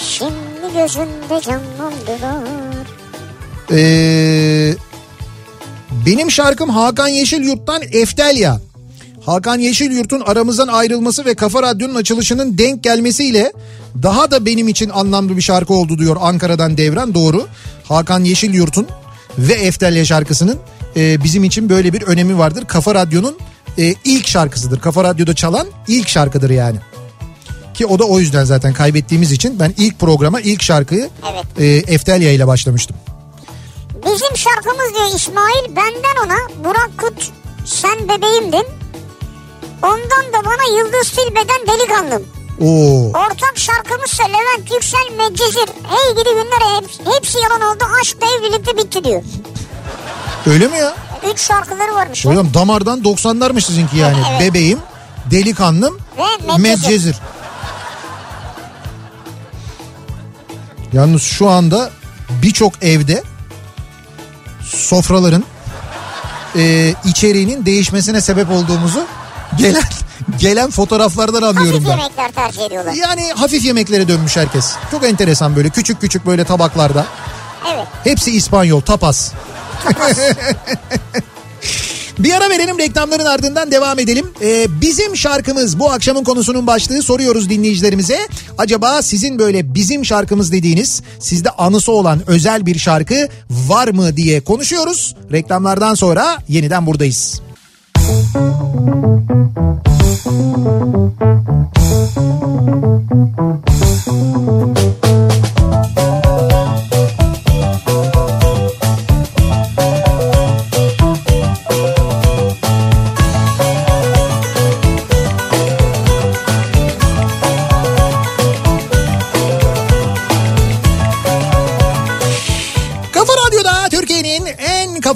[0.00, 2.67] Şimdi gözümde canlandılar.
[3.72, 4.74] Ee,
[6.06, 8.60] benim şarkım Hakan Yeşilyurt'tan Eftelya.
[9.26, 13.52] Hakan Yeşilyurt'un aramızdan ayrılması ve Kafa Radyo'nun açılışının denk gelmesiyle
[14.02, 17.46] daha da benim için anlamlı bir şarkı oldu diyor Ankara'dan Devran doğru.
[17.84, 18.86] Hakan Yeşilyurt'un
[19.38, 20.58] ve Eftelya şarkısının
[20.96, 22.64] e, bizim için böyle bir önemi vardır.
[22.64, 23.36] Kafa Radyo'nun
[23.78, 24.80] e, ilk şarkısıdır.
[24.80, 26.78] Kafa Radyo'da çalan ilk şarkıdır yani.
[27.74, 31.44] Ki o da o yüzden zaten kaybettiğimiz için ben ilk programa ilk şarkıyı Evet.
[31.88, 32.96] e, Eftelya ile başlamıştım.
[34.06, 37.30] Bizim şarkımız diyor İsmail benden ona Burak Kut
[37.64, 38.66] sen bebeğimdin.
[39.82, 42.26] Ondan da bana Yıldız Tilbe'den delikanlım.
[42.60, 43.08] Oo.
[43.08, 45.68] Ortak şarkımızsa Levent Yüksel Medcezir.
[45.88, 49.22] Hey gidi günler hepsi, hepsi yalan oldu aşk da evlilikte bitti diyor.
[50.46, 50.94] Öyle mi ya?
[51.32, 52.24] Üç şarkıları varmış.
[52.24, 52.30] ya.
[52.30, 54.16] Hocam damardan 90'larmış sizinki yani.
[54.30, 54.40] Evet.
[54.40, 54.78] Bebeğim,
[55.30, 56.62] delikanlım, Ve Medcezir.
[56.62, 57.16] Medcezir.
[60.92, 61.90] Yalnız şu anda
[62.42, 63.22] birçok evde
[64.76, 65.44] sofraların
[66.56, 69.06] e, içeriğinin değişmesine sebep olduğumuzu
[69.58, 69.82] gelen
[70.38, 71.96] gelen fotoğraflardan anlıyorum Hafif ben.
[71.98, 72.92] yemekler tercih ediyorlar.
[72.92, 74.72] Yani hafif yemeklere dönmüş herkes.
[74.90, 77.06] Çok enteresan böyle küçük küçük böyle tabaklarda.
[77.74, 77.86] Evet.
[78.04, 79.32] Hepsi İspanyol tapas.
[82.18, 84.26] Bir ara verelim reklamların ardından devam edelim.
[84.42, 88.18] Ee, bizim şarkımız bu akşamın konusunun başlığı soruyoruz dinleyicilerimize.
[88.58, 94.40] Acaba sizin böyle bizim şarkımız dediğiniz sizde anısı olan özel bir şarkı var mı diye
[94.40, 95.16] konuşuyoruz.
[95.32, 97.40] Reklamlardan sonra yeniden buradayız.
[103.94, 105.27] Kafa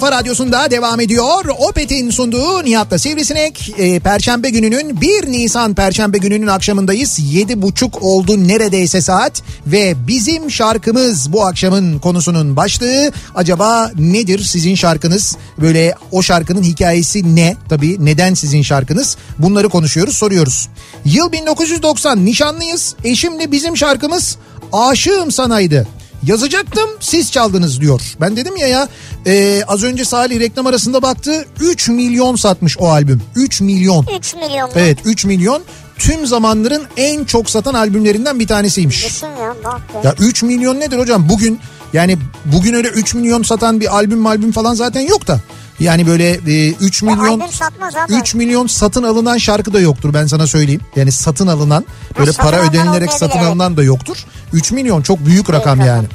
[0.03, 1.45] kafa radyosunda devam ediyor.
[1.57, 3.73] Opet'in sunduğu Nihat'la Sivrisinek.
[3.77, 7.19] Ee, Perşembe gününün 1 Nisan Perşembe gününün akşamındayız.
[7.19, 9.43] 7.30 oldu neredeyse saat.
[9.67, 13.11] Ve bizim şarkımız bu akşamın konusunun başlığı.
[13.35, 15.37] Acaba nedir sizin şarkınız?
[15.61, 17.55] Böyle o şarkının hikayesi ne?
[17.69, 19.17] Tabii neden sizin şarkınız?
[19.39, 20.69] Bunları konuşuyoruz soruyoruz.
[21.05, 22.95] Yıl 1990 nişanlıyız.
[23.03, 24.37] Eşimle bizim şarkımız
[24.73, 25.87] Aşığım Sanaydı.
[26.25, 28.01] Yazacaktım siz çaldınız diyor.
[28.21, 28.87] Ben dedim ya ya
[29.25, 33.21] e, az önce Salih reklam arasında baktı 3 milyon satmış o albüm.
[33.35, 34.05] 3 milyon.
[34.17, 34.75] 3 milyon mu?
[34.75, 35.63] Evet 3 milyon
[35.97, 39.23] tüm zamanların en çok satan albümlerinden bir tanesiymiş.
[39.63, 40.01] Bak ya.
[40.03, 41.59] Ya 3 milyon nedir hocam bugün
[41.93, 45.39] yani bugün öyle 3 milyon satan bir albüm albüm falan zaten yok da.
[45.79, 48.13] Yani böyle e, 3 Ya milyon abi.
[48.13, 50.81] 3 milyon satın alınan şarkı da yoktur ben sana söyleyeyim.
[50.95, 51.85] Yani satın alınan
[52.19, 53.47] böyle para ödenilerek satın evet.
[53.47, 54.17] alınan da yoktur.
[54.53, 55.87] 3 milyon çok büyük rakam rakam.
[55.87, 56.07] yani.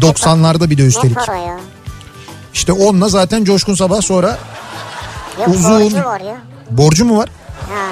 [0.00, 1.16] 90'larda bir de Ne üstelik.
[1.16, 1.60] para ya?
[2.54, 4.38] İşte onunla zaten Coşkun Sabah sonra
[5.38, 5.80] Yok Uzun.
[5.84, 6.36] borcu var ya.
[6.70, 7.28] borcu mu var?
[7.68, 7.86] Ha.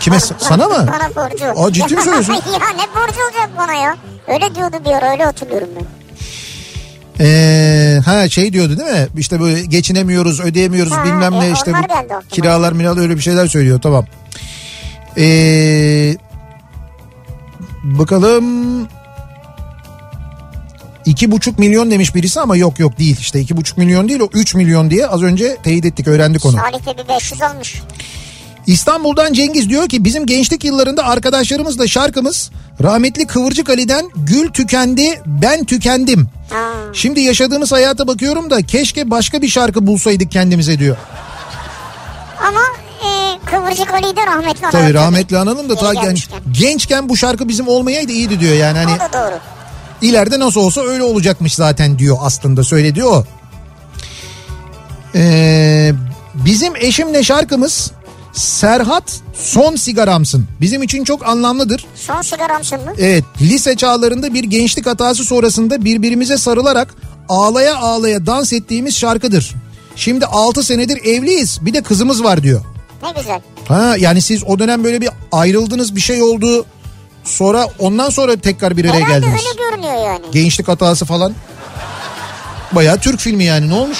[0.00, 0.74] Kime sana mı?
[0.92, 1.62] Bana borcu.
[1.64, 2.32] Aa, ciddi mi söylüyorsun?
[2.52, 3.96] ya ne borcu olacak bana ya?
[4.28, 6.05] Öyle diyordu bir ara öyle hatırlıyorum ben.
[7.20, 9.08] Ee, ha şey diyordu değil mi?
[9.18, 13.46] İşte böyle geçinemiyoruz, ödeyemiyoruz Ha, bilmem e, ne işte bu kiralar miralar öyle bir şeyler
[13.46, 14.06] söylüyor tamam.
[15.18, 16.16] Ee,
[17.84, 18.88] bakalım
[21.04, 24.28] iki buçuk milyon demiş birisi ama yok yok değil işte iki buçuk milyon değil o
[24.32, 26.56] 3 milyon diye az önce teyit ettik öğrendik onu.
[26.56, 27.82] Salih de bir 500 almış.
[28.66, 32.50] İstanbul'dan Cengiz diyor ki bizim gençlik yıllarında arkadaşlarımızla şarkımız
[32.82, 36.28] rahmetli Kıvırcık Ali'den Gül tükendi ben tükendim.
[36.92, 40.96] Şimdi yaşadığımız hayata bakıyorum da keşke başka bir şarkı bulsaydık kendimize diyor.
[42.48, 42.60] Ama
[43.04, 46.38] e, Kıvırcık Ali'yi de rahmetli Tabii analım rahmetli ananın da Yeri ta gen- gelmişken.
[46.52, 49.38] gençken bu şarkı bizim olmayaydı iyiydi diyor yani hani O da doğru.
[50.02, 53.24] ileride nasıl olsa öyle olacakmış zaten diyor aslında söyledi o.
[55.14, 55.92] Ee,
[56.34, 57.90] bizim eşimle şarkımız
[58.36, 60.46] Serhat son sigaramsın.
[60.60, 61.86] Bizim için çok anlamlıdır.
[61.94, 62.92] Son sigaramsın mı?
[62.98, 66.94] Evet lise çağlarında bir gençlik hatası sonrasında birbirimize sarılarak
[67.28, 69.54] ağlaya ağlaya dans ettiğimiz şarkıdır.
[69.96, 72.60] Şimdi 6 senedir evliyiz bir de kızımız var diyor.
[73.02, 73.40] Ne güzel.
[73.68, 76.64] Ha yani siz o dönem böyle bir ayrıldınız bir şey oldu.
[77.24, 79.44] Sonra ondan sonra tekrar bir araya Herhalde geldiniz.
[79.46, 80.24] öyle görünüyor yani.
[80.32, 81.32] Gençlik hatası falan.
[82.72, 83.98] Bayağı Türk filmi yani ne olmuş?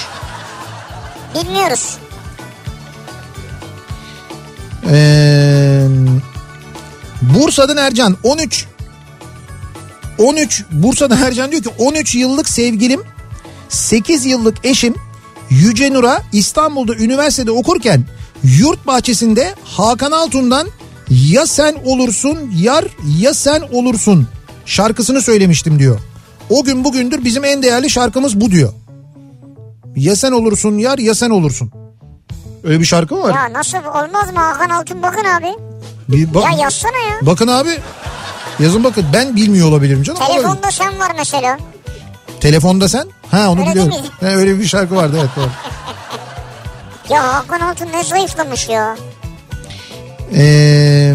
[1.34, 1.96] Bilmiyoruz.
[4.90, 5.86] Ee,
[7.22, 8.66] Bursa'dan Ercan 13
[10.18, 13.00] 13 Bursa'dan Ercan diyor ki 13 yıllık sevgilim
[13.68, 14.94] 8 yıllık eşim
[15.50, 18.04] Yüce Nur'a İstanbul'da üniversitede okurken
[18.58, 20.68] yurt bahçesinde Hakan Altun'dan
[21.10, 22.84] ya sen olursun yar
[23.18, 24.26] ya sen olursun
[24.66, 26.00] şarkısını söylemiştim diyor.
[26.50, 28.72] O gün bugündür bizim en değerli şarkımız bu diyor.
[29.96, 31.85] Ya sen olursun yar ya sen olursun.
[32.66, 33.34] Öyle bir şarkı mı var?
[33.34, 35.46] Ya nasıl olmaz mı Hakan Altun bakın abi.
[36.08, 37.16] Bir bak- Ya yazsana ya.
[37.22, 37.78] Bakın abi.
[38.58, 40.20] Yazın bakın ben bilmiyor olabilirim canım.
[40.22, 40.36] olabilir.
[40.42, 41.58] Telefonda sen var mesela.
[42.40, 43.04] Telefonda sen?
[43.30, 43.92] Ha onu Öyle biliyorum.
[44.20, 45.50] Ha, öyle bir şarkı vardı evet doğru.
[47.14, 48.96] Ya Hakan Altun ne zayıflamış ya.
[50.34, 51.14] Ee,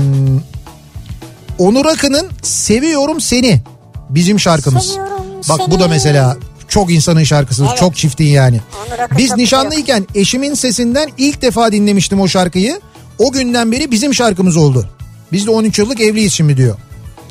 [1.59, 3.61] Onur Akın'ın Seviyorum Seni
[4.09, 4.87] bizim şarkımız.
[4.87, 5.87] Seviyorum Bak bu da seni.
[5.87, 6.37] mesela
[6.71, 7.65] çok insanın şarkısı.
[7.67, 7.77] Evet.
[7.77, 8.61] Çok çiftin yani.
[9.17, 12.81] Biz nişanlıyken eşimin sesinden ilk defa dinlemiştim o şarkıyı.
[13.19, 14.89] O günden beri bizim şarkımız oldu.
[15.31, 16.77] Biz de 13 yıllık evliyiz şimdi diyor.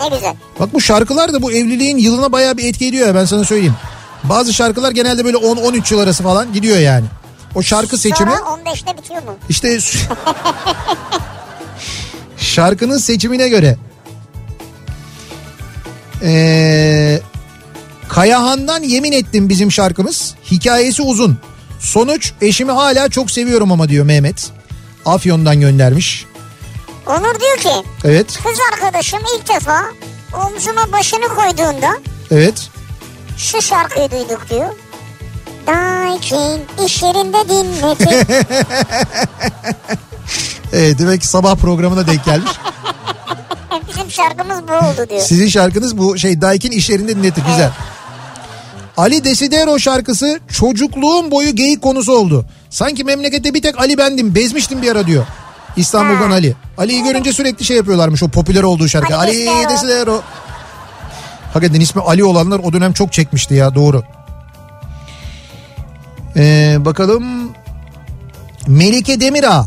[0.00, 0.34] Ne güzel.
[0.60, 3.74] Bak bu şarkılar da bu evliliğin yılına bayağı bir etki ediyor ya ben sana söyleyeyim.
[4.24, 7.04] Bazı şarkılar genelde böyle 10-13 yıl arası falan gidiyor yani.
[7.54, 9.34] O şarkı seçimi Sonra 15'te bitiyor mu?
[9.48, 9.78] işte
[12.36, 13.76] şarkının seçimine göre
[16.22, 17.20] ee,
[18.10, 20.34] Kayahan'dan yemin ettim bizim şarkımız.
[20.50, 21.38] Hikayesi uzun.
[21.78, 24.50] Sonuç eşimi hala çok seviyorum ama diyor Mehmet.
[25.06, 26.26] Afyon'dan göndermiş.
[27.06, 29.82] Onur diyor ki Evet, kız arkadaşım ilk defa
[30.34, 31.90] omzuma başını koyduğunda
[32.30, 32.68] evet.
[33.36, 34.70] şu şarkıyı duyduk diyor.
[35.66, 38.26] Daikin iş yerinde dinletin.
[40.72, 42.50] Evet, demek ki sabah programına denk gelmiş.
[43.88, 45.20] Bizim şarkımız bu oldu diyor.
[45.20, 47.70] Sizin şarkınız bu şey Daikin iş yerinde dinletir güzel.
[49.00, 52.46] Ali Desidero şarkısı çocukluğum boyu geyik konusu oldu.
[52.70, 55.26] Sanki memlekette bir tek Ali bendim bezmiştim bir ara diyor.
[55.76, 56.34] İstanbul'dan Ha.
[56.34, 56.54] Ali.
[56.78, 59.16] Ali'yi görünce sürekli şey yapıyorlarmış o popüler olduğu şarkı.
[59.16, 59.70] Ali Ali Desidero.
[59.70, 60.22] Desidero.
[61.52, 64.02] Hakikaten ismi Ali olanlar o dönem çok çekmişti ya doğru.
[66.36, 67.52] Ee, bakalım
[68.66, 69.66] Melike Demirağ.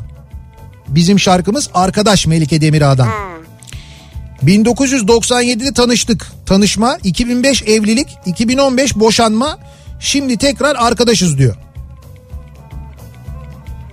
[0.88, 3.10] Bizim şarkımız Arkadaş Melike Demirağ'dan.
[4.48, 6.28] 1997'de tanıştık.
[6.46, 9.58] Tanışma, 2005 evlilik, 2015 boşanma.
[10.00, 11.56] Şimdi tekrar arkadaşız diyor.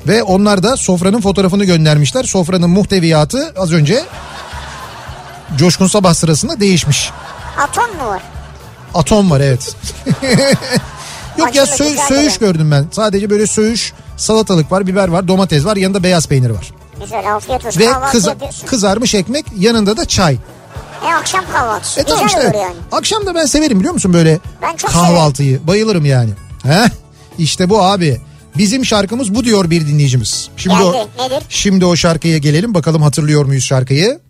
[0.07, 2.25] Ve onlar da sofranın fotoğrafını göndermişler.
[2.25, 4.05] Sofranın muhteviyatı az önce
[5.57, 7.11] Coşkun Sabah sırasında değişmiş.
[7.59, 8.23] Atom mu var?
[8.95, 9.77] Atom var evet.
[11.39, 12.87] Yok ya sö- söğüş gördüm ben.
[12.91, 16.80] Sadece böyle söğüş, salatalık var, biber var, domates var, yanında beyaz peynir var.
[17.01, 17.81] Güzel afiyet olsun.
[17.81, 18.37] Ve kıza-
[18.67, 20.37] kızarmış ekmek, yanında da çay.
[21.09, 22.01] E akşam kahvaltısı.
[22.01, 22.75] E Güzel tamam işte olur yani.
[22.93, 25.67] Akşam da ben severim biliyor musun böyle Ben çok kahvaltıyı.
[25.67, 26.31] Bayılırım yani.
[26.63, 26.89] Heh,
[27.39, 28.21] işte bu abi.
[28.59, 30.49] Bizim şarkımız bu diyor bir dinleyicimiz.
[30.57, 31.07] Şimdi o, Geldi.
[31.19, 31.43] Nedir?
[31.49, 34.21] şimdi o şarkıya gelelim bakalım hatırlıyor muyuz şarkıyı?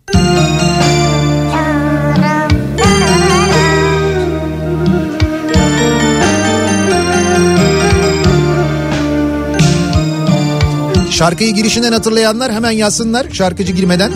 [11.21, 14.11] Şarkıyı girişinden hatırlayanlar hemen yazsınlar şarkıcı girmeden.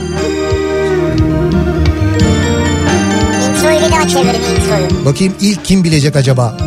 [3.49, 5.06] Introyu bir daha çevirin introyu.
[5.06, 6.57] Bakayım ilk kim bilecek acaba?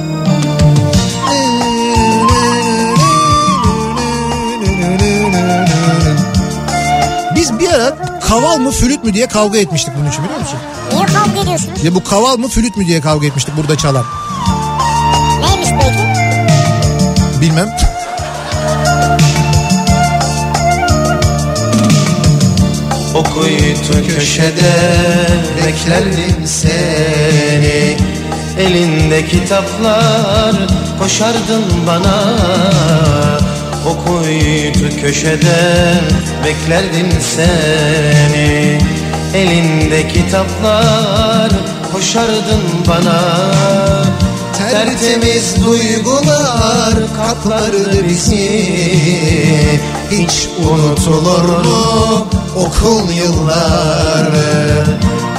[7.35, 10.59] Biz bir ara kaval mı flüt mü diye kavga etmiştik bunun için biliyor musun?
[10.93, 11.85] Niye kavga ediyorsunuz?
[11.85, 14.05] Ya bu kaval mı flüt mü diye kavga etmiştik burada çalan.
[15.41, 15.99] Neymiş peki?
[17.41, 17.98] Bilmem.
[23.19, 24.75] O kuytu köşede
[25.57, 27.97] beklerdim seni.
[28.59, 30.55] Elinde kitaplar
[30.99, 32.37] koşardın bana.
[33.87, 35.95] O kuytu köşede
[36.45, 38.79] beklerdim seni.
[39.35, 41.51] Elinde kitaplar
[41.93, 43.23] koşardın bana.
[44.59, 48.69] Tertemiz duygular kaplardı bizi.
[50.11, 54.85] Hiç unutulur mu okul yılları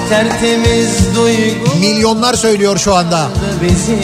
[0.10, 3.28] Tertemiz duygu Milyonlar söylüyor şu anda.
[3.64, 3.98] bizi.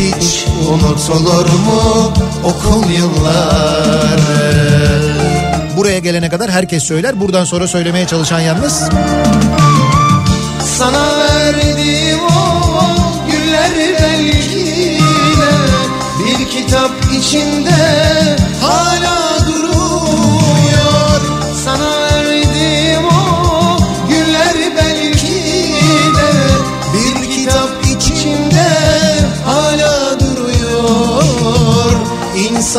[0.00, 2.12] Hiç unutulur mu
[2.44, 4.60] okul yılları
[5.76, 7.20] Buraya gelene kadar herkes söyler.
[7.20, 8.82] Buradan sonra söylemeye çalışan yalnız.
[10.78, 12.94] Sana verdiğim o
[13.30, 13.70] güller
[14.02, 14.98] belki de
[16.18, 17.59] Bir kitap içinde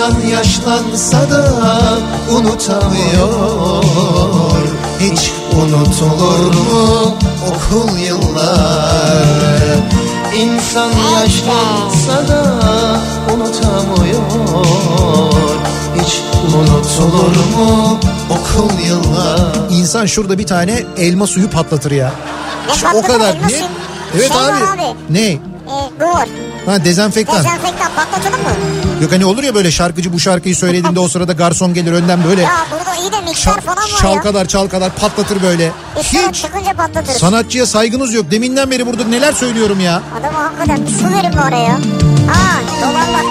[0.01, 1.43] İnsan yaşlansa da
[2.31, 3.83] unutamıyor
[4.99, 7.15] Hiç unutulur mu
[7.49, 9.79] okul yılları
[10.37, 12.59] İnsan yaşlansa da
[13.33, 14.65] unutamıyor
[16.01, 16.21] Hiç
[16.55, 17.99] unutulur mu
[18.29, 22.11] okul yılları İnsan şurada bir tane elma suyu patlatır ya.
[22.67, 23.33] Ne İşte o patlatır, kadar.
[23.35, 23.65] Ne?
[24.15, 24.51] Evet Şey abi.
[24.51, 24.95] abi.
[25.09, 25.31] Ne?
[25.31, 25.39] E,
[26.13, 26.27] var.
[26.65, 27.37] Ha dezenfektan.
[27.37, 28.49] Dezenfektan patlatalım mı?
[29.01, 32.41] Yok hani olur ya böyle şarkıcı bu şarkıyı söylediğinde o sırada garson gelir önden böyle
[32.41, 33.97] Ya burada iyi de mikser çal- falan var ya.
[33.97, 35.71] çalkalar çalkalar patlatır böyle.
[36.01, 37.17] Üstüne Hiç çıkınca patlatırız.
[37.17, 38.31] sanatçıya saygınız yok.
[38.31, 40.01] Deminden beri burada neler söylüyorum ya.
[40.21, 41.79] Adama hakikaten su verin bari ya.
[42.33, 43.25] Ha dolarlar.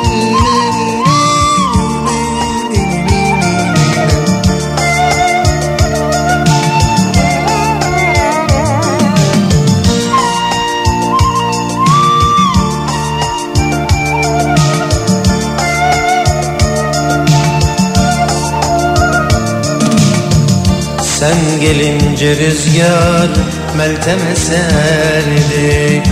[21.72, 23.30] Gelince rüzgar
[23.76, 26.02] Meltem eserdi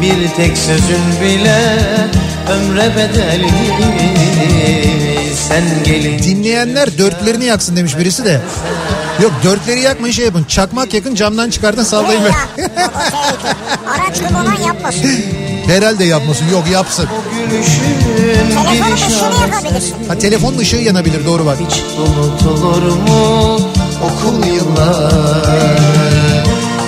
[0.00, 1.78] Bir tek sözün bile
[2.52, 3.48] ömre bedeldi
[5.48, 8.40] Sen gelince Dinleyenler dörtlerini yaksın demiş birisi de.
[9.22, 10.44] Yok dörtleri yakmayın şey yapın.
[10.44, 12.24] Çakmak yakın camdan çıkartın sallayın.
[12.24, 12.32] Ver.
[13.88, 15.10] Araç kullanan yapmasın.
[15.66, 16.48] Herhalde yapmasın.
[16.52, 17.08] Yok yapsın.
[18.64, 20.08] Telefonun şans yakabilirsin.
[20.08, 21.58] Ha telefonun ışığı yanabilir doğru bak.
[21.60, 23.60] Hiç unutulur mu
[24.02, 25.78] okul yılları.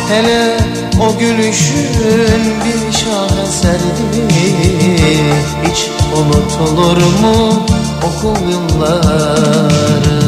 [0.09, 0.57] Hele
[1.01, 4.29] o gülüşün bir şaheserdi
[5.65, 7.67] Hiç unutulur mu
[8.03, 10.20] okul yılları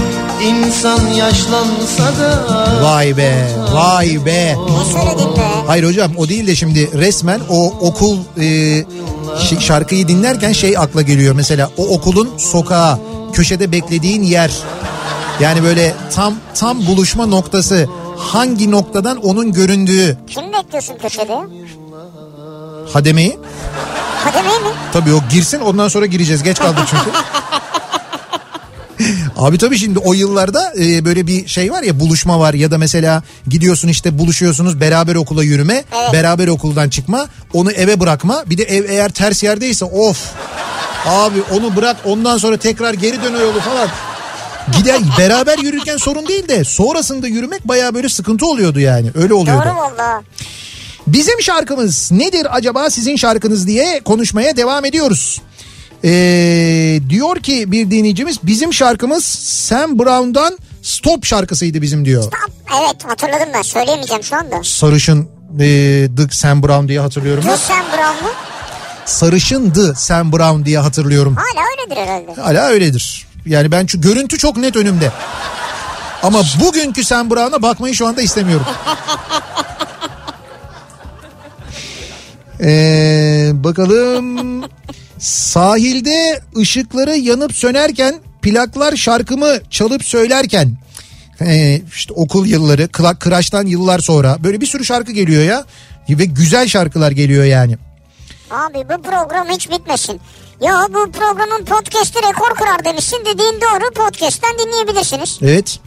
[0.43, 4.55] İnsan yaşlansa da Vay be vay be.
[4.55, 5.41] Ne söyledin be?
[5.67, 8.83] Hayır hocam o değil de şimdi resmen o okul e,
[9.59, 11.35] şarkıyı dinlerken şey akla geliyor.
[11.35, 12.99] Mesela o okulun sokağı,
[13.33, 14.51] köşede beklediğin yer.
[15.39, 17.89] Yani böyle tam tam buluşma noktası.
[18.17, 21.37] Hangi noktadan onun göründüğü Kim bekliyorsun köşede?
[22.93, 23.39] hademeyi.
[24.23, 24.69] Kademeyi mi?
[24.93, 26.43] Tabii o girsin ondan sonra gireceğiz.
[26.43, 27.09] Geç kaldık çünkü.
[29.37, 32.77] Abi tabii şimdi o yıllarda e, böyle bir şey var ya buluşma var ya da
[32.77, 35.83] mesela gidiyorsun işte buluşuyorsunuz beraber okula yürüme,
[36.13, 38.43] beraber okuldan çıkma, onu eve bırakma.
[38.45, 40.31] Bir de ev eğer ters yerdeyse of.
[41.05, 43.87] Abi onu bırak ondan sonra tekrar geri dön o yolu falan.
[44.77, 49.11] Gider beraber yürürken sorun değil de sonrasında yürümek bayağı böyle sıkıntı oluyordu yani.
[49.15, 49.63] Öyle oluyordu.
[49.65, 50.23] Doğru valla.
[51.07, 55.41] Bizim şarkımız nedir acaba sizin şarkınız diye konuşmaya devam ediyoruz.
[56.03, 62.23] Ee, diyor ki bir dinleyicimiz bizim şarkımız Sam Brown'dan Stop şarkısıydı bizim diyor.
[62.81, 64.63] Evet hatırladım ben söyleyemeyeceğim şu anda.
[64.63, 65.29] Sarışın
[65.59, 67.43] e, The Sam Brown diye hatırlıyorum.
[67.43, 68.29] Dur sen Brown mu?
[69.05, 71.35] Sarışındı Sam Brown diye hatırlıyorum.
[71.35, 72.41] Hala öyledir herhalde.
[72.41, 73.27] Hala öyledir.
[73.45, 75.11] Yani ben şu görüntü çok net önümde.
[76.23, 78.65] Ama bugünkü Sam Brown'a bakmayı şu anda istemiyorum.
[82.63, 84.63] Ee, bakalım
[85.19, 90.77] sahilde ışıkları yanıp sönerken plaklar şarkımı çalıp söylerken
[91.41, 93.19] ee, işte okul yılları kla-
[93.67, 95.65] yıllar sonra böyle bir sürü şarkı geliyor ya
[96.09, 97.77] ve güzel şarkılar geliyor yani.
[98.51, 100.21] Abi bu program hiç bitmesin.
[100.61, 105.39] Ya bu programın podcast'i rekor kırar demişsin dediğin doğru podcast'ten dinleyebilirsiniz.
[105.41, 105.79] Evet.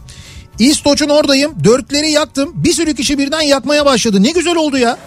[0.59, 1.63] İstoç'un oradayım.
[1.63, 2.51] Dörtleri yaktım.
[2.53, 4.23] Bir sürü kişi birden yakmaya başladı.
[4.23, 4.97] Ne güzel oldu ya.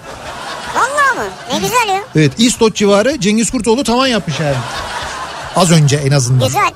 [0.74, 1.30] Valla mı?
[1.52, 2.02] Ne güzel ya.
[2.16, 4.56] Evet İstoç civarı Cengiz Kurtoğlu tavan yapmış yani.
[5.56, 6.46] Az önce en azından.
[6.48, 6.70] Güzel.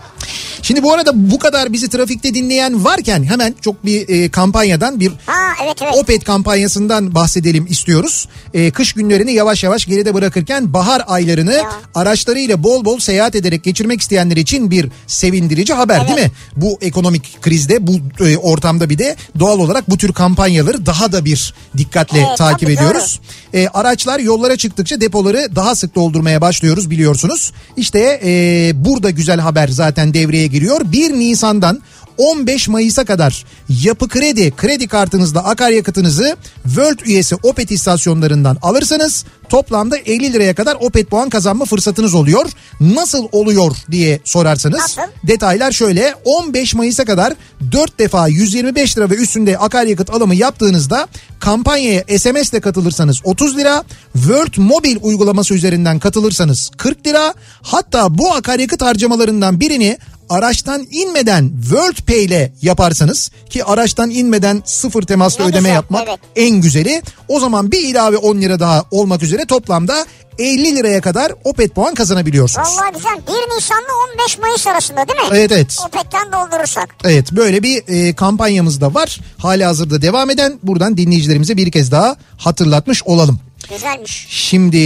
[0.63, 5.13] Şimdi bu arada bu kadar bizi trafikte dinleyen varken hemen çok bir e, kampanyadan bir
[5.27, 5.95] Ha evet evet.
[5.97, 8.29] Opet kampanyasından bahsedelim istiyoruz.
[8.55, 11.73] E, kış günlerini yavaş yavaş geride bırakırken bahar aylarını Ya.
[11.95, 16.31] araçlarıyla bol bol seyahat ederek geçirmek isteyenler için bir sevindirici haber değil mi?
[16.57, 17.93] Bu ekonomik krizde bu
[18.25, 22.71] e, ortamda bir de doğal olarak bu tür kampanyaları daha da bir dikkatle Evet, takip
[22.71, 23.21] ediyoruz.
[23.57, 27.53] E, araçlar yollara çıktıkça depoları daha sık doldurmaya başlıyoruz biliyorsunuz.
[27.77, 30.81] İşte e, burada güzel haber zaten devreye giriyor.
[30.93, 31.83] 1 Nisan'dan
[32.19, 40.33] 15 Mayıs'a kadar Yapı Kredi kredi kartınızla akaryakıtınızı World üyesi Opet istasyonlarından alırsanız toplamda 50
[40.33, 42.47] liraya kadar Opet puan kazanma fırsatınız oluyor.
[42.81, 45.03] Nasıl oluyor diye sorarsanız Nasıl?
[45.27, 47.33] detaylar şöyle 15 Mayıs'a kadar
[47.73, 51.09] 4 defa 125 lira ve üstünde akaryakıt alımı yaptığınızda
[51.41, 58.33] kampanyaya SMS ile katılırsanız 30 lira, World Mobil uygulaması üzerinden katılırsanız 40 lira, hatta bu
[58.35, 59.99] akaryakıt harcamalarından birini
[60.29, 66.09] araçtan inmeden World Pay ile yaparsanız ki araçtan inmeden sıfır temaslı Ne ödeme güzel, yapmak
[66.09, 66.19] evet.
[66.37, 67.03] en güzeli.
[67.29, 70.07] O zaman bir ilave 10 lira daha olmak üzere toplamda
[70.39, 72.69] 50 liraya kadar Opet puan kazanabiliyorsunuz.
[72.69, 73.17] Vallahi güzel.
[73.51, 75.27] 1 Nisan'la 15 Mayıs arasında değil mi?
[75.31, 75.79] Evet evet.
[75.87, 76.95] Opet'ten doldurursak.
[77.05, 79.21] Evet böyle bir e, kampanyamız da var.
[79.39, 83.41] Hali hazırda devam eden buradan dinleyicilerimize bir kez daha hatırlatmış olalım.
[83.71, 84.27] Güzelmiş.
[84.31, 84.79] Şimdi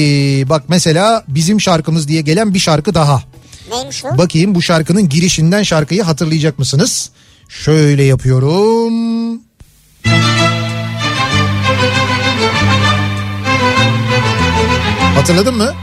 [0.49, 3.23] bak mesela bizim şarkımız diye gelen bir şarkı daha.
[3.71, 4.19] Neymiş o?
[4.19, 7.11] Bakayım bu şarkının girişinden şarkıyı hatırlayacak mısınız?
[7.49, 9.41] Şöyle yapıyorum.
[15.15, 15.75] Hatırladın mı?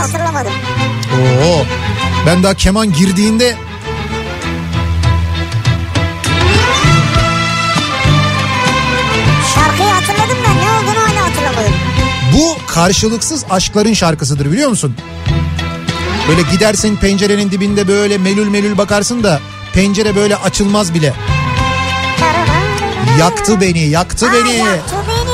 [0.00, 0.52] Hatırlamadım.
[1.12, 1.64] Oo.
[2.26, 3.56] Ben daha keman girdiğinde
[12.80, 14.96] karşılıksız aşkların şarkısıdır biliyor musun?
[16.28, 19.40] Böyle gidersin pencerenin dibinde böyle melül melül bakarsın da
[19.72, 21.14] pencere böyle açılmaz bile.
[23.18, 24.56] Yaktı beni, yaktı Ha, beni.
[24.56, 25.30] yaktı beni.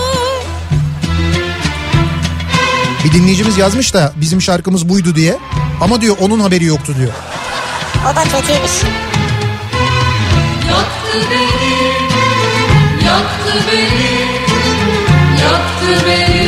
[3.04, 5.38] Bir dinleyicimiz yazmış da bizim şarkımız buydu diye.
[5.80, 7.12] Ama diyor onun haberi yoktu diyor.
[8.12, 8.72] O da kötüymüş.
[10.70, 11.76] Yaktı beni,
[13.06, 14.16] yaktı beni,
[15.42, 16.45] yaktı beni,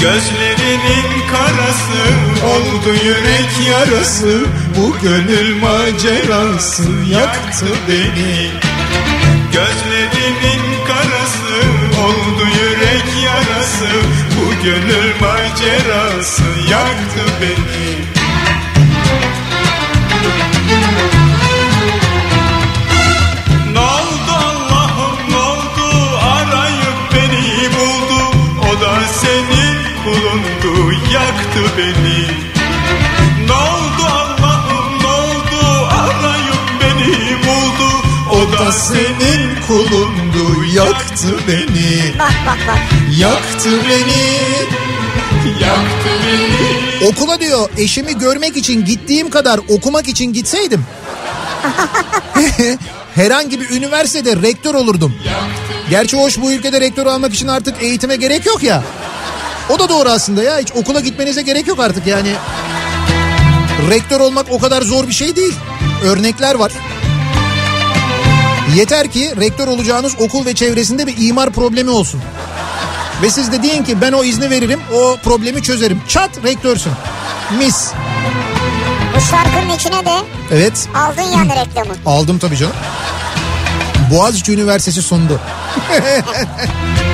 [0.00, 2.02] Gözlerinin karası
[2.46, 4.46] oldu yürek yarası.
[4.76, 8.50] Bu gönül macerası yaktı beni.
[9.52, 11.68] Gözlerinin karası
[12.04, 13.88] oldu yürek yarası.
[14.36, 18.17] Bu gönül macerası yaktı beni
[31.12, 32.26] yaktı beni
[33.46, 37.88] Ne oldu Allah'ım ne oldu arayıp beni buldu
[38.32, 42.78] O da senin kulundu yaktı beni Bak bak bak.
[43.18, 44.38] Yaktı beni.
[45.60, 50.84] Yaktı beni, Okula diyor eşimi görmek için gittiğim kadar okumak için gitseydim.
[53.14, 55.14] herhangi bir üniversitede rektör olurdum.
[55.90, 58.82] Gerçi hoş bu ülkede rektör almak için artık eğitime gerek yok ya.
[59.70, 62.32] O da doğru aslında ya hiç okula gitmenize gerek yok artık yani.
[63.90, 65.54] Rektör olmak o kadar zor bir şey değil.
[66.04, 66.72] Örnekler var.
[68.76, 72.20] Yeter ki rektör olacağınız okul ve çevresinde bir imar problemi olsun.
[73.22, 76.02] Ve siz de deyin ki ben o izni veririm o problemi çözerim.
[76.08, 76.92] Çat rektörsün.
[77.58, 77.90] Mis.
[79.16, 80.12] Bu şarkının içine de
[80.52, 81.94] Evet aldın yani reklamı.
[82.06, 82.74] aldım tabii canım.
[84.12, 85.40] Boğaziçi Üniversitesi sundu.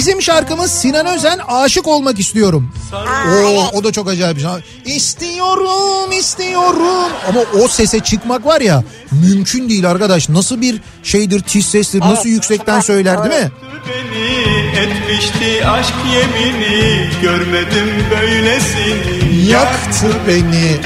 [0.00, 2.72] Bizim şarkımız Sinan Özen aşık olmak istiyorum.
[2.92, 4.94] Oo, o da çok acayip bir şey.
[4.96, 7.12] İstiyorum, istiyorum.
[7.28, 10.28] Ama o sese çıkmak var ya mümkün değil arkadaş.
[10.28, 13.50] Nasıl bir şeydir, tiz sestir, nasıl yüksekten söyler değil mi?
[13.88, 20.76] beni etmişti aşk yemini görmedim böylesini Yaktı beni.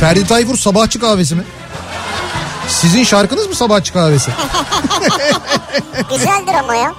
[0.00, 1.42] Ferdi Tayfur sabahçı kahvesi mi?
[2.68, 4.30] Sizin şarkınız mı sabahçı kahvesi?
[6.10, 6.94] Güzeldir ama ya.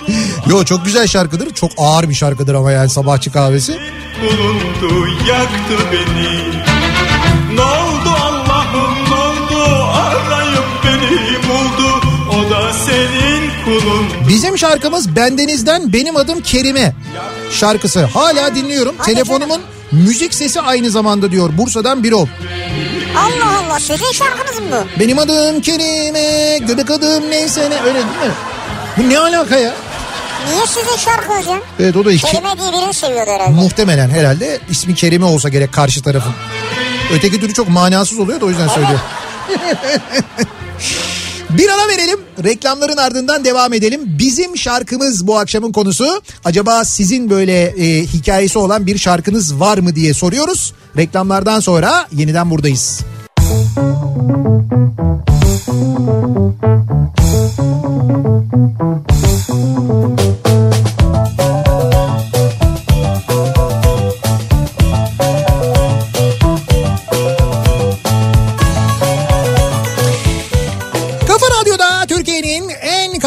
[0.50, 1.54] Yo çok güzel şarkıdır.
[1.54, 3.80] Çok ağır bir şarkıdır ama yani sabahçı kahvesi.
[4.22, 6.50] bulundu yaktı beni
[7.56, 15.94] Ne oldu Allah'ım ne oldu arayıp beni buldu O da senin kulun Bizim şarkımız Bendeniz'den
[15.94, 16.94] Benim Adım Kerime
[17.52, 18.04] şarkısı.
[18.06, 18.96] Hala dinliyorum.
[18.98, 21.50] Hadi Telefonumun müzik sesi aynı zamanda diyor.
[21.58, 22.28] Bursa'dan Birol.
[23.18, 24.66] Allah Allah sizin şarkınız mı
[24.96, 25.00] bu?
[25.00, 28.34] Benim adım Kerime, göbek adım neyse ne öyle değil mi?
[28.98, 29.74] Bu ne alaka ya?
[30.52, 31.60] Niye sizin şarkı hocam?
[31.80, 32.26] Evet o da iki.
[32.26, 33.52] Kelime diye birini seviyordu herhalde.
[33.52, 36.34] Muhtemelen herhalde ismi Kerime olsa gerek karşı tarafın.
[37.14, 39.00] Öteki türlü çok manasız oluyor da o yüzden söylüyor.
[41.58, 42.20] Bir ara verelim.
[42.44, 44.02] Reklamların ardından devam edelim.
[44.06, 46.22] Bizim şarkımız bu akşamın konusu.
[46.46, 50.74] Acaba sizin böyle e, hikayesi olan bir şarkınız var mı diye soruyoruz.
[50.98, 53.02] Reklamlardan sonra yeniden buradayız.
[55.50, 56.89] Kafa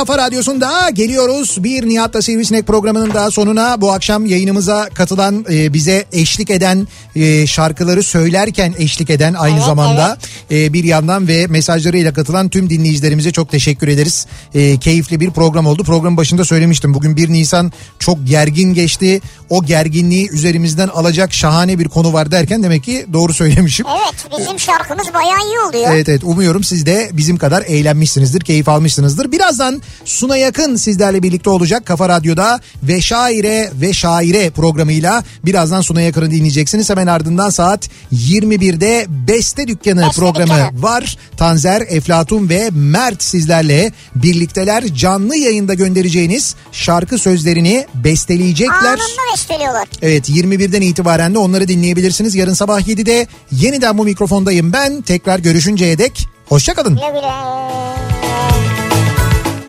[0.02, 1.56] kafa radyosunda geliyoruz.
[1.64, 7.46] Bir Nihat'la Sivrisinek programının da sonuna bu akşam yayınımıza katılan e, bize eşlik eden e,
[7.46, 10.18] şarkıları söylerken eşlik eden aynı Evet, zamanda
[10.50, 14.26] e, bir yandan ve mesajlarıyla katılan tüm dinleyicilerimize çok teşekkür ederiz.
[14.54, 15.84] E, keyifli bir program oldu.
[15.84, 16.94] Programın başında söylemiştim.
[16.94, 19.20] Bugün 1 Nisan çok gergin geçti.
[19.50, 23.86] O gerginliği üzerimizden alacak şahane bir konu var derken demek ki doğru söylemişim.
[23.88, 25.94] Evet bizim şarkımız bayağı iyi oluyor.
[25.94, 29.32] Evet evet umuyorum siz de bizim kadar eğlenmişsinizdir, keyif almışsınızdır.
[29.32, 29.82] Birazdan
[30.12, 35.24] Suna Yakın sizlerle birlikte olacak Kafa Radyo'da ve Şaire ve Şaire programıyla.
[35.44, 36.90] Birazdan Suna Yakın'ı dinleyeceksiniz.
[36.90, 40.82] Hemen ardından saat 21'de Beste Dükkanı Beste programı Dükkanı.
[40.82, 41.18] var.
[41.36, 44.84] Tanzer, Eflatun ve Mert sizlerle birlikteler.
[44.94, 48.74] Canlı yayında göndereceğiniz şarkı sözlerini besteleyecekler.
[48.74, 49.88] Anında besteliyorlar.
[50.02, 52.34] Evet 21'den itibaren de onları dinleyebilirsiniz.
[52.34, 55.02] Yarın sabah 7'de yeniden bu mikrofondayım ben.
[55.02, 56.94] Tekrar görüşünceye dek hoşçakalın.
[56.94, 58.11] Güle güle.